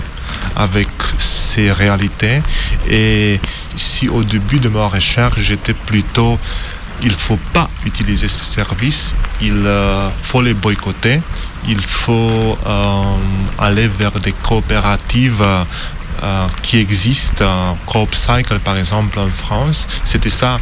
avec 0.56 0.88
ces 1.18 1.70
réalités. 1.70 2.42
Et 2.88 3.40
si 3.76 4.08
au 4.08 4.24
début 4.24 4.60
de 4.60 4.68
ma 4.68 4.86
recherche, 4.86 5.40
j'étais 5.40 5.74
plutôt 5.74 6.38
il 7.02 7.08
ne 7.08 7.16
faut 7.16 7.38
pas 7.52 7.70
utiliser 7.86 8.28
ces 8.28 8.44
services, 8.44 9.14
il 9.40 9.62
euh, 9.66 10.08
faut 10.22 10.42
les 10.42 10.54
boycotter, 10.54 11.20
il 11.68 11.80
faut 11.80 12.58
euh, 12.66 13.02
aller 13.58 13.86
vers 13.86 14.12
des 14.12 14.32
coopératives 14.32 15.44
euh, 16.22 16.46
qui 16.62 16.78
existent, 16.78 17.78
Coop 17.86 18.14
Cycle 18.14 18.58
par 18.58 18.76
exemple 18.76 19.18
en 19.18 19.28
France. 19.28 19.86
C'était 20.04 20.30
ça 20.30 20.58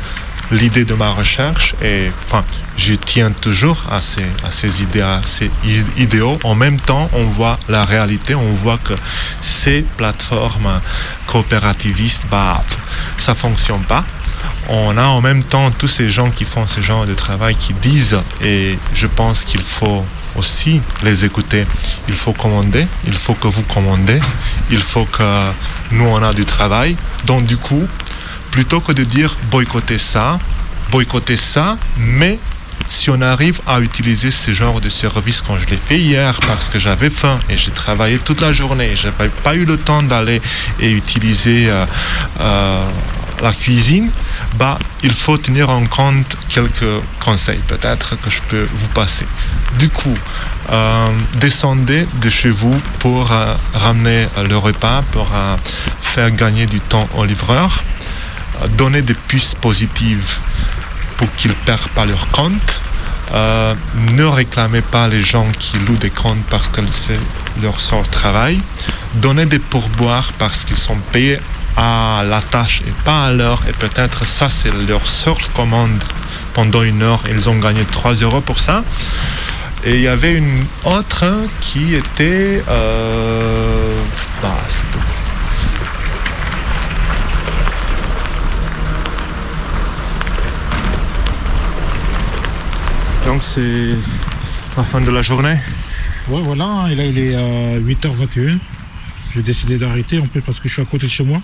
l'idée 0.51 0.85
de 0.85 0.95
ma 0.95 1.11
recherche 1.11 1.75
et 1.83 2.11
enfin, 2.27 2.45
je 2.77 2.95
tiens 2.95 3.31
toujours 3.31 3.83
à 3.91 4.01
ces, 4.01 4.27
à 4.45 4.51
ces 4.51 4.83
idées, 4.83 5.01
à 5.01 5.21
ces 5.25 5.51
idéaux. 5.97 6.39
En 6.45 6.55
même 6.55 6.79
temps, 6.79 7.11
on 7.13 7.25
voit 7.25 7.59
la 7.69 7.85
réalité, 7.85 8.35
on 8.35 8.53
voit 8.53 8.79
que 8.79 8.95
ces 9.41 9.83
plateformes 9.97 10.81
coopérativistes, 11.27 12.27
bah, 12.31 12.63
ça 13.19 13.35
fonctionne 13.35 13.83
pas. 13.83 14.05
On 14.69 14.97
a 14.99 15.07
en 15.07 15.21
même 15.21 15.43
temps 15.43 15.71
tous 15.71 15.89
ces 15.89 16.11
gens 16.11 16.31
qui 16.31 16.45
font 16.45 16.67
ce 16.67 16.81
genre 16.81 17.07
de 17.07 17.15
travail 17.15 17.55
qui 17.55 17.73
disent, 17.73 18.19
et 18.43 18.79
je 18.93 19.07
pense 19.07 19.45
qu'il 19.45 19.63
faut 19.63 20.05
aussi 20.37 20.81
les 21.03 21.25
écouter. 21.25 21.67
Il 22.09 22.15
faut 22.15 22.33
commander, 22.33 22.87
il 23.07 23.15
faut 23.15 23.35
que 23.35 23.49
vous 23.49 23.63
commandez, 23.63 24.21
il 24.71 24.79
faut 24.79 25.05
que 25.05 25.51
nous 25.93 26.05
on 26.05 26.23
a 26.23 26.33
du 26.33 26.45
travail. 26.45 26.97
Donc 27.25 27.47
du 27.47 27.57
coup, 27.57 27.87
plutôt 28.51 28.81
que 28.81 28.93
de 28.93 29.05
dire 29.05 29.37
boycotter 29.51 29.99
ça, 29.99 30.39
boycotter 30.91 31.37
ça, 31.37 31.77
mais 31.99 32.39
si 32.89 33.11
on 33.11 33.21
arrive 33.21 33.61
à 33.67 33.81
utiliser 33.81 34.31
ce 34.31 34.53
genre 34.55 34.81
de 34.81 34.89
service 34.89 35.43
quand 35.43 35.57
je 35.59 35.67
l'ai 35.67 35.77
fait 35.77 35.99
hier 35.99 36.39
parce 36.47 36.69
que 36.69 36.79
j'avais 36.79 37.11
faim 37.11 37.39
et 37.49 37.57
j'ai 37.57 37.73
travaillé 37.73 38.19
toute 38.19 38.41
la 38.41 38.53
journée, 38.53 38.95
je 38.95 39.09
n'avais 39.09 39.29
pas 39.29 39.55
eu 39.57 39.65
le 39.65 39.77
temps 39.77 40.03
d'aller 40.03 40.41
et 40.81 40.93
utiliser 40.93 41.69
euh, 41.69 41.85
euh, 42.41 42.85
la 43.43 43.53
cuisine, 43.53 44.11
bah, 44.55 44.79
il 45.03 45.13
faut 45.13 45.37
tenir 45.37 45.69
en 45.69 45.85
compte 45.87 46.37
quelques 46.49 47.03
conseils 47.21 47.61
peut-être 47.67 48.19
que 48.21 48.31
je 48.31 48.41
peux 48.49 48.67
vous 48.73 48.89
passer. 48.89 49.27
Du 49.79 49.91
coup, 49.91 50.17
euh, 50.71 51.09
descendez 51.35 52.07
de 52.23 52.31
chez 52.31 52.51
vous 52.51 52.75
pour 53.01 53.31
ramener 53.75 54.29
le 54.49 54.57
repas, 54.57 55.03
pour 55.13 55.31
faire 56.01 56.31
gagner 56.31 56.67
du 56.67 56.81
temps 56.81 57.09
au 57.15 57.25
livreur 57.25 57.83
donner 58.77 59.03
des 59.03 59.15
puces 59.15 59.55
positives 59.55 60.39
pour 61.17 61.33
qu'ils 61.37 61.51
ne 61.51 61.57
perdent 61.65 61.89
pas 61.89 62.05
leur 62.05 62.29
compte. 62.29 62.81
Euh, 63.33 63.75
ne 64.15 64.25
réclamez 64.25 64.83
pas 64.83 65.09
les 65.09 65.23
gens 65.23 65.47
qui 65.59 65.79
louent 65.79 65.97
des 65.97 66.11
comptes 66.11 66.45
parce 66.49 66.69
que 66.69 66.81
c'est 66.91 67.19
leur 67.63 67.77
de 67.77 68.11
travail. 68.11 68.61
Donnez 69.15 69.47
des 69.47 69.59
pourboires 69.59 70.33
parce 70.39 70.65
qu'ils 70.65 70.77
sont 70.77 70.99
payés 71.13 71.41
à 71.77 72.23
la 72.25 72.41
tâche 72.41 72.83
et 72.87 72.93
pas 73.05 73.27
à 73.27 73.31
l'heure. 73.33 73.63
Et 73.69 73.73
peut-être 73.73 74.25
ça, 74.27 74.49
c'est 74.49 74.73
leur 74.87 75.07
seule 75.07 75.35
commande 75.55 76.03
pendant 76.55 76.83
une 76.83 77.03
heure. 77.03 77.23
Ils 77.31 77.49
ont 77.49 77.59
gagné 77.59 77.85
3 77.85 78.15
euros 78.15 78.41
pour 78.41 78.61
ça. 78.61 78.85
Et 79.85 79.97
il 79.97 80.01
y 80.01 80.09
avait 80.09 80.33
une 80.33 80.65
autre 80.85 81.25
qui 81.61 81.95
était... 81.95 82.63
Euh, 82.69 84.01
bah, 84.43 84.57
Donc 93.27 93.43
c'est 93.43 93.91
la 94.77 94.85
fin 94.85 95.01
de 95.01 95.11
la 95.11 95.21
journée 95.21 95.57
Ouais 96.29 96.41
voilà, 96.43 96.87
et 96.89 96.95
là 96.95 97.05
il 97.05 97.19
est 97.19 97.35
à 97.35 97.81
8h21. 97.81 98.57
J'ai 99.35 99.43
décidé 99.43 99.79
d'arrêter 99.79 100.21
en 100.21 100.27
plus 100.29 100.41
parce 100.41 100.61
que 100.61 100.69
je 100.69 100.75
suis 100.75 100.83
à 100.83 100.85
côté 100.85 101.07
de 101.07 101.11
chez 101.11 101.25
moi. 101.25 101.43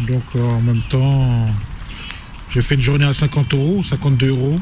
Donc 0.00 0.22
euh, 0.36 0.44
en 0.44 0.60
même 0.60 0.82
temps, 0.90 1.46
j'ai 2.50 2.60
fait 2.60 2.74
une 2.74 2.82
journée 2.82 3.06
à 3.06 3.14
50 3.14 3.54
euros, 3.54 3.82
52 3.82 4.28
euros. 4.28 4.60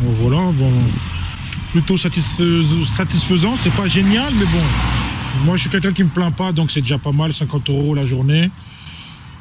voilà, 0.00 0.42
bon, 0.52 0.70
plutôt 1.70 1.96
satisfaisant, 1.96 3.54
c'est 3.58 3.72
pas 3.72 3.86
génial, 3.86 4.32
mais 4.34 4.44
bon. 4.44 5.44
Moi 5.46 5.56
je 5.56 5.62
suis 5.62 5.70
quelqu'un 5.70 5.92
qui 5.92 6.04
me 6.04 6.10
plaint 6.10 6.34
pas, 6.34 6.52
donc 6.52 6.70
c'est 6.70 6.82
déjà 6.82 6.98
pas 6.98 7.12
mal, 7.12 7.32
50 7.32 7.70
euros 7.70 7.94
la 7.94 8.04
journée. 8.04 8.50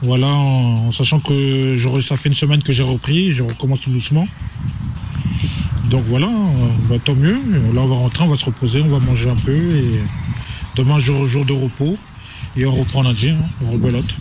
Voilà, 0.03 0.27
en, 0.27 0.91
sachant 0.93 1.19
que 1.19 1.77
ça 2.01 2.15
fait 2.15 2.29
une 2.29 2.35
semaine 2.35 2.63
que 2.63 2.71
j'ai 2.71 2.83
repris, 2.83 3.33
je 3.33 3.43
recommence 3.43 3.81
tout 3.81 3.91
doucement. 3.91 4.25
Donc 5.91 6.03
voilà, 6.07 6.29
bah, 6.89 6.95
tant 7.03 7.15
mieux. 7.15 7.37
Là, 7.73 7.81
on 7.81 7.85
va 7.85 7.95
rentrer, 7.95 8.23
on 8.23 8.27
va 8.27 8.37
se 8.37 8.45
reposer, 8.45 8.81
on 8.81 8.87
va 8.87 9.05
manger 9.05 9.29
un 9.29 9.35
peu. 9.35 9.51
Et 9.51 9.99
demain, 10.77 10.99
jour, 10.99 11.27
jour 11.27 11.43
de 11.43 11.51
repos. 11.51 11.97
Et 12.55 12.65
on 12.65 12.71
reprend 12.71 13.03
lundi, 13.03 13.31
hein, 13.31 13.35
on 13.65 13.71
rebelote. 13.71 14.15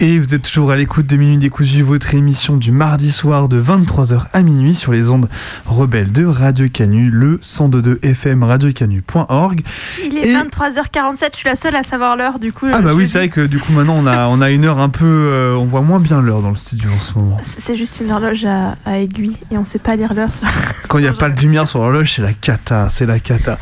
Et 0.00 0.20
vous 0.20 0.32
êtes 0.32 0.42
toujours 0.42 0.70
à 0.70 0.76
l'écoute 0.76 1.08
de 1.08 1.16
Minuit 1.16 1.38
Décousu, 1.38 1.82
votre 1.82 2.14
émission 2.14 2.56
du 2.56 2.70
mardi 2.70 3.10
soir 3.10 3.48
de 3.48 3.60
23h 3.60 4.26
à 4.32 4.42
minuit 4.42 4.76
sur 4.76 4.92
les 4.92 5.10
ondes 5.10 5.28
rebelles 5.66 6.12
de 6.12 6.24
Radio 6.24 6.68
Canu, 6.68 7.10
le 7.10 7.38
102.2 7.38 8.04
FM 8.04 8.44
radiocanu.org. 8.44 9.62
Il 10.04 10.16
est 10.16 10.32
23h47, 10.32 11.30
je 11.32 11.38
suis 11.38 11.48
la 11.48 11.56
seule 11.56 11.74
à 11.74 11.82
savoir 11.82 12.16
l'heure 12.16 12.38
du 12.38 12.52
coup. 12.52 12.68
Ah 12.72 12.80
bah 12.80 12.94
oui, 12.94 13.08
c'est 13.08 13.18
vrai 13.18 13.28
que 13.28 13.40
du 13.40 13.58
coup 13.58 13.72
maintenant 13.72 13.96
on 13.98 14.06
a, 14.06 14.28
on 14.28 14.40
a 14.40 14.50
une 14.50 14.66
heure 14.66 14.78
un 14.78 14.88
peu... 14.88 15.04
Euh, 15.04 15.56
on 15.56 15.64
voit 15.64 15.82
moins 15.82 15.98
bien 15.98 16.22
l'heure 16.22 16.42
dans 16.42 16.50
le 16.50 16.56
studio 16.56 16.90
en 16.96 17.00
ce 17.00 17.14
moment. 17.14 17.40
C'est 17.42 17.74
juste 17.74 17.98
une 18.00 18.12
horloge 18.12 18.44
à, 18.44 18.76
aiguille 19.00 19.36
et 19.50 19.58
on 19.58 19.64
sait 19.64 19.80
pas 19.80 19.96
lire 19.96 20.14
l'heure. 20.14 20.30
Quand 20.86 20.98
il 20.98 21.02
n'y 21.02 21.08
a 21.08 21.12
pas 21.14 21.28
de 21.28 21.40
lumière 21.40 21.66
sur 21.66 21.80
l'horloge, 21.80 22.14
c'est 22.14 22.22
la 22.22 22.34
cata, 22.34 22.88
c'est 22.88 23.06
la 23.06 23.18
cata. 23.18 23.58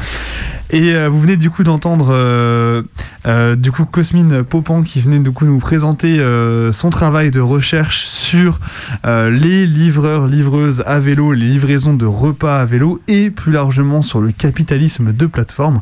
Et 0.71 0.95
euh, 0.95 1.09
vous 1.09 1.21
venez 1.21 1.37
du 1.37 1.49
coup 1.51 1.63
d'entendre 1.63 2.09
euh, 2.11 2.83
euh, 3.27 3.55
du 3.55 3.71
coup 3.71 3.85
Cosmine 3.85 4.43
Popan 4.43 4.83
qui 4.83 5.01
venait 5.01 5.21
du 5.21 5.31
coup 5.31 5.45
nous 5.45 5.59
présenter 5.59 6.21
son 6.73 6.91
travail 6.91 7.31
de 7.31 7.41
recherche 7.41 8.07
sur 8.07 8.59
les 9.05 9.67
livreurs, 9.67 10.27
livreuses 10.27 10.83
à 10.87 10.99
vélo, 10.99 11.33
les 11.33 11.47
livraisons 11.47 11.95
de 11.95 12.07
repas 12.07 12.61
à 12.61 12.65
vélo 12.65 13.01
et 13.09 13.31
plus 13.31 13.53
largement 13.53 14.03
sur 14.03 14.21
le 14.21 14.31
capitalisme 14.31 15.13
de 15.13 15.27
plateforme. 15.27 15.81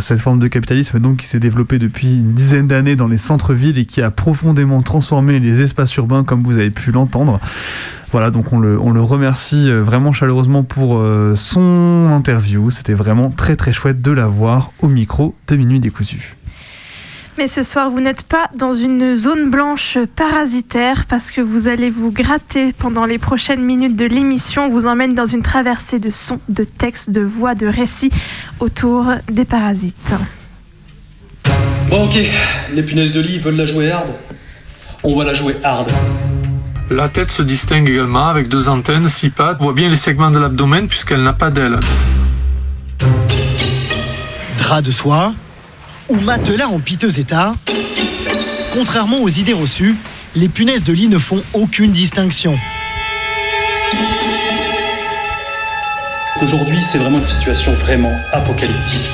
cette 0.00 0.20
forme 0.20 0.38
de 0.38 0.48
capitalisme 0.48 0.98
donc 0.98 1.18
qui 1.18 1.26
s'est 1.26 1.40
développée 1.40 1.78
depuis 1.78 2.16
une 2.16 2.34
dizaine 2.34 2.68
d'années 2.68 2.96
dans 2.96 3.08
les 3.08 3.16
centres-villes 3.16 3.78
et 3.78 3.86
qui 3.86 4.02
a 4.02 4.10
profondément 4.10 4.82
transformé 4.82 5.38
les 5.38 5.62
espaces 5.62 5.94
urbains 5.96 6.24
comme 6.24 6.42
vous 6.42 6.56
avez 6.56 6.70
pu 6.70 6.92
l'entendre. 6.92 7.40
Voilà, 8.14 8.30
donc 8.30 8.52
on 8.52 8.60
le, 8.60 8.78
remercie 9.00 9.68
euh, 9.68 9.82
vraiment 9.82 10.12
chaleureusement 10.12 10.62
pour 10.62 10.98
euh, 10.98 11.34
son 11.34 12.06
interview. 12.06 12.70
C'était 12.70 12.94
vraiment 12.94 13.28
très 13.28 13.56
très 13.56 13.72
chouette 13.72 14.00
de 14.02 14.12
la 14.12 14.28
voir 14.28 14.70
au 14.80 14.86
micro 14.86 15.34
de 15.48 15.56
Minuit 15.56 15.80
Décousu. 15.80 16.36
Mais 17.38 17.48
ce 17.48 17.64
soir, 17.64 17.90
vous 17.90 18.00
n'êtes 18.00 18.22
pas 18.22 18.50
dans 18.54 18.72
une 18.72 19.16
zone 19.16 19.50
blanche 19.50 19.98
parasitaire 20.14 21.06
parce 21.06 21.32
que 21.32 21.40
vous 21.40 21.66
allez 21.66 21.90
vous 21.90 22.12
gratter 22.12 22.72
pendant 22.78 23.04
les 23.04 23.18
prochaines 23.18 23.64
minutes 23.64 23.96
de 23.96 24.06
l'émission. 24.06 24.66
On 24.66 24.68
vous 24.68 24.86
emmène 24.86 25.14
dans 25.14 25.26
une 25.26 25.42
traversée 25.42 25.98
de 25.98 26.10
sons, 26.10 26.38
de 26.48 26.62
textes, 26.62 27.10
de 27.10 27.22
voix, 27.22 27.56
de 27.56 27.66
récits 27.66 28.12
autour 28.60 29.06
des 29.28 29.44
parasites. 29.44 30.14
Bon 31.90 32.04
ok, 32.04 32.16
les 32.72 32.82
punaises 32.84 33.10
de 33.10 33.20
lit 33.20 33.40
veulent 33.40 33.56
la 33.56 33.66
jouer 33.66 33.90
hard. 33.90 34.14
On 35.02 35.18
va 35.18 35.24
la 35.24 35.34
jouer 35.34 35.56
hard. 35.64 35.90
La 36.90 37.08
tête 37.08 37.30
se 37.30 37.42
distingue 37.42 37.88
également 37.88 38.28
avec 38.28 38.48
deux 38.48 38.68
antennes, 38.68 39.08
six 39.08 39.30
pattes. 39.30 39.56
On 39.60 39.64
voit 39.64 39.72
bien 39.72 39.88
les 39.88 39.96
segments 39.96 40.30
de 40.30 40.38
l'abdomen 40.38 40.86
puisqu'elle 40.86 41.22
n'a 41.22 41.32
pas 41.32 41.50
d'ailes. 41.50 41.80
Drap 44.58 44.82
de 44.82 44.90
soie 44.90 45.32
ou 46.10 46.16
matelas 46.16 46.68
en 46.68 46.80
piteux 46.80 47.18
état, 47.18 47.54
contrairement 48.74 49.22
aux 49.22 49.28
idées 49.28 49.54
reçues, 49.54 49.96
les 50.36 50.48
punaises 50.48 50.84
de 50.84 50.92
lit 50.92 51.08
ne 51.08 51.18
font 51.18 51.42
aucune 51.54 51.92
distinction. 51.92 52.54
Aujourd'hui, 56.42 56.82
c'est 56.82 56.98
vraiment 56.98 57.18
une 57.18 57.26
situation 57.26 57.72
vraiment 57.74 58.14
apocalyptique. 58.32 59.10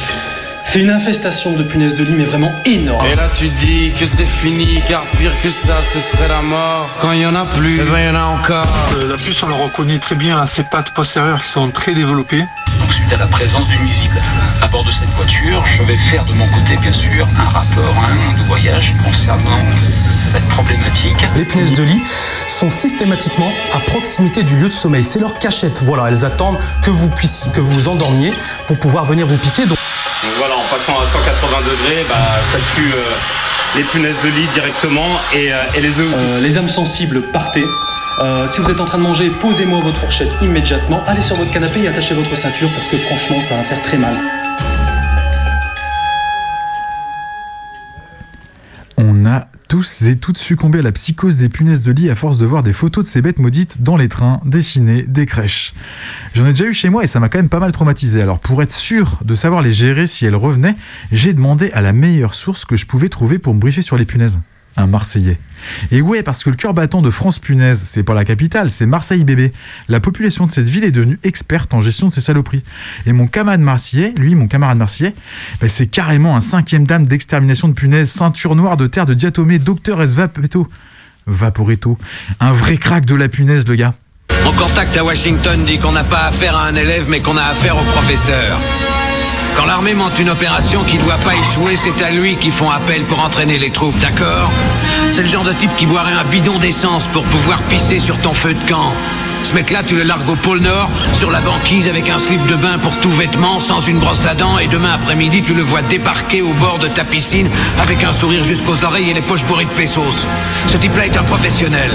C'est 0.73 0.79
une 0.79 0.91
infestation 0.91 1.55
de 1.55 1.65
punaises 1.65 1.97
de 1.97 2.05
lit, 2.05 2.13
mais 2.13 2.23
vraiment 2.23 2.53
énorme. 2.65 3.05
Et 3.05 3.17
là 3.17 3.25
tu 3.37 3.49
dis 3.49 3.91
que 3.99 4.07
c'est 4.07 4.25
fini, 4.25 4.81
car 4.87 5.03
pire 5.19 5.33
que 5.43 5.51
ça, 5.51 5.83
ce 5.83 5.99
serait 5.99 6.29
la 6.29 6.43
mort. 6.43 6.89
Quand 7.03 7.11
il 7.11 7.23
y 7.23 7.27
en 7.27 7.35
a 7.35 7.45
plus, 7.45 7.81
eh 7.81 7.91
ben 7.91 7.99
il 7.99 8.07
y 8.07 8.09
en 8.09 8.15
a 8.15 8.27
encore. 8.27 8.69
Euh, 9.03 9.09
la 9.09 9.17
puce, 9.17 9.43
on 9.43 9.49
la 9.49 9.57
reconnaît 9.57 9.99
très 9.99 10.15
bien 10.15 10.41
à 10.41 10.47
ses 10.47 10.63
pattes 10.63 10.91
postérieures 10.91 11.43
qui 11.43 11.49
sont 11.49 11.69
très 11.73 11.93
développées. 11.93 12.45
Donc 12.79 12.93
suite 12.93 13.13
à 13.13 13.17
la 13.17 13.27
présence 13.27 13.67
du 13.67 13.79
nuisible 13.81 14.23
à 14.63 14.69
bord 14.69 14.85
de 14.85 14.93
cette 14.93 15.09
voiture, 15.09 15.61
je 15.67 15.83
vais 15.83 15.97
faire 15.97 16.25
de 16.25 16.35
mon 16.35 16.47
côté 16.47 16.77
bien 16.81 16.93
sûr 16.93 17.27
un 17.37 17.49
rapport 17.51 17.97
hein, 18.05 18.39
de 18.39 18.45
voyage 18.45 18.95
concernant 19.05 19.59
cette 19.77 20.47
problématique. 20.51 21.17
Les 21.35 21.47
punaises 21.47 21.75
de 21.75 21.83
lit 21.83 22.03
sont 22.47 22.71
systématiquement 22.71 23.51
à 23.75 23.81
proximité 23.81 24.45
du 24.45 24.57
lieu 24.57 24.69
de 24.69 24.73
sommeil. 24.73 25.03
C'est 25.03 25.19
leur 25.19 25.37
cachette. 25.41 25.83
Voilà, 25.83 26.05
elles 26.11 26.25
attendent 26.25 26.61
que 26.81 26.93
vous 26.93 27.09
puissiez, 27.09 27.51
que 27.51 27.61
vous 27.61 27.75
vous 27.75 27.89
endormiez 27.89 28.33
pour 28.69 28.79
pouvoir 28.79 29.05
venir 29.05 29.27
vous 29.27 29.37
piquer. 29.37 29.67
Donc... 29.67 29.80
Donc 30.23 30.33
voilà, 30.37 30.55
en 30.55 30.65
passant 30.71 31.01
à 31.01 31.07
180 31.07 31.59
degrés, 31.63 32.05
bah, 32.09 32.17
ça 32.53 32.59
tue 32.75 32.93
euh, 32.93 33.77
les 33.77 33.83
punaises 33.85 34.21
de 34.23 34.29
lit 34.29 34.47
directement 34.53 35.09
et, 35.35 35.53
euh, 35.53 35.63
et 35.75 35.81
les 35.81 35.99
œufs 35.99 36.09
aussi. 36.09 36.19
Euh, 36.23 36.41
les 36.41 36.59
âmes 36.59 36.69
sensibles, 36.69 37.23
partez. 37.33 37.65
Euh, 38.19 38.47
si 38.47 38.61
vous 38.61 38.71
êtes 38.71 38.81
en 38.81 38.85
train 38.85 38.99
de 38.99 39.03
manger, 39.03 39.31
posez-moi 39.31 39.81
votre 39.81 39.97
fourchette 39.97 40.29
immédiatement. 40.43 41.01
Allez 41.07 41.23
sur 41.23 41.37
votre 41.37 41.51
canapé 41.53 41.81
et 41.85 41.89
attachez 41.89 42.15
votre 42.15 42.37
ceinture 42.37 42.71
parce 42.73 42.87
que 42.89 42.99
franchement, 42.99 43.41
ça 43.41 43.57
va 43.57 43.65
faire 43.65 43.81
très 43.81 43.97
mal. 43.97 44.15
On 48.99 49.25
a 49.25 49.47
tous 49.71 50.03
et 50.03 50.17
toutes 50.17 50.37
succombé 50.37 50.81
à 50.81 50.83
la 50.83 50.91
psychose 50.91 51.37
des 51.37 51.49
punaises 51.49 51.81
de 51.81 51.93
lit 51.93 52.11
à 52.11 52.17
force 52.17 52.39
de 52.39 52.45
voir 52.45 52.65
des 52.65 52.73
photos 52.73 53.05
de 53.05 53.09
ces 53.09 53.23
bêtes 53.23 53.39
maudites 53.39 53.83
dans 53.83 53.97
les 53.97 54.09
trains, 54.09 54.41
dessinées, 54.45 55.05
des 55.07 55.27
crèches. 55.27 55.75
J'en 56.35 56.45
ai 56.45 56.51
déjà 56.51 56.65
eu 56.65 56.75
chez 56.75 56.91
moi 56.91 57.05
et 57.05 57.07
ça 57.07 57.21
m'a 57.21 57.29
quand 57.29 57.39
même 57.39 57.49
pas 57.49 57.61
mal 57.61 57.71
traumatisé. 57.71 58.21
Alors 58.21 58.41
pour 58.41 58.65
être 58.65 58.73
sûr 58.73 59.21
de 59.25 59.37
savoir 59.37 59.63
les 59.63 59.73
gérer 59.73 60.09
si 60.09 60.27
elles 60.27 60.35
revenaient, 60.35 60.75
j'ai 61.13 61.35
demandé 61.35 61.71
à 61.71 61.83
la 61.83 61.93
meilleure 61.93 62.35
source 62.35 62.65
que 62.65 62.75
je 62.75 62.85
pouvais 62.85 63.09
trouver 63.09 63.39
pour 63.39 63.55
me 63.55 63.61
briefer 63.61 63.81
sur 63.81 63.97
les 63.97 64.07
punaises. 64.07 64.41
Un 64.77 64.87
Marseillais. 64.87 65.39
Et 65.91 66.01
ouais, 66.01 66.23
parce 66.23 66.45
que 66.45 66.51
le 66.51 66.57
cœur 66.57 66.75
battant 66.75 67.03
de 67.03 67.11
France 67.11 67.39
Punaise, 67.39 67.83
c'est 67.85 68.03
pas 68.03 68.15
la 68.15 68.25
capitale, 68.25 68.71
c'est 68.71 68.87
Marseille 68.87 69.25
bébé. 69.25 69.53
La 69.89 70.01
population 70.01 70.47
de 70.47 70.51
cette 70.51 70.69
ville 70.69 70.85
est 70.85 70.91
devenue 70.91 71.19
experte 71.25 71.75
en 71.75 71.81
gestion 71.81 72.09
de 72.09 72.13
ces 72.13 72.21
saloperies. 72.21 72.63
Et 73.05 73.13
mon 73.13 73.27
camarade 73.27 73.61
marseillais, 73.61 74.15
lui, 74.17 74.35
mon 74.35 74.47
camarade 74.47 74.79
marseillais, 74.79 75.13
bah, 75.61 75.69
c'est 75.69 75.87
carrément 75.87 76.37
un 76.37 76.41
cinquième 76.41 76.87
dame 76.87 77.07
d'extermination 77.07 77.69
de 77.69 77.75
punaises, 77.75 78.11
ceinture 78.11 78.55
noire 78.55 78.77
de 78.77 78.87
terre 78.87 79.07
de 79.07 79.15
diatomée, 79.15 79.59
docteur 79.59 80.01
S. 80.03 80.15
Vapeto. 80.15 80.69
Vaporetto. 81.27 81.99
Un 82.41 82.53
vrai 82.53 82.77
crack 82.77 83.05
de 83.05 83.15
la 83.15 83.29
punaise, 83.29 83.67
le 83.69 83.75
gars. 83.75 83.95
Mon 84.45 84.53
contact 84.53 84.97
à 84.97 85.05
Washington 85.05 85.65
dit 85.65 85.79
qu'on 85.79 85.93
n'a 85.93 86.05
pas 86.05 86.27
affaire 86.27 86.57
à 86.57 86.67
un 86.67 86.75
élève, 86.75 87.07
mais 87.09 87.21
qu'on 87.21 87.37
a 87.37 87.43
affaire 87.43 87.77
au 87.77 87.85
professeur. 87.85 88.57
Quand 89.57 89.67
l'armée 89.67 89.95
monte 89.95 90.19
une 90.19 90.31
opération 90.31 90.83
qui 90.85 90.97
ne 90.97 91.03
doit 91.03 91.19
pas 91.19 91.35
échouer, 91.35 91.77
c'est 91.77 92.03
à 92.05 92.11
lui 92.11 92.37
qu'ils 92.37 92.53
font 92.53 92.71
appel 92.71 93.03
pour 93.03 93.21
entraîner 93.21 93.59
les 93.59 93.71
troupes, 93.71 93.99
d'accord? 93.99 94.51
C'est 95.13 95.23
le 95.23 95.29
genre 95.29 95.45
de 95.45 95.53
type 95.53 95.75
qui 95.77 95.87
boirait 95.87 96.13
un 96.13 96.25
bidon 96.25 96.59
d'essence 96.59 97.07
pour 97.09 97.25
pouvoir 97.25 97.61
pisser 97.65 97.99
sur 97.99 98.19
ton 98.19 98.33
feu 98.33 98.55
de 98.55 98.71
camp. 98.71 98.93
Ce 99.43 99.55
mec-là, 99.55 99.83
tu 99.87 99.97
le 99.97 100.03
largues 100.03 100.29
au 100.29 100.37
pôle 100.37 100.61
Nord, 100.61 100.91
sur 101.13 101.31
la 101.31 101.41
banquise 101.41 101.89
avec 101.89 102.09
un 102.09 102.19
slip 102.19 102.45
de 102.47 102.55
bain 102.57 102.79
pour 102.83 102.99
tout 103.01 103.11
vêtement, 103.11 103.59
sans 103.59 103.81
une 103.81 103.99
brosse 103.99 104.27
à 104.27 104.35
dents, 104.35 104.59
et 104.59 104.67
demain 104.69 104.93
après-midi, 104.93 105.43
tu 105.43 105.55
le 105.55 105.63
vois 105.63 105.83
débarquer 105.83 106.43
au 106.43 106.53
bord 106.55 106.79
de 106.79 106.87
ta 106.87 107.05
piscine 107.05 107.49
avec 107.81 108.03
un 108.05 108.13
sourire 108.13 108.45
jusqu'aux 108.45 108.85
oreilles 108.85 109.11
et 109.11 109.15
les 109.15 109.23
poches 109.23 109.45
bourrées 109.45 109.65
de 109.65 109.71
pesos. 109.71 110.27
Ce 110.69 110.77
type-là 110.77 111.07
est 111.07 111.17
un 111.17 111.23
professionnel. 111.23 111.91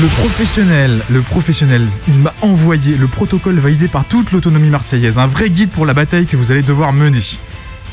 Le 0.00 0.06
professionnel, 0.06 1.02
le 1.10 1.20
professionnel, 1.20 1.86
il 2.08 2.14
m'a 2.14 2.32
envoyé 2.40 2.96
le 2.96 3.06
protocole 3.06 3.58
validé 3.58 3.88
par 3.88 4.04
toute 4.04 4.32
l'autonomie 4.32 4.70
marseillaise, 4.70 5.18
un 5.18 5.26
vrai 5.26 5.50
guide 5.50 5.70
pour 5.70 5.84
la 5.84 5.92
bataille 5.92 6.26
que 6.26 6.36
vous 6.36 6.50
allez 6.50 6.62
devoir 6.62 6.92
mener. 6.92 7.20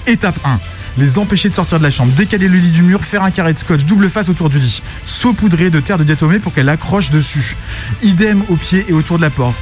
Étape 0.07 0.39
1. 0.45 0.59
Les 0.97 1.17
empêcher 1.17 1.49
de 1.49 1.53
sortir 1.53 1.77
de 1.77 1.83
la 1.83 1.91
chambre, 1.91 2.11
décaler 2.13 2.47
le 2.47 2.57
lit 2.57 2.71
du 2.71 2.81
mur, 2.81 3.03
faire 3.03 3.23
un 3.23 3.31
carré 3.31 3.53
de 3.53 3.59
scotch 3.59 3.85
double 3.85 4.09
face 4.09 4.29
autour 4.29 4.49
du 4.49 4.59
lit, 4.59 4.81
saupoudrer 5.05 5.69
de 5.69 5.79
terre 5.79 5.97
de 5.97 6.03
diatomée 6.03 6.39
pour 6.39 6.53
qu'elle 6.53 6.69
accroche 6.69 7.09
dessus. 7.09 7.55
Idem 8.01 8.43
au 8.49 8.55
pied 8.55 8.85
et 8.89 8.93
autour 8.93 9.17
de 9.17 9.21
la 9.21 9.29
porte. 9.29 9.55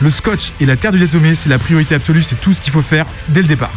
Le 0.00 0.10
scotch 0.10 0.52
et 0.60 0.66
la 0.66 0.76
terre 0.76 0.92
de 0.92 0.98
diatomée, 0.98 1.34
c'est 1.34 1.48
la 1.48 1.58
priorité 1.58 1.94
absolue, 1.94 2.22
c'est 2.22 2.40
tout 2.40 2.52
ce 2.52 2.60
qu'il 2.60 2.72
faut 2.72 2.82
faire 2.82 3.06
dès 3.28 3.42
le 3.42 3.48
départ. 3.48 3.72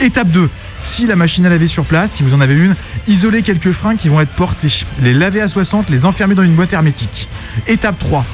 Étape 0.00 0.28
2. 0.28 0.48
Si 0.82 1.06
la 1.06 1.16
machine 1.16 1.44
à 1.46 1.48
laver 1.48 1.68
sur 1.68 1.84
place, 1.84 2.12
si 2.12 2.22
vous 2.22 2.34
en 2.34 2.40
avez 2.40 2.54
une, 2.54 2.76
isolez 3.08 3.42
quelques 3.42 3.72
fringues 3.72 3.96
qui 3.96 4.08
vont 4.08 4.20
être 4.20 4.30
portées. 4.30 4.84
Les 5.02 5.14
laver 5.14 5.40
à 5.40 5.48
60, 5.48 5.90
les 5.90 6.04
enfermer 6.04 6.34
dans 6.34 6.42
une 6.42 6.54
boîte 6.54 6.72
hermétique. 6.72 7.28
Étape 7.66 7.98
3. 7.98 8.24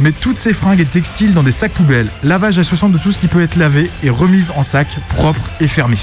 Mettre 0.00 0.18
toutes 0.18 0.38
ces 0.38 0.54
fringues 0.54 0.80
et 0.80 0.86
textiles 0.86 1.34
dans 1.34 1.42
des 1.42 1.52
sacs 1.52 1.72
poubelles. 1.72 2.08
Lavage 2.22 2.58
à 2.58 2.64
60 2.64 2.92
de 2.92 2.98
tout 2.98 3.12
ce 3.12 3.18
qui 3.18 3.28
peut 3.28 3.42
être 3.42 3.56
lavé 3.56 3.90
et 4.02 4.08
remise 4.08 4.50
en 4.56 4.62
sac 4.62 4.88
propre 5.10 5.50
et 5.60 5.68
fermé. 5.68 5.98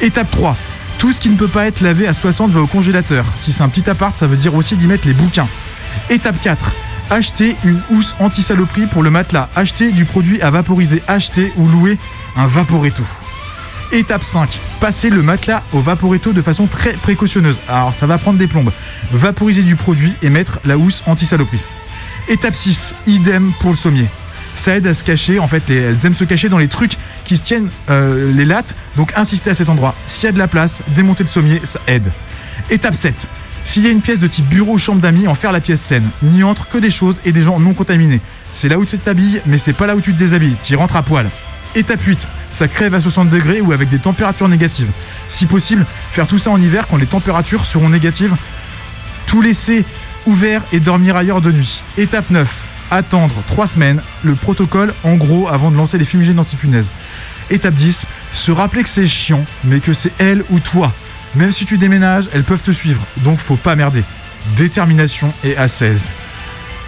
Étape 0.00 0.30
3. 0.30 0.56
Tout 0.98 1.12
ce 1.12 1.20
qui 1.20 1.28
ne 1.28 1.36
peut 1.36 1.48
pas 1.48 1.66
être 1.66 1.80
lavé 1.80 2.06
à 2.06 2.14
60 2.14 2.50
va 2.50 2.60
au 2.60 2.66
congélateur. 2.66 3.24
Si 3.38 3.52
c'est 3.52 3.62
un 3.62 3.68
petit 3.68 3.88
appart, 3.90 4.16
ça 4.16 4.26
veut 4.26 4.36
dire 4.36 4.54
aussi 4.54 4.76
d'y 4.76 4.86
mettre 4.86 5.06
les 5.06 5.14
bouquins. 5.14 5.48
Étape 6.10 6.40
4. 6.42 6.72
Acheter 7.10 7.56
une 7.64 7.80
housse 7.90 8.16
anti-saloperie 8.20 8.86
pour 8.86 9.02
le 9.02 9.10
matelas. 9.10 9.48
Acheter 9.56 9.90
du 9.92 10.04
produit 10.04 10.40
à 10.40 10.50
vaporiser. 10.50 11.02
Acheter 11.08 11.52
ou 11.56 11.66
louer 11.68 11.98
un 12.36 12.46
Vaporetto. 12.46 13.02
Étape 13.90 14.24
5. 14.24 14.48
Passer 14.80 15.10
le 15.10 15.22
matelas 15.22 15.62
au 15.72 15.80
Vaporetto 15.80 16.32
de 16.32 16.40
façon 16.40 16.66
très 16.66 16.92
précautionneuse. 16.92 17.60
Alors 17.68 17.92
ça 17.94 18.06
va 18.06 18.16
prendre 18.18 18.38
des 18.38 18.46
plombes. 18.46 18.72
Vaporiser 19.12 19.62
du 19.62 19.76
produit 19.76 20.12
et 20.22 20.30
mettre 20.30 20.60
la 20.64 20.78
housse 20.78 21.02
anti-saloperie. 21.06 21.60
Étape 22.28 22.54
6. 22.54 22.94
Idem 23.06 23.52
pour 23.60 23.70
le 23.72 23.76
sommier. 23.76 24.06
Ça 24.54 24.76
aide 24.76 24.86
à 24.86 24.92
se 24.94 25.02
cacher, 25.02 25.38
en 25.38 25.48
fait, 25.48 25.62
les- 25.68 25.76
elles 25.76 26.04
aiment 26.06 26.14
se 26.14 26.24
cacher 26.24 26.48
dans 26.50 26.58
les 26.58 26.68
trucs 26.68 26.98
qui 27.24 27.36
se 27.36 27.42
tiennent 27.42 27.68
euh, 27.90 28.32
les 28.32 28.44
lattes, 28.44 28.74
donc 28.96 29.12
insistez 29.16 29.50
à 29.50 29.54
cet 29.54 29.68
endroit. 29.68 29.94
S'il 30.06 30.24
y 30.24 30.26
a 30.28 30.32
de 30.32 30.38
la 30.38 30.48
place, 30.48 30.82
démonter 30.88 31.24
le 31.24 31.28
sommier, 31.28 31.60
ça 31.64 31.80
aide. 31.86 32.10
Étape 32.70 32.94
7. 32.94 33.26
S'il 33.64 33.84
y 33.84 33.86
a 33.86 33.90
une 33.90 34.00
pièce 34.00 34.20
de 34.20 34.26
type 34.26 34.46
bureau 34.46 34.74
ou 34.74 34.78
chambre 34.78 35.00
d'amis, 35.00 35.28
en 35.28 35.34
faire 35.34 35.52
la 35.52 35.60
pièce 35.60 35.80
saine. 35.80 36.08
N'y 36.22 36.42
entre 36.42 36.68
que 36.68 36.78
des 36.78 36.90
choses 36.90 37.20
et 37.24 37.32
des 37.32 37.42
gens 37.42 37.60
non 37.60 37.74
contaminés. 37.74 38.20
C'est 38.52 38.68
là 38.68 38.78
où 38.78 38.84
tu 38.84 38.98
t'habilles, 38.98 39.40
mais 39.46 39.58
c'est 39.58 39.72
pas 39.72 39.86
là 39.86 39.96
où 39.96 40.00
tu 40.00 40.12
te 40.12 40.18
déshabilles. 40.18 40.56
Tu 40.62 40.74
rentres 40.76 40.96
à 40.96 41.02
poil. 41.02 41.28
Étape 41.74 42.02
8. 42.02 42.28
Ça 42.50 42.68
crève 42.68 42.94
à 42.94 43.00
60 43.00 43.30
degrés 43.30 43.60
ou 43.60 43.72
avec 43.72 43.88
des 43.88 43.98
températures 43.98 44.48
négatives. 44.48 44.90
Si 45.28 45.46
possible, 45.46 45.86
faire 46.10 46.26
tout 46.26 46.38
ça 46.38 46.50
en 46.50 46.60
hiver 46.60 46.86
quand 46.88 46.98
les 46.98 47.06
températures 47.06 47.64
seront 47.64 47.88
négatives. 47.88 48.34
Tout 49.26 49.40
laisser 49.40 49.84
ouvert 50.26 50.62
et 50.72 50.80
dormir 50.80 51.16
ailleurs 51.16 51.40
de 51.40 51.50
nuit. 51.50 51.82
Étape 51.96 52.30
9. 52.30 52.68
Attendre 52.90 53.34
3 53.46 53.66
semaines. 53.68 54.02
Le 54.22 54.34
protocole, 54.34 54.92
en 55.02 55.14
gros, 55.14 55.48
avant 55.48 55.70
de 55.70 55.76
lancer 55.76 55.96
les 55.96 56.04
fumigènes 56.04 56.38
anti-punaises. 56.38 56.92
Étape 57.52 57.74
10. 57.74 58.06
Se 58.32 58.50
rappeler 58.50 58.82
que 58.82 58.88
c'est 58.88 59.06
chiant, 59.06 59.44
mais 59.64 59.80
que 59.80 59.92
c'est 59.92 60.12
elle 60.18 60.42
ou 60.50 60.58
toi. 60.58 60.92
Même 61.34 61.52
si 61.52 61.64
tu 61.64 61.78
déménages, 61.78 62.28
elles 62.32 62.44
peuvent 62.44 62.62
te 62.62 62.72
suivre. 62.72 63.00
Donc 63.18 63.38
faut 63.38 63.56
pas 63.56 63.76
merder. 63.76 64.02
Détermination 64.56 65.32
et 65.44 65.56
assaise. 65.56 66.08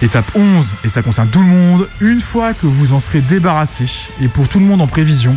Étape 0.02 0.30
11, 0.34 0.74
et 0.84 0.88
ça 0.88 1.02
concerne 1.02 1.28
tout 1.28 1.40
le 1.40 1.46
monde, 1.46 1.88
une 2.00 2.20
fois 2.20 2.52
que 2.52 2.66
vous 2.66 2.92
en 2.92 3.00
serez 3.00 3.20
débarrassé, 3.20 3.84
et 4.20 4.28
pour 4.28 4.48
tout 4.48 4.58
le 4.58 4.64
monde 4.64 4.80
en 4.80 4.86
prévision, 4.86 5.36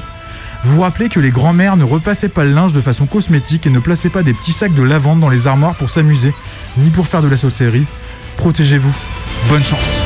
vous 0.64 0.82
rappelez 0.82 1.10
que 1.10 1.20
les 1.20 1.30
grands-mères 1.30 1.78
ne 1.78 1.84
repassaient 1.84 2.28
pas 2.28 2.44
le 2.44 2.54
linge 2.54 2.74
de 2.74 2.82
façon 2.82 3.06
cosmétique 3.06 3.68
et 3.68 3.70
ne 3.70 3.80
plaçaient 3.80 4.10
pas 4.10 4.24
des 4.24 4.34
petits 4.34 4.52
sacs 4.52 4.74
de 4.74 4.82
lavande 4.82 5.20
dans 5.20 5.30
les 5.30 5.46
armoires 5.46 5.76
pour 5.76 5.90
s'amuser, 5.90 6.34
ni 6.78 6.90
pour 6.90 7.08
faire 7.08 7.22
de 7.22 7.28
la 7.28 7.38
sorcellerie. 7.38 7.86
Protégez-vous. 8.38 8.94
Bonne 9.48 9.64
chance. 9.64 10.04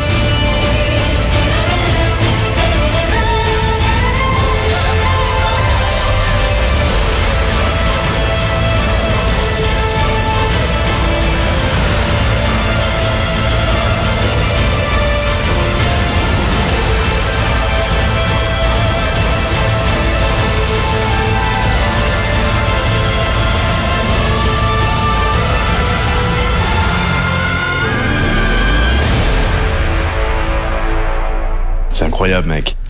Incroyable, 32.22 32.48
mec. 32.50 32.81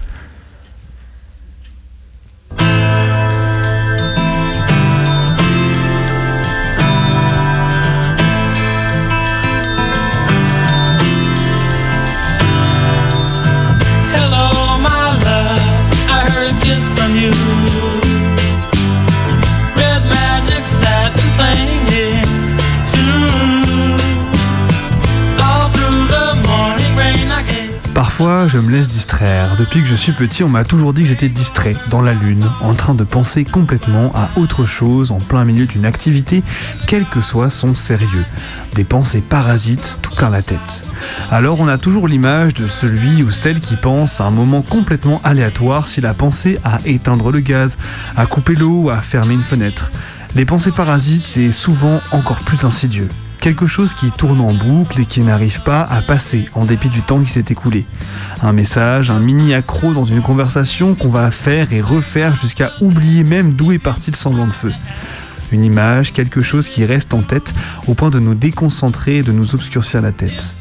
Me 28.61 28.71
laisse 28.71 28.87
distraire. 28.87 29.55
Depuis 29.57 29.81
que 29.81 29.87
je 29.87 29.95
suis 29.95 30.11
petit, 30.11 30.43
on 30.43 30.49
m'a 30.49 30.63
toujours 30.63 30.93
dit 30.93 31.03
que 31.03 31.07
j'étais 31.07 31.29
distrait, 31.29 31.75
dans 31.89 32.01
la 32.01 32.13
lune, 32.13 32.45
en 32.61 32.73
train 32.73 32.93
de 32.93 33.03
penser 33.03 33.43
complètement 33.43 34.11
à 34.15 34.29
autre 34.37 34.65
chose 34.65 35.11
en 35.11 35.19
plein 35.19 35.45
milieu 35.45 35.65
d'une 35.65 35.85
activité, 35.85 36.43
quel 36.87 37.05
que 37.05 37.21
soit 37.21 37.49
son 37.49 37.75
sérieux. 37.75 38.25
Des 38.75 38.83
pensées 38.83 39.21
parasites 39.21 39.97
tout 40.01 40.13
plein 40.15 40.29
la 40.29 40.41
tête. 40.41 40.83
Alors 41.31 41.59
on 41.59 41.67
a 41.67 41.77
toujours 41.77 42.07
l'image 42.07 42.53
de 42.53 42.67
celui 42.67 43.23
ou 43.23 43.31
celle 43.31 43.59
qui 43.59 43.75
pense 43.75 44.21
à 44.21 44.25
un 44.25 44.31
moment 44.31 44.61
complètement 44.61 45.21
aléatoire 45.23 45.87
s'il 45.87 46.05
a 46.05 46.13
pensé 46.13 46.59
à 46.63 46.79
éteindre 46.85 47.31
le 47.31 47.39
gaz, 47.39 47.77
à 48.15 48.25
couper 48.25 48.55
l'eau 48.55 48.89
à 48.89 49.01
fermer 49.01 49.33
une 49.33 49.43
fenêtre. 49.43 49.91
Les 50.35 50.45
pensées 50.45 50.71
parasites, 50.71 51.25
c'est 51.27 51.51
souvent 51.51 51.99
encore 52.11 52.39
plus 52.39 52.63
insidieux. 52.63 53.09
Quelque 53.41 53.65
chose 53.65 53.95
qui 53.95 54.11
tourne 54.11 54.39
en 54.39 54.53
boucle 54.53 55.01
et 55.01 55.05
qui 55.05 55.21
n'arrive 55.21 55.63
pas 55.63 55.81
à 55.81 56.03
passer 56.03 56.45
en 56.53 56.63
dépit 56.63 56.89
du 56.89 57.01
temps 57.01 57.21
qui 57.21 57.31
s'est 57.31 57.45
écoulé. 57.49 57.87
Un 58.43 58.53
message, 58.53 59.09
un 59.09 59.17
mini 59.17 59.55
accro 59.55 59.93
dans 59.93 60.05
une 60.05 60.21
conversation 60.21 60.93
qu'on 60.93 61.09
va 61.09 61.31
faire 61.31 61.73
et 61.73 61.81
refaire 61.81 62.35
jusqu'à 62.35 62.71
oublier 62.81 63.23
même 63.23 63.53
d'où 63.53 63.71
est 63.71 63.79
parti 63.79 64.11
le 64.11 64.15
semblant 64.15 64.45
de 64.45 64.53
feu. 64.53 64.71
Une 65.51 65.63
image, 65.63 66.13
quelque 66.13 66.43
chose 66.43 66.69
qui 66.69 66.85
reste 66.85 67.15
en 67.15 67.23
tête 67.23 67.51
au 67.87 67.95
point 67.95 68.11
de 68.11 68.19
nous 68.19 68.35
déconcentrer 68.35 69.17
et 69.17 69.23
de 69.23 69.31
nous 69.31 69.55
obscurcir 69.55 70.03
la 70.03 70.11
tête. 70.11 70.55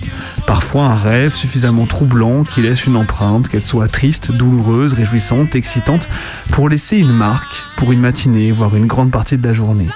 Parfois 0.47 0.87
un 0.87 0.97
rêve 0.97 1.35
suffisamment 1.35 1.85
troublant 1.85 2.45
qui 2.45 2.63
laisse 2.63 2.87
une 2.87 2.97
empreinte, 2.97 3.49
qu'elle 3.49 3.65
soit 3.65 3.89
triste, 3.89 4.33
douloureuse, 4.33 4.95
réjouissante, 4.95 5.55
excitante, 5.55 6.09
pour 6.51 6.71
laisser 6.71 6.97
une 6.97 7.13
marque 7.13 7.63
pour 7.77 7.93
une 7.93 8.01
matinée, 8.01 8.53
voire 8.53 8.75
une 8.75 8.87
grande 8.87 9.11
partie 9.11 9.37
de 9.37 9.47
la 9.47 9.53
journée. 9.53 9.89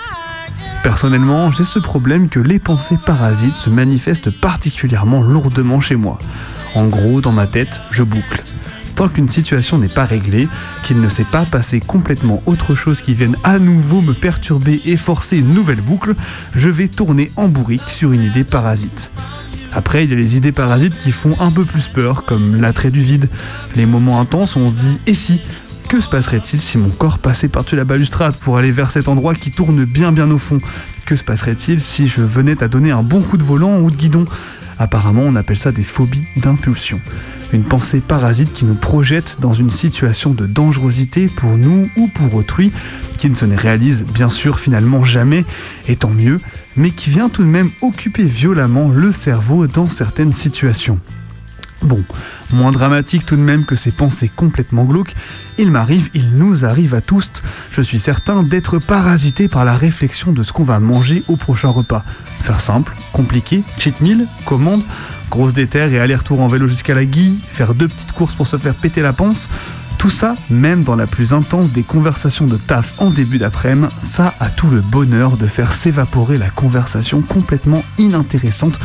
Personnellement, 0.85 1.51
j'ai 1.51 1.65
ce 1.65 1.79
problème 1.79 2.29
que 2.29 2.39
les 2.39 2.59
pensées 2.59 2.99
parasites 3.07 3.57
se 3.57 3.71
manifestent 3.71 4.29
particulièrement 4.29 5.23
lourdement 5.23 5.81
chez 5.81 5.97
moi. 5.97 6.19
En 6.75 6.89
gros, 6.89 7.23
dans 7.23 7.33
ma 7.33 7.47
tête, 7.47 7.81
je 7.91 8.03
boucle. 8.03 8.45
Tant 8.95 9.09
qu'une 9.09 9.31
situation 9.31 9.79
n'est 9.79 9.89
pas 9.89 10.05
réglée, 10.05 10.47
qu'il 10.85 11.01
ne 11.01 11.09
s'est 11.09 11.25
pas 11.25 11.47
passé 11.47 11.81
complètement 11.81 12.43
autre 12.45 12.75
chose 12.75 13.01
qui 13.01 13.15
vienne 13.15 13.37
à 13.45 13.59
nouveau 13.59 14.03
me 14.03 14.13
perturber 14.13 14.83
et 14.85 14.99
forcer 14.99 15.39
une 15.39 15.55
nouvelle 15.55 15.81
boucle, 15.81 16.15
je 16.55 16.69
vais 16.69 16.89
tourner 16.89 17.33
en 17.37 17.49
bourrique 17.49 17.89
sur 17.89 18.13
une 18.13 18.23
idée 18.23 18.45
parasite. 18.45 19.11
Après, 19.73 20.05
il 20.05 20.11
y 20.11 20.13
a 20.13 20.17
les 20.17 20.37
idées 20.37 20.53
parasites 20.53 21.01
qui 21.03 21.13
font 21.13 21.35
un 21.41 21.51
peu 21.51 21.65
plus 21.65 21.89
peur, 21.89 22.27
comme 22.27 22.61
l'attrait 22.61 22.91
du 22.91 23.01
vide, 23.01 23.31
les 23.75 23.87
moments 23.87 24.21
intenses 24.21 24.55
où 24.55 24.59
on 24.59 24.69
se 24.69 24.75
dit 24.75 24.99
et 25.07 25.15
si? 25.15 25.41
Que 25.89 26.01
se 26.01 26.09
passerait-il 26.09 26.61
si 26.61 26.79
mon 26.79 26.91
corps 26.91 27.19
passait 27.19 27.49
par-dessus 27.49 27.77
la 27.77 27.85
balustrade 27.85 28.35
pour 28.35 28.59
aller 28.59 28.73
vers 28.73 28.91
cet 28.91 29.09
endroit 29.09 29.35
qui 29.35 29.51
tourne 29.51 29.85
bien 29.85 30.13
bien 30.13 30.31
au 30.31 30.39
fond? 30.39 30.59
Que 31.07 31.17
se 31.17 31.25
passerait-il 31.25 31.81
si 31.83 32.09
je 32.09 32.23
venais 32.23 32.63
à 32.63 32.69
donner 32.69 32.91
un 32.91 33.03
bon 33.03 33.21
coup 33.21 33.37
de 33.37 33.43
volant 33.43 33.81
ou 33.81 33.91
de 33.91 33.97
guidon? 33.97 34.25
Apparemment, 34.79 35.23
on 35.23 35.37
appelle 35.37 35.59
ça 35.59 35.73
des 35.73 35.85
phobies 35.85 36.25
d'impulsion. 36.37 37.01
Une 37.53 37.63
pensée 37.63 38.01
parasite 38.01 38.53
qui 38.53 38.65
nous 38.65 38.75
projette 38.75 39.37
dans 39.41 39.53
une 39.53 39.71
situation 39.71 40.33
de 40.33 40.47
dangerosité 40.47 41.29
pour 41.29 41.57
nous 41.57 41.89
ou 41.97 42.09
pour 42.09 42.35
autrui, 42.35 42.73
qui 43.19 43.31
ne 43.31 43.37
se 43.37 43.45
réalise 43.45 44.03
bien 44.03 44.29
sûr 44.29 44.59
finalement 44.59 45.05
jamais, 45.05 45.45
et 45.87 45.97
tant 45.97 46.11
mieux, 46.11 46.41
mais 46.77 46.91
qui 46.91 47.11
vient 47.11 47.29
tout 47.29 47.45
de 47.45 47.49
même 47.49 47.71
occuper 47.83 48.25
violemment 48.25 48.89
le 48.89 49.13
cerveau 49.13 49.67
dans 49.67 49.89
certaines 49.89 50.33
situations. 50.33 50.99
Bon, 51.85 52.03
moins 52.51 52.73
dramatique 52.73 53.27
tout 53.27 53.37
de 53.37 53.43
même 53.43 53.67
que 53.67 53.77
ces 53.77 53.91
pensées 53.91 54.31
complètement 54.35 54.85
glauques, 54.85 55.15
il 55.59 55.71
m'arrive, 55.71 56.09
il 56.15 56.39
nous 56.39 56.65
arrive 56.65 56.95
à 56.95 57.03
tous, 57.03 57.31
je 57.73 57.83
suis 57.83 57.99
certain, 57.99 58.43
d'être 58.43 58.79
parasité 58.79 59.49
par 59.49 59.67
la 59.67 59.77
réflexion 59.77 60.33
de 60.33 60.43
ce 60.43 60.55
qu'on 60.55 60.65
va 60.65 60.81
manger 60.81 61.23
au 61.29 61.37
prochain 61.37 61.69
repas. 61.69 62.03
Faire 62.41 62.63
simple, 62.63 62.97
compliqué, 63.13 63.65
cheat 63.77 64.01
meal, 64.01 64.27
commande, 64.47 64.83
grosse 65.31 65.53
déterre 65.53 65.93
et 65.93 66.01
aller-retour 66.01 66.41
en 66.41 66.49
vélo 66.49 66.67
jusqu'à 66.67 66.95
la 66.95 67.05
guille, 67.05 67.39
faire 67.51 67.75
deux 67.75 67.89
petites 67.89 68.13
courses 68.13 68.35
pour 68.35 68.47
se 68.47 68.57
faire 68.57 68.75
péter 68.75 69.03
la 69.03 69.13
panse. 69.13 69.51
Tout 70.05 70.11
ça, 70.11 70.35
même 70.51 70.83
dans 70.83 70.97
la 70.97 71.07
plus 71.07 71.33
intense 71.33 71.73
des 71.73 71.83
conversations 71.83 72.45
de 72.45 72.59
taf 72.59 73.01
en 73.01 73.09
début 73.09 73.39
d'après-midi, 73.39 73.91
ça 74.03 74.35
a 74.39 74.51
tout 74.51 74.69
le 74.69 74.83
bonheur 74.83 75.39
de 75.39 75.47
faire 75.47 75.73
s'évaporer 75.73 76.37
la 76.37 76.51
conversation 76.51 77.23
complètement 77.23 77.83
inintéressante 77.97 78.79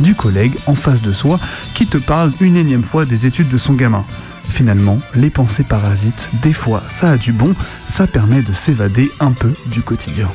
du 0.00 0.16
collègue 0.16 0.56
en 0.66 0.74
face 0.74 1.00
de 1.00 1.12
soi 1.12 1.38
qui 1.76 1.86
te 1.86 1.96
parle 1.96 2.32
une 2.40 2.56
énième 2.56 2.82
fois 2.82 3.04
des 3.04 3.24
études 3.24 3.50
de 3.50 3.56
son 3.56 3.74
gamin. 3.74 4.04
Finalement, 4.48 4.98
les 5.14 5.30
pensées 5.30 5.62
parasites, 5.62 6.28
des 6.42 6.52
fois, 6.52 6.82
ça 6.88 7.12
a 7.12 7.18
du 7.18 7.30
bon, 7.30 7.54
ça 7.86 8.08
permet 8.08 8.42
de 8.42 8.52
s'évader 8.52 9.12
un 9.20 9.30
peu 9.30 9.52
du 9.66 9.80
quotidien. 9.80 10.28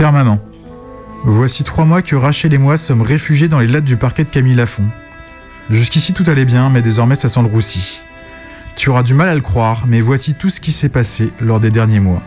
Chère 0.00 0.12
maman, 0.12 0.40
voici 1.24 1.62
trois 1.62 1.84
mois 1.84 2.00
que 2.00 2.16
Rachel 2.16 2.54
et 2.54 2.58
moi 2.58 2.78
sommes 2.78 3.02
réfugiés 3.02 3.48
dans 3.48 3.58
les 3.58 3.66
lattes 3.66 3.84
du 3.84 3.98
parquet 3.98 4.24
de 4.24 4.30
Camille 4.30 4.54
Lafont. 4.54 4.88
Jusqu'ici 5.68 6.14
tout 6.14 6.24
allait 6.26 6.46
bien, 6.46 6.70
mais 6.70 6.80
désormais 6.80 7.16
ça 7.16 7.28
sent 7.28 7.42
le 7.42 7.48
roussi. 7.48 8.00
Tu 8.76 8.88
auras 8.88 9.02
du 9.02 9.12
mal 9.12 9.28
à 9.28 9.34
le 9.34 9.42
croire, 9.42 9.84
mais 9.86 10.00
voici 10.00 10.32
tout 10.32 10.48
ce 10.48 10.62
qui 10.62 10.72
s'est 10.72 10.88
passé 10.88 11.28
lors 11.38 11.60
des 11.60 11.70
derniers 11.70 12.00
mois. 12.00 12.22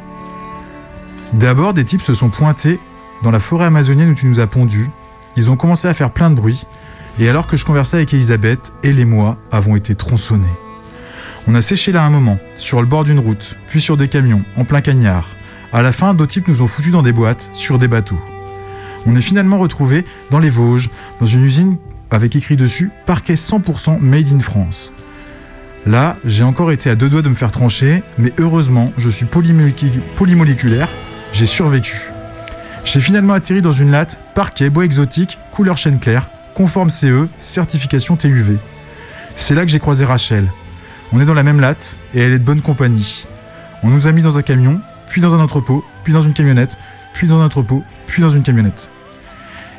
D'abord, 1.34 1.74
des 1.74 1.84
types 1.84 2.04
se 2.04 2.14
sont 2.14 2.30
pointés 2.30 2.80
dans 3.24 3.32
la 3.32 3.40
forêt 3.40 3.66
amazonienne 3.66 4.12
où 4.12 4.14
tu 4.14 4.28
nous 4.28 4.40
as 4.40 4.46
pondu. 4.46 4.88
Ils 5.36 5.50
ont 5.50 5.58
commencé 5.58 5.88
à 5.88 5.96
faire 5.96 6.12
plein 6.12 6.30
de 6.30 6.36
bruit, 6.36 6.68
et 7.18 7.28
alors 7.28 7.48
que 7.48 7.58
je 7.58 7.66
conversais 7.66 7.98
avec 7.98 8.14
Elisabeth, 8.14 8.72
elle 8.84 9.00
et 9.00 9.06
moi 9.06 9.40
avons 9.52 9.76
été 9.76 9.96
tronçonnés. 9.96 10.46
On 11.48 11.56
a 11.56 11.64
séché 11.64 11.92
là 11.92 12.06
un 12.06 12.12
moment, 12.12 12.38
sur 12.56 12.82
le 12.82 12.88
bord 12.88 13.04
d'une 13.04 13.18
route, 13.18 13.58
puis 13.66 13.82
sur 13.82 13.98
des 13.98 14.10
camions, 14.10 14.44
en 14.58 14.64
plein 14.64 14.82
cagnard. 14.82 15.28
À 15.74 15.82
la 15.82 15.92
fin, 15.92 16.14
d'autres 16.14 16.32
types 16.34 16.48
nous 16.48 16.62
ont 16.62 16.68
foutus 16.68 16.92
dans 16.92 17.02
des 17.02 17.14
boîtes, 17.14 17.50
sur 17.54 17.80
des 17.80 17.88
bateaux. 17.88 18.20
On 19.06 19.16
est 19.16 19.22
finalement 19.22 19.58
retrouvés 19.58 20.06
dans 20.30 20.40
les 20.40 20.50
Vosges, 20.50 20.90
dans 21.20 21.26
une 21.26 21.44
usine 21.44 21.78
avec 22.12 22.36
écrit 22.36 22.56
dessus 22.56 22.92
Parquet 23.06 23.34
100% 23.34 24.00
Made 24.00 24.32
in 24.32 24.40
France. 24.40 24.94
Là, 25.86 26.16
j'ai 26.24 26.44
encore 26.44 26.72
été 26.72 26.90
à 26.90 26.96
deux 26.96 27.10
doigts 27.10 27.24
de 27.24 27.30
me 27.30 27.36
faire 27.36 27.52
trancher, 27.52 28.04
mais 28.18 28.32
heureusement, 28.40 28.94
je 28.98 29.10
suis 29.10 29.26
polymolécu- 29.26 30.00
polymoléculaire, 30.16 30.88
j'ai 31.34 31.46
survécu. 31.48 32.10
J'ai 32.86 33.02
finalement 33.02 33.34
atterri 33.34 33.62
dans 33.62 33.72
une 33.74 33.92
latte, 33.92 34.20
parquet, 34.36 34.70
bois 34.70 34.86
exotique, 34.86 35.40
couleur 35.54 35.78
chêne 35.78 36.00
clair, 36.00 36.30
conforme 36.54 36.90
CE, 36.90 37.28
certification 37.40 38.16
TUV. 38.16 38.58
C'est 39.36 39.56
là 39.56 39.66
que 39.66 39.72
j'ai 39.72 39.80
croisé 39.80 40.06
Rachel. 40.06 40.50
On 41.12 41.20
est 41.20 41.26
dans 41.26 41.34
la 41.34 41.44
même 41.44 41.60
latte 41.60 41.98
et 42.14 42.22
elle 42.22 42.32
est 42.34 42.40
de 42.40 42.44
bonne 42.44 42.62
compagnie. 42.62 43.26
On 43.82 43.90
nous 43.90 44.08
a 44.08 44.12
mis 44.12 44.22
dans 44.22 44.38
un 44.38 44.42
camion, 44.44 44.80
puis 45.08 45.22
dans 45.22 45.34
un 45.34 45.40
entrepôt, 45.40 45.84
puis 46.04 46.14
dans 46.14 46.22
une 46.22 46.34
camionnette, 46.34 46.78
puis 47.14 47.28
dans 47.28 47.40
un 47.42 47.46
entrepôt, 47.46 47.84
puis 48.08 48.22
dans 48.22 48.30
une 48.30 48.44
camionnette. 48.44 48.90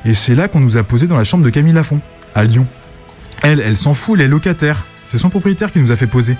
Et 0.04 0.14
c'est 0.14 0.34
là 0.34 0.48
qu'on 0.48 0.60
nous 0.60 0.76
a 0.76 0.82
posé 0.82 1.06
dans 1.06 1.16
la 1.16 1.24
chambre 1.24 1.44
de 1.44 1.50
Camille 1.50 1.72
Lafont, 1.72 2.00
à 2.34 2.44
Lyon. 2.44 2.66
Elle, 3.42 3.60
elle 3.60 3.76
s'en 3.76 3.94
fout, 3.94 4.18
elle 4.18 4.26
est 4.26 4.28
locataire. 4.28 4.84
C'est 5.04 5.18
son 5.18 5.30
propriétaire 5.30 5.72
qui 5.72 5.78
nous 5.78 5.92
a 5.92 5.96
fait 5.96 6.06
poser. 6.06 6.36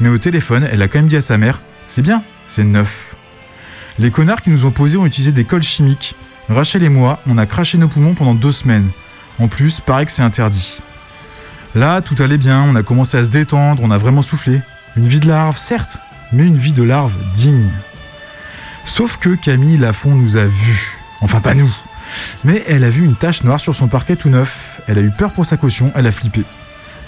Mais 0.00 0.08
au 0.08 0.18
téléphone, 0.18 0.68
elle 0.70 0.82
a 0.82 0.88
quand 0.88 0.98
même 0.98 1.08
dit 1.08 1.16
à 1.16 1.20
sa 1.20 1.38
mère 1.38 1.60
C'est 1.86 2.02
bien, 2.02 2.22
c'est 2.46 2.64
neuf. 2.64 3.16
Les 3.98 4.10
connards 4.10 4.42
qui 4.42 4.50
nous 4.50 4.64
ont 4.64 4.70
posé 4.70 4.96
ont 4.96 5.06
utilisé 5.06 5.32
des 5.32 5.44
cols 5.44 5.62
chimiques. 5.62 6.14
Rachel 6.48 6.82
et 6.82 6.88
moi, 6.88 7.20
on 7.26 7.36
a 7.36 7.46
craché 7.46 7.78
nos 7.78 7.88
poumons 7.88 8.14
pendant 8.14 8.34
deux 8.34 8.52
semaines. 8.52 8.90
En 9.38 9.48
plus, 9.48 9.80
paraît 9.80 10.06
que 10.06 10.12
c'est 10.12 10.22
interdit. 10.22 10.78
Là, 11.74 12.00
tout 12.00 12.14
allait 12.22 12.38
bien, 12.38 12.62
on 12.62 12.74
a 12.76 12.82
commencé 12.82 13.16
à 13.18 13.24
se 13.24 13.30
détendre, 13.30 13.82
on 13.82 13.90
a 13.90 13.98
vraiment 13.98 14.22
soufflé. 14.22 14.60
Une 14.96 15.06
vie 15.06 15.20
de 15.20 15.28
larve, 15.28 15.56
certes, 15.56 15.98
mais 16.32 16.46
une 16.46 16.56
vie 16.56 16.72
de 16.72 16.82
larve 16.82 17.12
digne. 17.34 17.70
Sauf 18.88 19.18
que 19.18 19.34
Camille 19.34 19.76
Lafont 19.76 20.14
nous 20.14 20.38
a 20.38 20.46
vus. 20.46 20.98
Enfin, 21.20 21.40
pas 21.40 21.54
nous. 21.54 21.70
Mais 22.42 22.64
elle 22.66 22.84
a 22.84 22.90
vu 22.90 23.04
une 23.04 23.16
tache 23.16 23.44
noire 23.44 23.60
sur 23.60 23.74
son 23.74 23.86
parquet 23.86 24.16
tout 24.16 24.30
neuf. 24.30 24.80
Elle 24.88 24.98
a 24.98 25.02
eu 25.02 25.10
peur 25.10 25.32
pour 25.32 25.44
sa 25.44 25.58
caution, 25.58 25.92
elle 25.94 26.06
a 26.06 26.10
flippé. 26.10 26.42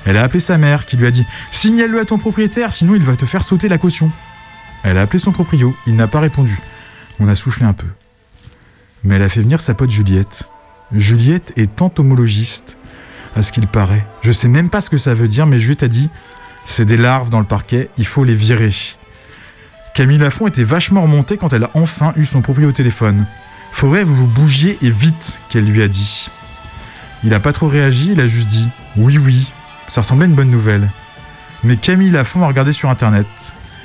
Elle 0.04 0.18
a 0.18 0.22
appelé 0.22 0.40
sa 0.40 0.58
mère 0.58 0.84
qui 0.84 0.98
lui 0.98 1.06
a 1.06 1.10
dit 1.10 1.24
Signale-le 1.50 1.98
à 1.98 2.04
ton 2.04 2.18
propriétaire, 2.18 2.74
sinon 2.74 2.94
il 2.94 3.02
va 3.02 3.16
te 3.16 3.24
faire 3.24 3.42
sauter 3.42 3.68
la 3.68 3.78
caution. 3.78 4.12
Elle 4.84 4.98
a 4.98 5.00
appelé 5.00 5.18
son 5.18 5.32
proprio, 5.32 5.74
il 5.86 5.96
n'a 5.96 6.06
pas 6.06 6.20
répondu. 6.20 6.60
On 7.18 7.28
a 7.28 7.34
soufflé 7.34 7.64
un 7.64 7.72
peu. 7.72 7.88
Mais 9.02 9.16
elle 9.16 9.22
a 9.22 9.30
fait 9.30 9.40
venir 9.40 9.62
sa 9.62 9.72
pote 9.72 9.90
Juliette. 9.90 10.44
Juliette 10.92 11.54
est 11.56 11.80
entomologiste, 11.80 12.76
à 13.34 13.42
ce 13.42 13.52
qu'il 13.52 13.66
paraît. 13.66 14.04
Je 14.20 14.32
sais 14.32 14.48
même 14.48 14.68
pas 14.68 14.82
ce 14.82 14.90
que 14.90 14.98
ça 14.98 15.14
veut 15.14 15.28
dire, 15.28 15.46
mais 15.46 15.58
Juliette 15.58 15.82
a 15.84 15.88
dit 15.88 16.10
c'est 16.66 16.84
des 16.84 16.98
larves 16.98 17.30
dans 17.30 17.40
le 17.40 17.46
parquet, 17.46 17.88
il 17.96 18.06
faut 18.06 18.22
les 18.22 18.34
virer. 18.34 18.74
Camille 20.00 20.16
Lafont 20.16 20.46
était 20.46 20.64
vachement 20.64 21.02
remontée 21.02 21.36
quand 21.36 21.52
elle 21.52 21.64
a 21.64 21.70
enfin 21.74 22.14
eu 22.16 22.24
son 22.24 22.40
proprio 22.40 22.70
au 22.70 22.72
téléphone. 22.72 23.26
Faudrait 23.70 24.00
que 24.00 24.06
vous 24.06 24.14
vous 24.14 24.26
bougiez 24.26 24.78
et 24.80 24.90
vite, 24.90 25.38
qu'elle 25.50 25.66
lui 25.66 25.82
a 25.82 25.88
dit. 25.88 26.30
Il 27.22 27.34
a 27.34 27.38
pas 27.38 27.52
trop 27.52 27.68
réagi, 27.68 28.12
il 28.12 28.20
a 28.22 28.26
juste 28.26 28.48
dit 28.48 28.66
oui, 28.96 29.18
oui. 29.18 29.52
Ça 29.88 30.00
ressemblait 30.00 30.24
à 30.24 30.30
une 30.30 30.34
bonne 30.34 30.50
nouvelle. 30.50 30.90
Mais 31.64 31.76
Camille 31.76 32.10
Lafont 32.10 32.42
a 32.42 32.46
regardé 32.46 32.72
sur 32.72 32.88
internet 32.88 33.26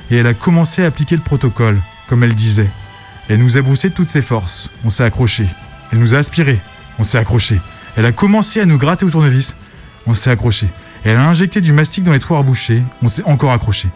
et 0.10 0.16
elle 0.16 0.28
a 0.28 0.34
commencé 0.34 0.86
à 0.86 0.88
appliquer 0.88 1.18
le 1.18 1.22
protocole, 1.22 1.82
comme 2.08 2.24
elle 2.24 2.34
disait. 2.34 2.70
Elle 3.28 3.44
nous 3.44 3.58
a 3.58 3.62
broussé 3.62 3.90
toutes 3.90 4.10
ses 4.10 4.22
forces, 4.22 4.70
on 4.86 4.90
s'est 4.90 5.04
accroché. 5.04 5.46
Elle 5.92 6.00
nous 6.00 6.16
a 6.16 6.20
aspiré, 6.20 6.62
on 6.98 7.04
s'est 7.04 7.18
accroché. 7.18 7.60
Elle 7.98 8.06
a 8.06 8.14
commencé 8.14 8.62
à 8.62 8.66
nous 8.66 8.78
gratter 8.78 9.04
au 9.04 9.10
tournevis, 9.10 9.54
on 10.08 10.14
s'est 10.14 10.32
accroché. 10.32 10.70
Elle 11.04 11.18
a 11.18 11.28
injecté 11.28 11.60
du 11.60 11.74
mastic 11.74 12.06
dans 12.06 12.14
les 12.14 12.20
trous 12.20 12.38
à 12.38 12.46
on 13.02 13.10
s'est 13.10 13.24
encore 13.26 13.52
accroché. 13.52 13.90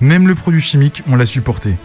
Même 0.00 0.28
le 0.28 0.34
produit 0.34 0.60
chimique, 0.60 1.02
on 1.06 1.16
l'a 1.16 1.26
supporté. 1.26 1.76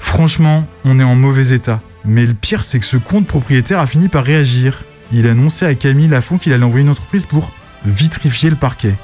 Franchement, 0.00 0.66
on 0.84 0.98
est 1.00 1.04
en 1.04 1.14
mauvais 1.14 1.54
état. 1.54 1.80
Mais 2.04 2.26
le 2.26 2.34
pire, 2.34 2.62
c'est 2.62 2.80
que 2.80 2.86
ce 2.86 2.96
compte 2.96 3.26
propriétaire 3.26 3.78
a 3.78 3.86
fini 3.86 4.08
par 4.08 4.24
réagir. 4.24 4.84
Il 5.12 5.26
a 5.26 5.30
annoncé 5.30 5.64
à 5.64 5.74
Camille 5.74 6.08
Lafont 6.08 6.38
qu'il 6.38 6.52
allait 6.52 6.64
envoyer 6.64 6.84
une 6.84 6.90
entreprise 6.90 7.26
pour 7.26 7.52
vitrifier 7.84 8.50
le 8.50 8.56
parquet. 8.56 8.94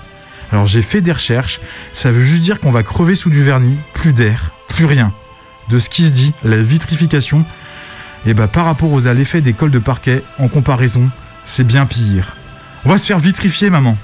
Alors 0.51 0.66
j'ai 0.66 0.83
fait 0.83 1.01
des 1.01 1.12
recherches, 1.12 1.61
ça 1.93 2.11
veut 2.11 2.22
juste 2.22 2.43
dire 2.43 2.59
qu'on 2.59 2.70
va 2.70 2.83
crever 2.83 3.14
sous 3.14 3.29
du 3.29 3.43
vernis, 3.43 3.76
plus 3.93 4.12
d'air, 4.12 4.53
plus 4.68 4.87
rien. 4.87 5.12
De 5.68 5.79
ce 5.79 5.91
qui 5.91 6.05
se 6.05 6.11
dit, 6.11 6.33
la 6.43 6.62
vitrification, 6.62 7.45
et 8.24 8.33
bah 8.35 8.49
par 8.49 8.64
rapport 8.64 8.93
aux 8.93 9.07
à 9.07 9.14
l'effet 9.14 9.43
des 9.43 9.53
cols 9.53 9.70
de 9.70 9.79
parquet, 9.79 10.22
en 10.39 10.49
comparaison, 10.49 11.11
c'est 11.45 11.66
bien 11.66 11.85
pire. 11.85 12.37
On 12.85 12.89
va 12.89 12.99
se 12.99 13.07
faire 13.07 13.18
vitrifier, 13.18 13.68
maman. 13.68 13.97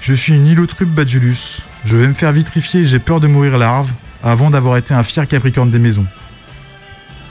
Je 0.00 0.14
suis 0.14 0.34
une 0.34 0.46
Ilotrupe 0.46 0.88
badulus. 0.88 1.62
Je 1.84 1.96
vais 1.96 2.06
me 2.06 2.12
faire 2.12 2.32
vitrifier 2.32 2.82
et 2.82 2.86
j'ai 2.86 2.98
peur 2.98 3.20
de 3.20 3.26
mourir 3.26 3.58
larve 3.58 3.92
avant 4.22 4.50
d'avoir 4.50 4.76
été 4.76 4.94
un 4.94 5.02
fier 5.02 5.26
capricorne 5.26 5.70
des 5.70 5.78
maisons. 5.78 6.06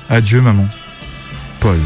Adieu, 0.09 0.41
maman. 0.41 0.67
Paul. 1.59 1.79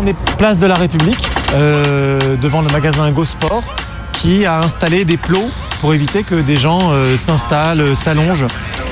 On 0.00 0.06
est 0.06 0.16
place 0.36 0.60
de 0.60 0.66
la 0.66 0.76
République, 0.76 1.28
euh, 1.54 2.36
devant 2.36 2.62
le 2.62 2.68
magasin 2.70 3.10
GoSport, 3.10 3.64
qui 4.12 4.46
a 4.46 4.60
installé 4.60 5.04
des 5.04 5.16
plots 5.16 5.50
pour 5.80 5.94
éviter 5.94 6.22
que 6.24 6.34
des 6.36 6.56
gens 6.56 6.78
euh, 6.92 7.16
s'installent, 7.16 7.80
euh, 7.80 7.94
s'allongent 7.94 8.46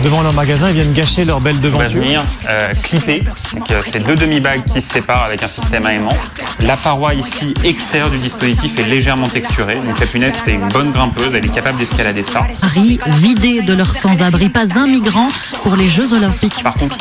devant 0.05 0.23
leur 0.23 0.33
magasin 0.33 0.69
et 0.69 0.73
viennent 0.73 0.93
gâcher 0.93 1.25
leur 1.25 1.41
belle 1.41 1.57
On 1.59 1.63
va 1.63 1.69
devanture. 1.69 2.01
venir 2.01 2.23
euh, 2.49 2.69
clipper, 2.83 3.25
donc 3.55 3.71
euh, 3.71 3.81
c'est 3.85 4.01
deux 4.01 4.17
demi-bagues 4.17 4.65
qui 4.65 4.81
se 4.81 4.93
séparent 4.93 5.25
avec 5.27 5.43
un 5.43 5.49
système 5.49 5.87
aimant. 5.87 6.17
La 6.61 6.77
paroi 6.77 7.15
ici 7.15 7.55
extérieure 7.65 8.11
du 8.11 8.19
dispositif 8.19 8.79
est 8.79 8.85
légèrement 8.87 9.29
texturée, 9.29 9.77
donc 9.77 9.99
la 9.99 10.07
punaise 10.07 10.35
c'est 10.45 10.53
une 10.53 10.69
bonne 10.69 10.93
grimpeuse, 10.93 11.31
elle 11.35 11.45
est 11.45 11.55
capable 11.55 11.79
d'escalader 11.79 12.23
ça. 12.25 12.45
Paris, 12.61 12.99
vidé 13.07 13.63
de 13.63 13.73
leurs 13.75 13.95
sans-abri, 13.95 14.49
pas 14.49 14.79
un 14.79 14.87
migrant 14.87 15.29
pour 15.63 15.77
les 15.77 15.89
Jeux 15.89 16.13
Olympiques. 16.13 16.63
Par 16.63 16.75
contre, 16.75 16.97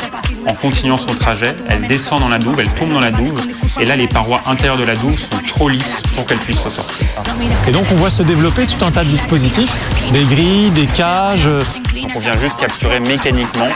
en 0.48 0.54
continuant 0.54 0.98
son 0.98 1.14
trajet, 1.14 1.54
elle 1.68 1.86
descend 1.86 2.20
dans 2.20 2.28
la 2.28 2.38
douve, 2.38 2.56
elle 2.60 2.68
tombe 2.70 2.92
dans 2.92 3.00
la 3.00 3.10
douve, 3.10 3.40
et 3.80 3.84
là 3.84 3.96
les 3.96 4.08
parois 4.08 4.40
intérieures 4.46 4.76
de 4.78 4.84
la 4.84 4.94
douve 4.94 5.18
sont 5.18 5.42
trop 5.48 5.68
lisses 5.68 6.02
pour 6.14 6.26
qu'elle 6.26 6.38
puisse 6.38 6.60
ressortir. 6.60 7.06
Et 7.68 7.72
donc 7.72 7.84
on 7.92 7.96
voit 7.96 8.10
se 8.10 8.22
développer 8.22 8.66
tout 8.66 8.84
un 8.84 8.90
tas 8.90 9.04
de 9.04 9.10
dispositifs, 9.10 9.75
des 10.12 10.24
grilles, 10.24 10.70
des 10.72 10.86
cages. 10.86 11.46
euh, 11.46 11.62
Donc 12.02 12.12
on 12.14 12.18
vient 12.20 12.40
juste 12.40 12.58
capturer 12.58 13.00
mécaniquement 13.00 13.68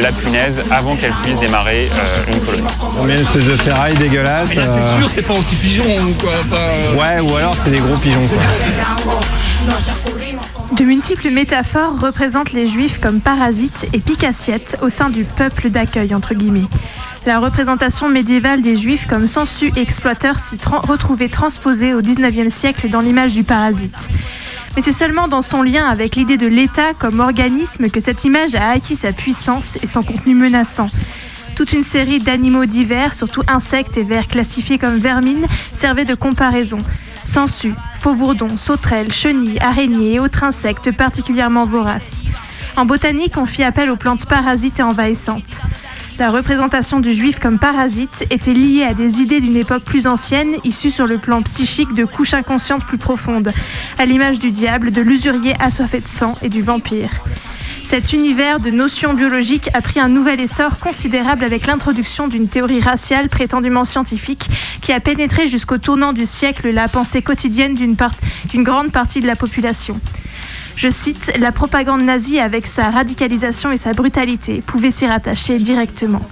la 0.00 0.12
punaise 0.12 0.62
avant 0.70 0.96
qu'elle 0.96 1.12
puisse 1.22 1.38
démarrer 1.38 1.90
euh, 1.96 2.32
une 2.32 2.40
colonie. 2.42 2.62
On 2.98 3.04
met 3.04 3.14
une 3.14 3.20
espèce 3.20 3.44
de 3.46 3.56
ferraille 3.56 3.94
dégueulasse. 3.94 4.48
Mais 4.50 4.54
là, 4.56 4.72
c'est 4.72 4.80
euh, 4.80 4.98
sûr, 5.00 5.10
c'est 5.10 5.22
pas 5.22 5.34
un 5.34 5.42
petit 5.42 5.56
pigeon 5.56 5.84
ou 6.08 6.12
quoi. 6.14 6.30
pas- 6.50 6.92
Ouais, 6.92 7.20
ou 7.20 7.36
alors 7.36 7.54
c'est 7.56 7.70
des 7.70 7.78
gros 7.80 7.96
pigeons. 7.96 8.26
quoi. 8.28 8.38
De 10.76 10.84
multiples 10.84 11.30
métaphores 11.30 12.00
représentent 12.00 12.52
les 12.52 12.66
juifs 12.66 12.98
comme 13.00 13.20
parasites 13.20 13.86
et 13.92 13.98
picassiettes 13.98 14.78
au 14.82 14.88
sein 14.88 15.10
du 15.10 15.24
peuple 15.24 15.68
d'accueil, 15.70 16.14
entre 16.14 16.34
guillemets. 16.34 16.66
La 17.26 17.38
représentation 17.38 18.08
médiévale 18.08 18.62
des 18.62 18.76
juifs 18.76 19.06
comme 19.06 19.28
sensus 19.28 19.70
et 19.76 19.80
exploiteurs 19.82 20.40
s'est 20.40 20.56
tran- 20.56 20.80
retrouvée 20.80 21.28
transposée 21.28 21.94
au 21.94 22.00
XIXe 22.00 22.52
siècle 22.52 22.88
dans 22.88 22.98
l'image 23.00 23.32
du 23.34 23.44
parasite. 23.44 24.08
Mais 24.74 24.82
c'est 24.82 24.92
seulement 24.92 25.28
dans 25.28 25.42
son 25.42 25.62
lien 25.62 25.84
avec 25.86 26.16
l'idée 26.16 26.38
de 26.38 26.46
l'État 26.46 26.94
comme 26.98 27.20
organisme 27.20 27.90
que 27.90 28.00
cette 28.00 28.24
image 28.24 28.54
a 28.54 28.70
acquis 28.70 28.96
sa 28.96 29.12
puissance 29.12 29.78
et 29.82 29.86
son 29.86 30.02
contenu 30.02 30.34
menaçant. 30.34 30.88
Toute 31.56 31.72
une 31.72 31.82
série 31.82 32.18
d'animaux 32.18 32.64
divers, 32.64 33.12
surtout 33.12 33.42
insectes 33.46 33.98
et 33.98 34.02
vers 34.02 34.28
classifiés 34.28 34.78
comme 34.78 34.96
vermines, 34.96 35.46
servaient 35.72 36.06
de 36.06 36.14
comparaison. 36.14 36.78
Sangsues, 37.24 37.74
faux-bourdons, 38.00 38.56
sauterelles, 38.56 39.12
chenilles, 39.12 39.58
araignées 39.60 40.14
et 40.14 40.20
autres 40.20 40.44
insectes 40.44 40.90
particulièrement 40.90 41.66
voraces. 41.66 42.22
En 42.76 42.86
botanique, 42.86 43.36
on 43.36 43.44
fit 43.44 43.64
appel 43.64 43.90
aux 43.90 43.96
plantes 43.96 44.24
parasites 44.24 44.80
et 44.80 44.82
envahissantes. 44.82 45.60
La 46.22 46.30
représentation 46.30 47.00
du 47.00 47.12
juif 47.14 47.40
comme 47.40 47.58
parasite 47.58 48.28
était 48.30 48.52
liée 48.52 48.84
à 48.84 48.94
des 48.94 49.22
idées 49.22 49.40
d'une 49.40 49.56
époque 49.56 49.82
plus 49.82 50.06
ancienne, 50.06 50.54
issues 50.62 50.92
sur 50.92 51.08
le 51.08 51.18
plan 51.18 51.42
psychique 51.42 51.94
de 51.94 52.04
couches 52.04 52.34
inconscientes 52.34 52.84
plus 52.84 52.96
profondes, 52.96 53.50
à 53.98 54.06
l'image 54.06 54.38
du 54.38 54.52
diable, 54.52 54.92
de 54.92 55.00
l'usurier 55.00 55.56
assoiffé 55.58 55.98
de 55.98 56.06
sang 56.06 56.38
et 56.40 56.48
du 56.48 56.62
vampire. 56.62 57.10
Cet 57.84 58.12
univers 58.12 58.60
de 58.60 58.70
notions 58.70 59.14
biologiques 59.14 59.68
a 59.74 59.82
pris 59.82 59.98
un 59.98 60.08
nouvel 60.08 60.38
essor 60.38 60.78
considérable 60.78 61.42
avec 61.42 61.66
l'introduction 61.66 62.28
d'une 62.28 62.46
théorie 62.46 62.78
raciale 62.78 63.28
prétendument 63.28 63.84
scientifique 63.84 64.48
qui 64.80 64.92
a 64.92 65.00
pénétré 65.00 65.48
jusqu'au 65.48 65.78
tournant 65.78 66.12
du 66.12 66.24
siècle 66.24 66.70
la 66.70 66.86
pensée 66.86 67.22
quotidienne 67.22 67.74
d'une 67.74 68.62
grande 68.62 68.92
partie 68.92 69.18
de 69.18 69.26
la 69.26 69.34
population. 69.34 69.94
Je 70.76 70.88
cite, 70.88 71.32
La 71.38 71.52
propagande 71.52 72.02
nazie, 72.02 72.40
avec 72.40 72.66
sa 72.66 72.90
radicalisation 72.90 73.72
et 73.72 73.76
sa 73.76 73.92
brutalité, 73.92 74.62
pouvait 74.66 74.90
s'y 74.90 75.06
rattacher 75.06 75.58
directement. 75.58 76.22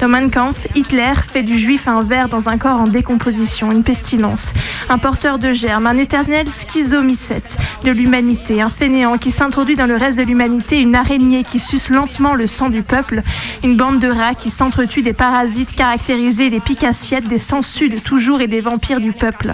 Dans 0.00 0.08
Mein 0.08 0.28
Kampf, 0.30 0.66
Hitler 0.74 1.12
fait 1.16 1.44
du 1.44 1.56
juif 1.56 1.86
un 1.86 2.02
ver 2.02 2.28
dans 2.28 2.48
un 2.48 2.58
corps 2.58 2.78
en 2.78 2.86
décomposition, 2.86 3.70
une 3.70 3.84
pestilence, 3.84 4.52
un 4.88 4.98
porteur 4.98 5.38
de 5.38 5.52
germes, 5.52 5.86
un 5.86 5.96
éternel 5.96 6.50
schizomycète 6.50 7.56
de 7.84 7.92
l'humanité, 7.92 8.60
un 8.60 8.70
fainéant 8.70 9.16
qui 9.18 9.30
s'introduit 9.30 9.76
dans 9.76 9.86
le 9.86 9.96
reste 9.96 10.18
de 10.18 10.24
l'humanité, 10.24 10.80
une 10.80 10.96
araignée 10.96 11.44
qui 11.44 11.60
suce 11.60 11.90
lentement 11.90 12.34
le 12.34 12.48
sang 12.48 12.70
du 12.70 12.82
peuple, 12.82 13.22
une 13.62 13.76
bande 13.76 14.00
de 14.00 14.08
rats 14.08 14.34
qui 14.34 14.50
s'entretuent 14.50 15.02
des 15.02 15.12
parasites 15.12 15.74
caractérisés, 15.74 16.50
des 16.50 16.60
picassiettes, 16.60 17.28
des 17.28 17.38
sangsues 17.38 17.88
de 17.88 17.98
toujours 17.98 18.40
et 18.40 18.48
des 18.48 18.60
vampires 18.60 19.00
du 19.00 19.12
peuple. 19.12 19.52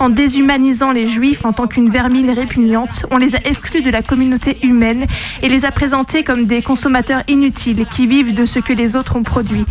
En 0.00 0.08
déshumanisant 0.08 0.92
les 0.92 1.06
juifs 1.06 1.44
en 1.44 1.52
tant 1.52 1.66
qu'une 1.66 1.90
vermine 1.90 2.30
répugnante, 2.30 3.06
on 3.10 3.16
les 3.16 3.36
a 3.36 3.38
exclus 3.44 3.82
de 3.82 3.90
la 3.90 4.02
communauté 4.02 4.56
humaine 4.62 5.06
et 5.42 5.48
les 5.48 5.64
a 5.64 5.70
présentés 5.70 6.24
comme 6.24 6.44
des 6.44 6.62
consommateurs 6.62 7.22
inutiles 7.28 7.86
qui 7.86 8.06
vivent 8.06 8.34
de 8.34 8.44
ce 8.44 8.58
que 8.58 8.72
les 8.72 8.96
autres 8.96 9.16
ont 9.16 9.22
produit. 9.22 9.64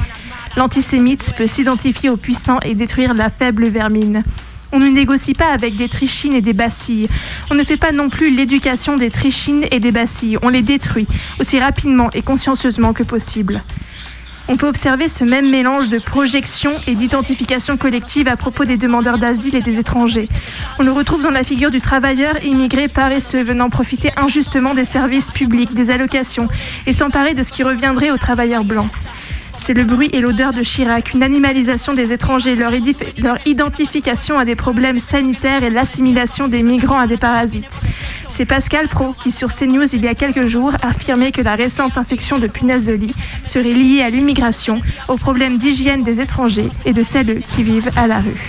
L'antisémite 0.56 1.34
peut 1.36 1.48
s'identifier 1.48 2.10
aux 2.10 2.18
puissants 2.18 2.60
et 2.64 2.74
détruire 2.74 3.14
la 3.14 3.30
faible 3.30 3.68
vermine. 3.68 4.24
On 4.72 4.80
ne 4.80 4.88
négocie 4.88 5.34
pas 5.34 5.52
avec 5.52 5.76
des 5.76 5.88
trichines 5.88 6.34
et 6.34 6.42
des 6.42 6.54
bacilles. 6.54 7.08
On 7.52 7.56
ne 7.56 7.64
fait 7.64 7.78
pas 7.78 7.92
non 7.92 8.10
plus 8.10 8.36
l'éducation 8.36 8.96
des 8.96 9.12
trichines 9.12 9.66
et 9.70 9.80
des 9.80 9.92
bacilles. 9.92 10.40
On 10.42 10.50
les 10.50 10.64
détruit 10.64 11.08
aussi 11.40 11.60
rapidement 11.60 12.10
et 12.12 12.24
consciencieusement 12.24 12.94
que 12.94 13.04
possible. 13.04 13.62
On 14.50 14.58
peut 14.58 14.68
observer 14.68 15.08
ce 15.08 15.24
même 15.24 15.50
mélange 15.50 15.88
de 15.88 15.98
projection 15.98 16.72
et 16.86 16.96
d'identification 16.96 17.78
collective 17.78 18.28
à 18.28 18.36
propos 18.36 18.66
des 18.66 18.78
demandeurs 18.78 19.18
d'asile 19.18 19.56
et 19.56 19.62
des 19.62 19.80
étrangers. 19.80 20.28
On 20.80 20.84
le 20.84 20.91
retrouve 20.91 21.24
dans 21.24 21.30
la 21.30 21.44
figure 21.44 21.72
du 21.72 21.80
travailleur 21.80 22.44
immigré 22.44 22.89
paresseux 22.89 23.44
venant 23.44 23.70
profiter 23.70 24.12
injustement 24.18 24.74
des 24.74 24.86
services 24.86 25.32
publics, 25.32 25.74
des 25.74 25.91
allocations, 25.91 26.50
et 26.86 26.94
s'emparer 26.94 27.34
de 27.36 27.44
ce 27.44 27.54
qui 27.54 27.64
reviendrait 27.64 28.12
aux 28.12 28.18
travailleurs 28.18 28.66
blancs. 28.66 28.91
C'est 29.58 29.74
le 29.74 29.84
bruit 29.84 30.10
et 30.12 30.20
l'odeur 30.20 30.54
de 30.54 30.62
Chirac, 30.62 31.14
une 31.14 31.24
animalisation 31.24 31.93
des 31.93 32.12
étrangers, 32.12 32.56
leur, 32.56 32.74
identification 33.45 34.38
à 34.38 34.45
des 34.45 34.56
problèmes 34.56 34.99
sanitaires 34.99 35.64
et 35.64 35.70
l'assimilation 35.70 36.47
des 36.47 36.64
migrants 36.64 36.99
à 36.99 37.08
des 37.08 37.18
parasites. 37.18 37.82
C'est 38.30 38.45
Pascal 38.45 38.88
Pro 38.88 39.14
qui, 39.14 39.32
sur 39.32 39.49
CNews 39.49 39.93
il 39.93 40.04
y 40.04 40.08
a 40.08 40.16
quelques 40.16 40.47
jours, 40.47 40.74
affirmait 40.82 41.32
que 41.32 41.41
la 41.41 41.56
récente 41.56 41.97
infection 41.97 42.39
de 42.39 42.47
punaise 42.47 42.88
de 42.88 42.93
lit 42.93 43.16
serait 43.45 43.74
liée 43.74 44.01
à 44.01 44.10
l'immigration, 44.10 44.82
aux 45.08 45.18
problèmes 45.18 45.58
d'hygiène 45.58 46.04
des 46.04 46.20
étrangers 46.20 46.70
et 46.86 46.93
de 46.93 47.04
celles 47.04 47.41
qui 47.41 47.64
vivent 47.64 47.91
à 47.95 48.08
la 48.08 48.20
rue. 48.20 48.41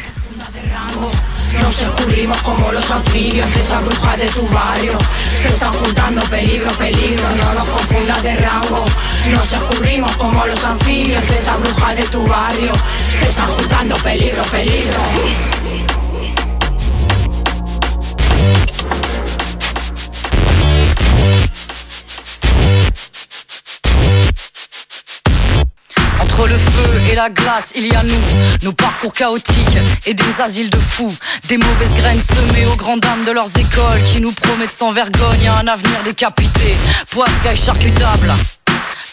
Nos 1.60 1.82
escurrimos 1.82 2.40
como 2.42 2.72
los 2.72 2.90
anfibios, 2.90 3.56
esa 3.56 3.78
bruja 3.78 4.16
de 4.16 4.26
tu 4.28 4.46
barrio. 4.48 4.98
Se 5.42 5.48
están 5.48 5.72
juntando 5.72 6.22
peligro, 6.22 6.70
peligro, 6.72 7.28
no 7.30 7.54
nos 7.54 7.68
confundas 7.68 8.22
de 8.22 8.34
rango. 8.36 8.84
Nos 9.30 9.52
escurrimos 9.52 10.16
como 10.16 10.46
los 10.46 10.64
anfibios, 10.64 11.24
esa 11.30 11.52
bruja 11.52 11.94
de 11.94 12.02
tu 12.04 12.24
barrio. 12.26 12.72
Se 13.20 13.28
están 13.28 13.46
juntando 13.48 13.96
peligro, 13.96 14.42
peligro. 14.44 15.63
Entre 26.34 26.48
le 26.48 26.58
feu 26.58 27.12
et 27.12 27.14
la 27.14 27.30
glace, 27.30 27.70
il 27.76 27.86
y 27.86 27.94
a 27.94 28.02
nous, 28.02 28.20
nos 28.64 28.72
parcours 28.72 29.12
chaotiques 29.12 29.78
et 30.04 30.14
des 30.14 30.40
asiles 30.40 30.68
de 30.68 30.78
fous, 30.78 31.14
des 31.48 31.56
mauvaises 31.56 31.94
graines 31.94 32.20
semées 32.20 32.66
aux 32.66 32.74
grandes 32.74 33.00
dames 33.00 33.24
de 33.24 33.30
leurs 33.30 33.56
écoles 33.56 34.02
qui 34.04 34.20
nous 34.20 34.32
promettent 34.32 34.72
sans 34.72 34.92
vergogne 34.92 35.48
un 35.48 35.68
avenir 35.68 36.02
décapité, 36.04 36.74
poisca 37.08 37.52
et 37.52 37.56
charcutable. 37.56 38.34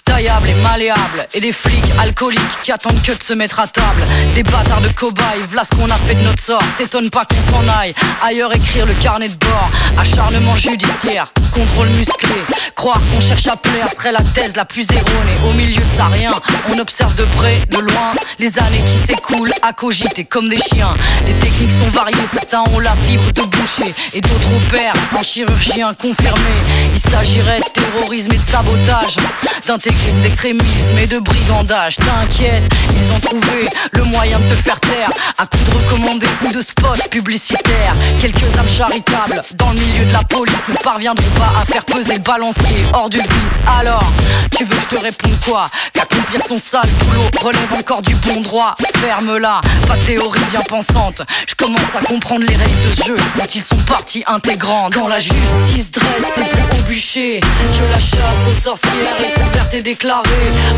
Taillable 0.06 0.50
et 0.50 0.54
malléable. 0.62 1.28
Et 1.34 1.42
des 1.42 1.52
flics 1.52 1.84
alcooliques 2.00 2.62
qui 2.62 2.72
attendent 2.72 3.02
que 3.02 3.12
de 3.12 3.24
se 3.24 3.34
mettre 3.34 3.60
à 3.60 3.68
table. 3.68 4.04
Des 4.36 4.44
bâtards 4.44 4.82
de 4.82 4.90
cobayes, 4.90 5.42
voilà 5.50 5.64
ce 5.64 5.76
qu'on 5.76 5.90
a 5.90 5.96
fait 5.96 6.16
de 6.16 6.22
notre 6.22 6.44
sort. 6.44 6.64
T'étonne 6.78 7.10
pas 7.10 7.24
qu'on 7.26 7.52
s'en 7.52 7.68
aille. 7.80 7.94
Ailleurs 8.24 8.54
écrire 8.54 8.86
le 8.86 8.94
carnet 8.96 9.30
de 9.30 9.36
bord. 9.36 9.70
Acharnement 9.98 10.56
judiciaire 10.56 11.32
Contrôle 11.54 11.90
musclé. 11.90 12.30
Croire 12.76 13.02
qu'on 13.12 13.20
cherche 13.20 13.48
à 13.48 13.58
plaire 13.58 13.90
serait 13.94 14.12
la 14.12 14.22
thèse 14.22 14.56
la 14.56 14.66
plus 14.66 14.88
erronée. 14.90 15.38
Au 15.50 15.54
milieu 15.54 15.82
de 15.82 15.98
ça 15.98 16.06
rien. 16.06 16.34
On 16.74 16.80
observe 16.80 17.14
de 17.16 17.26
près, 17.36 17.60
de 17.70 17.78
loin 17.78 18.14
Les 18.40 18.58
années 18.60 18.80
qui 18.80 19.08
s'écoulent. 19.08 19.54
À 19.62 19.74
cogiter 19.74 20.24
comme 20.24 20.50
des 20.50 20.58
chiens. 20.58 20.94
Les 21.26 21.34
techniques 21.34 21.72
sont 21.72 21.90
variées. 21.90 22.18
Certains 22.34 22.64
ont 22.74 22.80
la 22.80 22.96
fibre 23.08 23.32
de 23.34 23.42
boucher. 23.42 23.94
Et 24.14 24.22
d'autres 24.22 24.56
opèrent 24.68 24.94
en 25.18 25.22
chirurgien 25.22 25.94
confirmé. 25.94 26.40
Il 26.94 27.12
s'agirait 27.12 27.60
de 27.60 27.82
terrorisme 27.82 28.32
et 28.34 28.38
de 28.38 28.50
sabotage 28.50 29.18
D'extrémisme 30.22 30.98
et 31.02 31.08
de 31.08 31.20
brigandage 31.20 31.96
T'inquiète, 31.98 32.64
ils 32.96 33.12
ont 33.14 33.20
trouvé 33.20 33.68
le 33.94 34.04
moyen 34.04 34.40
de 34.40 34.44
te 34.56 34.62
faire 34.62 34.80
taire. 34.80 35.10
À 35.38 35.46
coups 35.46 35.66
de 35.66 35.72
recommandés 35.72 36.28
ou 36.46 36.54
de 36.54 36.62
spots 36.62 37.10
publicitaires. 37.10 37.96
Quelques 38.20 38.44
âmes 38.58 38.70
charitables 38.70 39.42
dans 39.56 39.70
le 39.72 39.80
milieu 39.80 40.06
de 40.06 40.14
la 40.14 40.24
police 40.24 40.54
Ne 40.70 40.76
parviendront 40.76 41.30
pas 41.32 41.52
à 41.62 41.66
faire 41.66 41.86
peser 41.86 42.14
le 42.14 42.20
balancier 42.20 42.86
hors 42.94 43.10
du 43.10 43.18
vice. 43.18 43.28
Alors, 43.80 44.04
tu 44.58 44.66
veux 44.66 44.76
que 44.76 44.82
je 44.82 44.96
te 44.96 45.02
réponde 45.02 45.40
quoi? 45.46 45.70
Qu'accomplir 45.94 46.42
son 46.48 46.58
sale 46.58 46.90
boulot 47.00 47.30
relève 47.42 47.74
encore 47.80 48.02
du 48.02 48.16
bon 48.16 48.42
droit. 48.42 48.76
Ferme-la, 49.02 49.62
pas 49.88 49.98
de 49.98 50.06
théorie 50.06 50.40
bien 50.52 50.62
pensante. 50.62 51.22
Je 51.48 51.56
commence 51.56 51.96
à 52.00 52.06
comprendre 52.06 52.46
les 52.48 52.56
règles 52.56 52.90
de 52.90 52.96
ce 52.96 53.08
jeu 53.08 53.18
Dont 53.38 53.46
ils 53.56 53.64
sont 53.64 53.78
partie 53.88 54.24
intégrante. 54.28 54.94
Quand 54.94 55.08
la 55.08 55.20
justice 55.20 55.92
dresse 55.92 56.08
ses 56.36 56.42
plus 56.42 56.62
hauts 56.62 56.84
bûchers 56.88 57.40
Que 57.40 57.92
la 57.92 58.00
chasse 58.00 58.20
aux 58.48 58.62
sorcières 58.64 59.18
est 59.20 59.40
ouverte 59.40 59.74
et 59.82 59.84
déclarée 59.84 60.24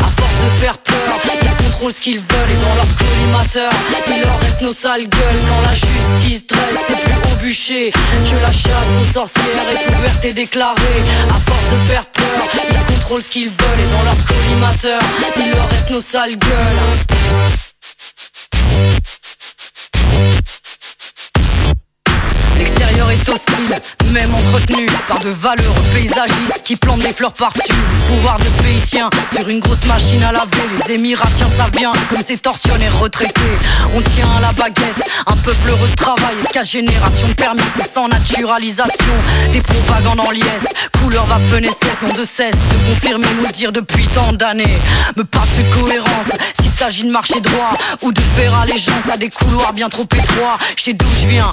À 0.00 0.20
force 0.20 0.38
de 0.42 0.64
faire 0.64 0.78
peur, 0.78 0.94
ils 1.42 1.64
contrôlent 1.64 1.92
ce 1.92 2.00
qu'ils 2.00 2.18
veulent 2.18 2.50
Et 2.50 2.64
dans 2.64 2.74
leur 2.74 2.86
collimateur, 2.96 3.70
il 4.08 4.20
leur 4.22 4.38
reste 4.40 4.60
nos 4.62 4.72
sales 4.72 5.08
gueules. 5.08 5.40
Quand 5.48 5.60
la 5.62 5.74
justice 5.74 6.46
dresse 6.46 6.60
ses 6.86 6.94
plus 6.94 7.14
hauts 7.14 7.36
bûchers 7.36 7.90
Que 7.90 8.42
la 8.42 8.52
chasse 8.52 8.90
aux 9.00 9.12
sorcières 9.12 9.68
est 9.70 9.96
ouverte 9.96 10.24
et 10.24 10.32
déclarée. 10.32 11.02
À 11.28 11.40
force 11.50 11.70
de 11.70 11.92
faire 11.92 12.06
peur, 12.06 12.48
ils 12.70 12.94
contrôlent 12.94 13.22
ce 13.22 13.30
qu'ils 13.30 13.48
veulent 13.48 13.80
Et 13.84 13.90
dans 13.94 14.02
leur 14.02 14.16
collimateur, 14.26 15.00
il 15.36 15.50
leur 15.50 15.68
reste 15.68 15.90
nos 15.90 16.02
sales 16.02 16.36
gueules 16.36 16.80
L'extérieur 22.64 23.10
est 23.10 23.28
hostile, 23.28 24.10
même 24.12 24.34
entretenu 24.34 24.86
par 25.06 25.18
de 25.18 25.28
valeureux 25.28 25.74
paysagistes 25.92 26.62
qui 26.64 26.76
plantent 26.76 27.02
des 27.02 27.12
fleurs 27.12 27.34
par-dessus. 27.34 27.68
Le 27.68 28.14
pouvoir 28.16 28.38
de 28.38 28.44
ce 28.44 28.62
pays 28.62 28.80
tient 28.80 29.10
sur 29.36 29.46
une 29.46 29.60
grosse 29.60 29.84
machine 29.84 30.22
à 30.22 30.32
laver. 30.32 30.48
Les 30.88 30.94
Émiratiens 30.94 31.48
savent 31.58 31.72
bien 31.72 31.92
comme 32.08 32.22
ces 32.26 32.38
tortionnaires 32.38 32.98
retraités. 32.98 33.58
On 33.94 34.00
tient 34.00 34.30
à 34.38 34.40
la 34.40 34.52
baguette, 34.52 35.02
un 35.26 35.36
peuple 35.36 35.68
heureux 35.68 35.88
de 35.88 35.94
travail 35.94 36.34
quatre 36.54 36.66
générations 36.66 37.28
de 37.28 37.34
permis 37.34 37.60
et 37.78 37.86
sans 37.92 38.08
naturalisation. 38.08 39.14
Des 39.52 39.60
propagandes 39.60 40.20
en 40.20 40.30
liesse, 40.30 40.66
couleur 40.98 41.26
va 41.26 41.38
cesse, 41.50 42.08
non 42.08 42.14
de 42.14 42.24
cesse 42.24 42.54
de 42.54 42.94
confirmer, 42.94 43.26
nous 43.42 43.50
dire 43.52 43.72
depuis 43.72 44.06
tant 44.08 44.32
d'années. 44.32 44.78
Me 45.16 45.24
parle 45.24 45.48
de 45.58 45.74
cohérence, 45.74 46.30
s'il 46.60 46.70
s'agit 46.70 47.04
de 47.04 47.10
marcher 47.10 47.40
droit 47.40 47.76
ou 48.02 48.12
de 48.12 48.20
faire 48.36 48.54
allégeance 48.58 49.08
à 49.12 49.18
des 49.18 49.28
couloirs 49.28 49.72
bien 49.74 49.88
trop 49.88 50.04
étroits. 50.04 50.58
Sais 50.76 50.94
d'où 50.94 51.06
je 51.20 51.26
viens, 51.26 51.52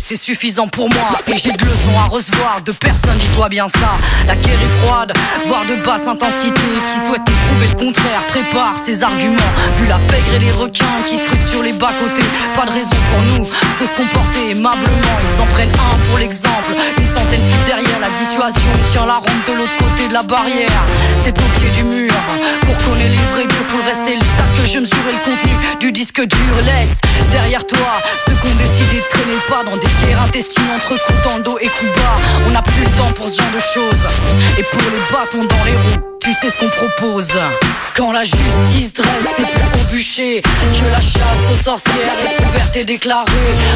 c'est 0.00 0.16
suffisant 0.16 0.68
pour 0.68 0.88
moi. 0.88 1.18
Et 1.26 1.38
j'ai 1.38 1.52
de 1.52 1.64
leçons 1.64 1.96
à 1.98 2.04
recevoir 2.04 2.60
de 2.64 2.72
personne, 2.72 3.16
dis-toi 3.18 3.48
bien 3.48 3.66
ça. 3.68 3.98
La 4.26 4.36
guerre 4.36 4.60
est 4.60 4.86
froide, 4.86 5.12
voire 5.46 5.64
de 5.66 5.76
basse 5.76 6.06
intensité. 6.06 6.60
Qui 6.86 7.06
souhaite 7.06 7.22
nous 7.26 7.48
prouver 7.48 7.68
le 7.68 7.74
contraire, 7.74 8.20
prépare 8.28 8.74
ses 8.84 9.02
arguments. 9.02 9.52
Vu 9.78 9.86
la 9.86 9.98
pègre 9.98 10.34
et 10.36 10.38
les 10.38 10.50
requins 10.52 11.02
qui 11.06 11.18
scrutent 11.18 11.48
sur 11.50 11.62
les 11.62 11.72
bas-côtés, 11.72 12.28
pas 12.54 12.66
de 12.66 12.72
raison 12.72 12.96
pour 13.10 13.22
nous 13.22 13.44
de 13.44 13.86
se 13.86 13.94
comporter 13.94 14.50
aimablement. 14.50 15.16
Ils 15.22 15.36
s'en 15.38 15.46
prennent 15.52 15.72
un 15.72 16.08
pour 16.08 16.18
l'exemple, 16.18 16.72
une 16.98 17.14
centaine 17.14 17.40
de 17.40 17.66
derrière 17.66 18.00
la 18.00 18.10
dissuasion. 18.18 18.72
Tient 18.90 19.06
la 19.06 19.16
ronde 19.16 19.44
de 19.48 19.54
l'autre 19.56 19.76
côté 19.78 20.08
de 20.08 20.12
la 20.12 20.22
barrière. 20.22 20.82
C'est 21.22 21.36
au 21.38 21.48
pied 21.58 21.70
du 21.70 21.84
mur 21.84 22.12
pour 22.60 22.76
connaître 22.78 23.10
les 23.10 23.26
vrais. 23.32 23.48
Pour 23.68 23.78
le 23.78 23.84
reste, 23.84 24.02
c'est 24.06 24.18
ça 24.18 24.44
que 24.56 24.66
je 24.66 24.78
mesure 24.78 25.06
et 25.08 25.12
le 25.12 25.24
contenu 25.24 25.78
du 25.80 25.92
disque 25.92 26.20
dur. 26.20 26.54
Laisse 26.64 26.98
derrière 27.32 27.66
toi 27.66 27.78
ceux 28.26 28.34
qui 28.34 28.46
ont 28.46 28.56
décidé 28.56 28.96
de 28.96 29.08
traîner 29.10 29.34
le 29.34 29.46
dans 29.64 29.76
des 29.76 29.86
guerres 30.04 30.22
intestines 30.22 30.70
entre 30.76 30.96
coups 31.04 31.44
dans 31.44 31.58
et 31.58 31.66
coups 31.68 31.92
bas. 31.92 32.18
On 32.46 32.50
n'a 32.50 32.62
plus 32.62 32.82
le 32.82 32.90
temps 32.90 33.12
pour 33.14 33.26
ce 33.26 33.40
genre 33.40 33.52
de 33.52 33.60
choses. 33.60 34.06
Et 34.58 34.62
pour 34.62 34.80
les 34.80 35.12
bâtons 35.12 35.44
dans 35.44 35.64
les 35.64 35.72
roues, 35.72 36.13
tu 36.24 36.32
sais 36.32 36.50
ce 36.50 36.56
qu'on 36.56 36.70
propose. 36.70 37.28
Quand 37.94 38.10
la 38.10 38.24
justice 38.24 38.94
dresse 38.94 39.08
ses 39.36 39.42
plus 39.42 39.44
hauts 39.44 39.90
bûchers, 39.90 40.42
que 40.42 40.90
la 40.90 40.98
chasse 40.98 41.44
aux 41.52 41.62
sorcières 41.62 42.16
est 42.24 42.42
ouverte 42.42 42.76
et 42.76 42.84
déclarée. 42.84 43.24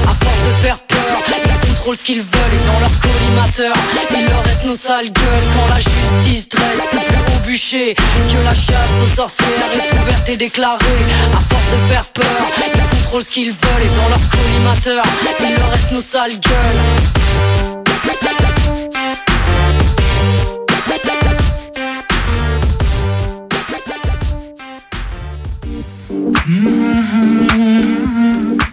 À 0.05 0.25
force 0.25 0.43
de 0.47 0.67
faire 0.67 0.79
peur, 0.79 1.19
ils 1.29 1.69
contrôlent 1.69 1.97
ce 1.97 2.05
qu'ils 2.05 2.21
veulent 2.21 2.55
et 2.55 2.67
dans 2.67 2.81
leur 2.81 2.91
collimateur, 3.01 3.73
il 4.17 4.25
leur 4.25 4.43
reste 4.43 4.65
nos 4.65 4.77
sales 4.77 5.13
gueules. 5.13 5.47
Quand 5.55 5.75
la 5.75 5.81
justice 5.81 6.49
dresse 6.49 6.81
ses 6.91 6.97
plus 6.97 7.17
hauts 7.17 7.47
bûchers, 7.47 7.95
que 7.95 8.45
la 8.45 8.55
chasse 8.55 8.95
aux 9.03 9.15
sorcières 9.15 9.49
est 9.75 9.93
ouverte 10.01 10.29
et 10.31 10.37
déclarée. 10.39 10.79
À 11.33 11.55
force 11.55 11.71
de 11.71 11.93
faire 11.93 12.05
peur, 12.07 12.25
ils 12.75 12.97
contrôlent 12.97 13.25
ce 13.25 13.31
qu'ils 13.31 13.51
veulent 13.51 13.83
et 13.83 13.97
dans 14.01 14.09
leur 14.09 14.29
collimateur, 14.31 15.03
il 15.41 15.55
leur 15.55 15.71
reste 15.71 15.93
nos 15.93 16.03
sales 16.03 16.41
gueules. 16.41 17.78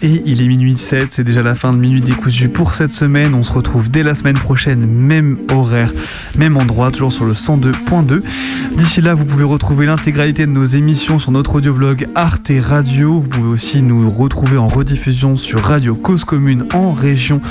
Et 0.06 0.22
il 0.28 0.40
est 0.40 0.48
minuit 0.48 0.78
7, 0.78 1.14
c'est 1.14 1.24
déjà 1.24 1.42
la 1.42 1.56
fin 1.56 1.74
de 1.74 1.80
Minuit 1.80 2.00
décousu 2.00 2.48
pour 2.48 2.76
cette 2.76 2.92
semaine. 2.92 3.34
On 3.34 3.44
se 3.44 3.52
retrouve 3.52 3.90
dès 3.90 4.04
la 4.04 4.14
semaine 4.14 4.38
prochaine, 4.38 4.86
même 4.86 5.40
horaire, 5.52 5.92
même 6.36 6.58
endroit, 6.58 6.92
toujours 6.92 7.12
sur 7.12 7.26
le 7.26 7.34
102.2. 7.34 8.22
D'ici 8.78 9.02
là, 9.02 9.16
vous 9.16 9.26
pouvez 9.26 9.44
retrouver 9.44 9.88
l'intégralité 9.88 10.46
de 10.46 10.52
nos 10.52 10.64
émissions 10.64 11.18
sur 11.18 11.32
notre 11.32 11.56
audioblog 11.56 12.08
Arte 12.14 12.52
Radio. 12.62 13.20
Vous 13.20 13.30
pouvez 13.30 13.48
aussi 13.48 13.82
nous 13.82 14.08
retrouver 14.12 14.58
en 14.58 14.68
rediffusion 14.68 15.38
sur 15.38 15.62
Radio 15.62 15.96
Cause 15.96 16.24
Commune 16.24 16.68
en 16.76 16.92
région 16.92 17.42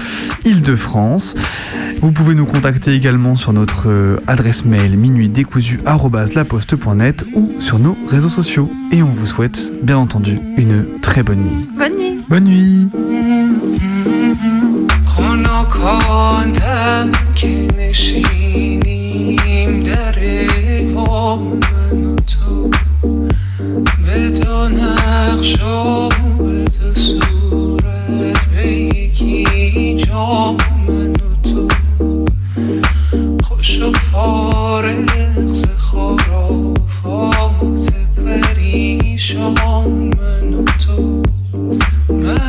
Île-de-France. 0.45 1.35
Vous 2.03 2.13
pouvez 2.13 2.37
nous 2.37 2.47
contacter 2.47 2.95
également 2.95 3.35
sur 3.35 3.53
notre 3.53 3.89
euh, 3.89 4.19
adresse 4.29 4.65
mail 4.65 4.97
minuitdécousu@laposte.net 4.97 7.25
ou 7.35 7.51
sur 7.59 7.81
nos 7.81 7.99
réseaux 8.09 8.29
sociaux. 8.29 8.71
Et 8.93 9.03
on 9.03 9.11
vous 9.11 9.27
souhaite, 9.27 9.73
bien 9.83 9.99
entendu, 9.99 10.39
une 10.57 10.85
très 11.03 11.25
bonne 11.25 11.41
nuit. 11.41 11.69
Bonne 11.77 11.97
nuit. 11.97 12.14
Bonne 12.29 12.45
nuit. 12.45 12.89
خنا 15.07 15.65
کندم 15.65 17.13
که 17.35 17.69
نشینیم 17.79 18.91
در 19.83 20.15
پا 20.95 21.37
من 21.37 22.05
و 22.05 22.17
تو 22.17 22.71
به 24.07 24.31
دو 24.31 24.69
نقش 24.69 25.63
و 25.63 26.09
به 26.39 26.65
دو 26.65 26.95
صورت 26.95 28.45
به 28.45 28.73
یکی 28.73 29.45
جا 29.97 30.53
من 30.89 31.13
و 31.13 31.35
تو 31.43 31.69
خوش 33.43 33.81
و 33.81 33.93
فارغ 33.93 35.45
ز 35.45 35.65
خرافات 35.77 36.75
پریشان 38.17 39.55
من 40.21 40.55
و 40.55 40.65
تو 40.65 41.23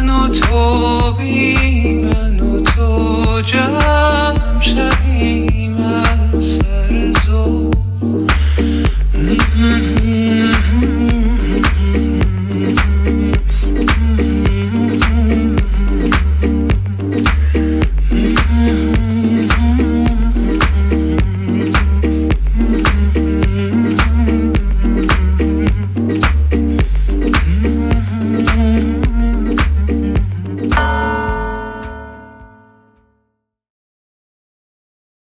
no 0.06 0.28
to 0.28 2.05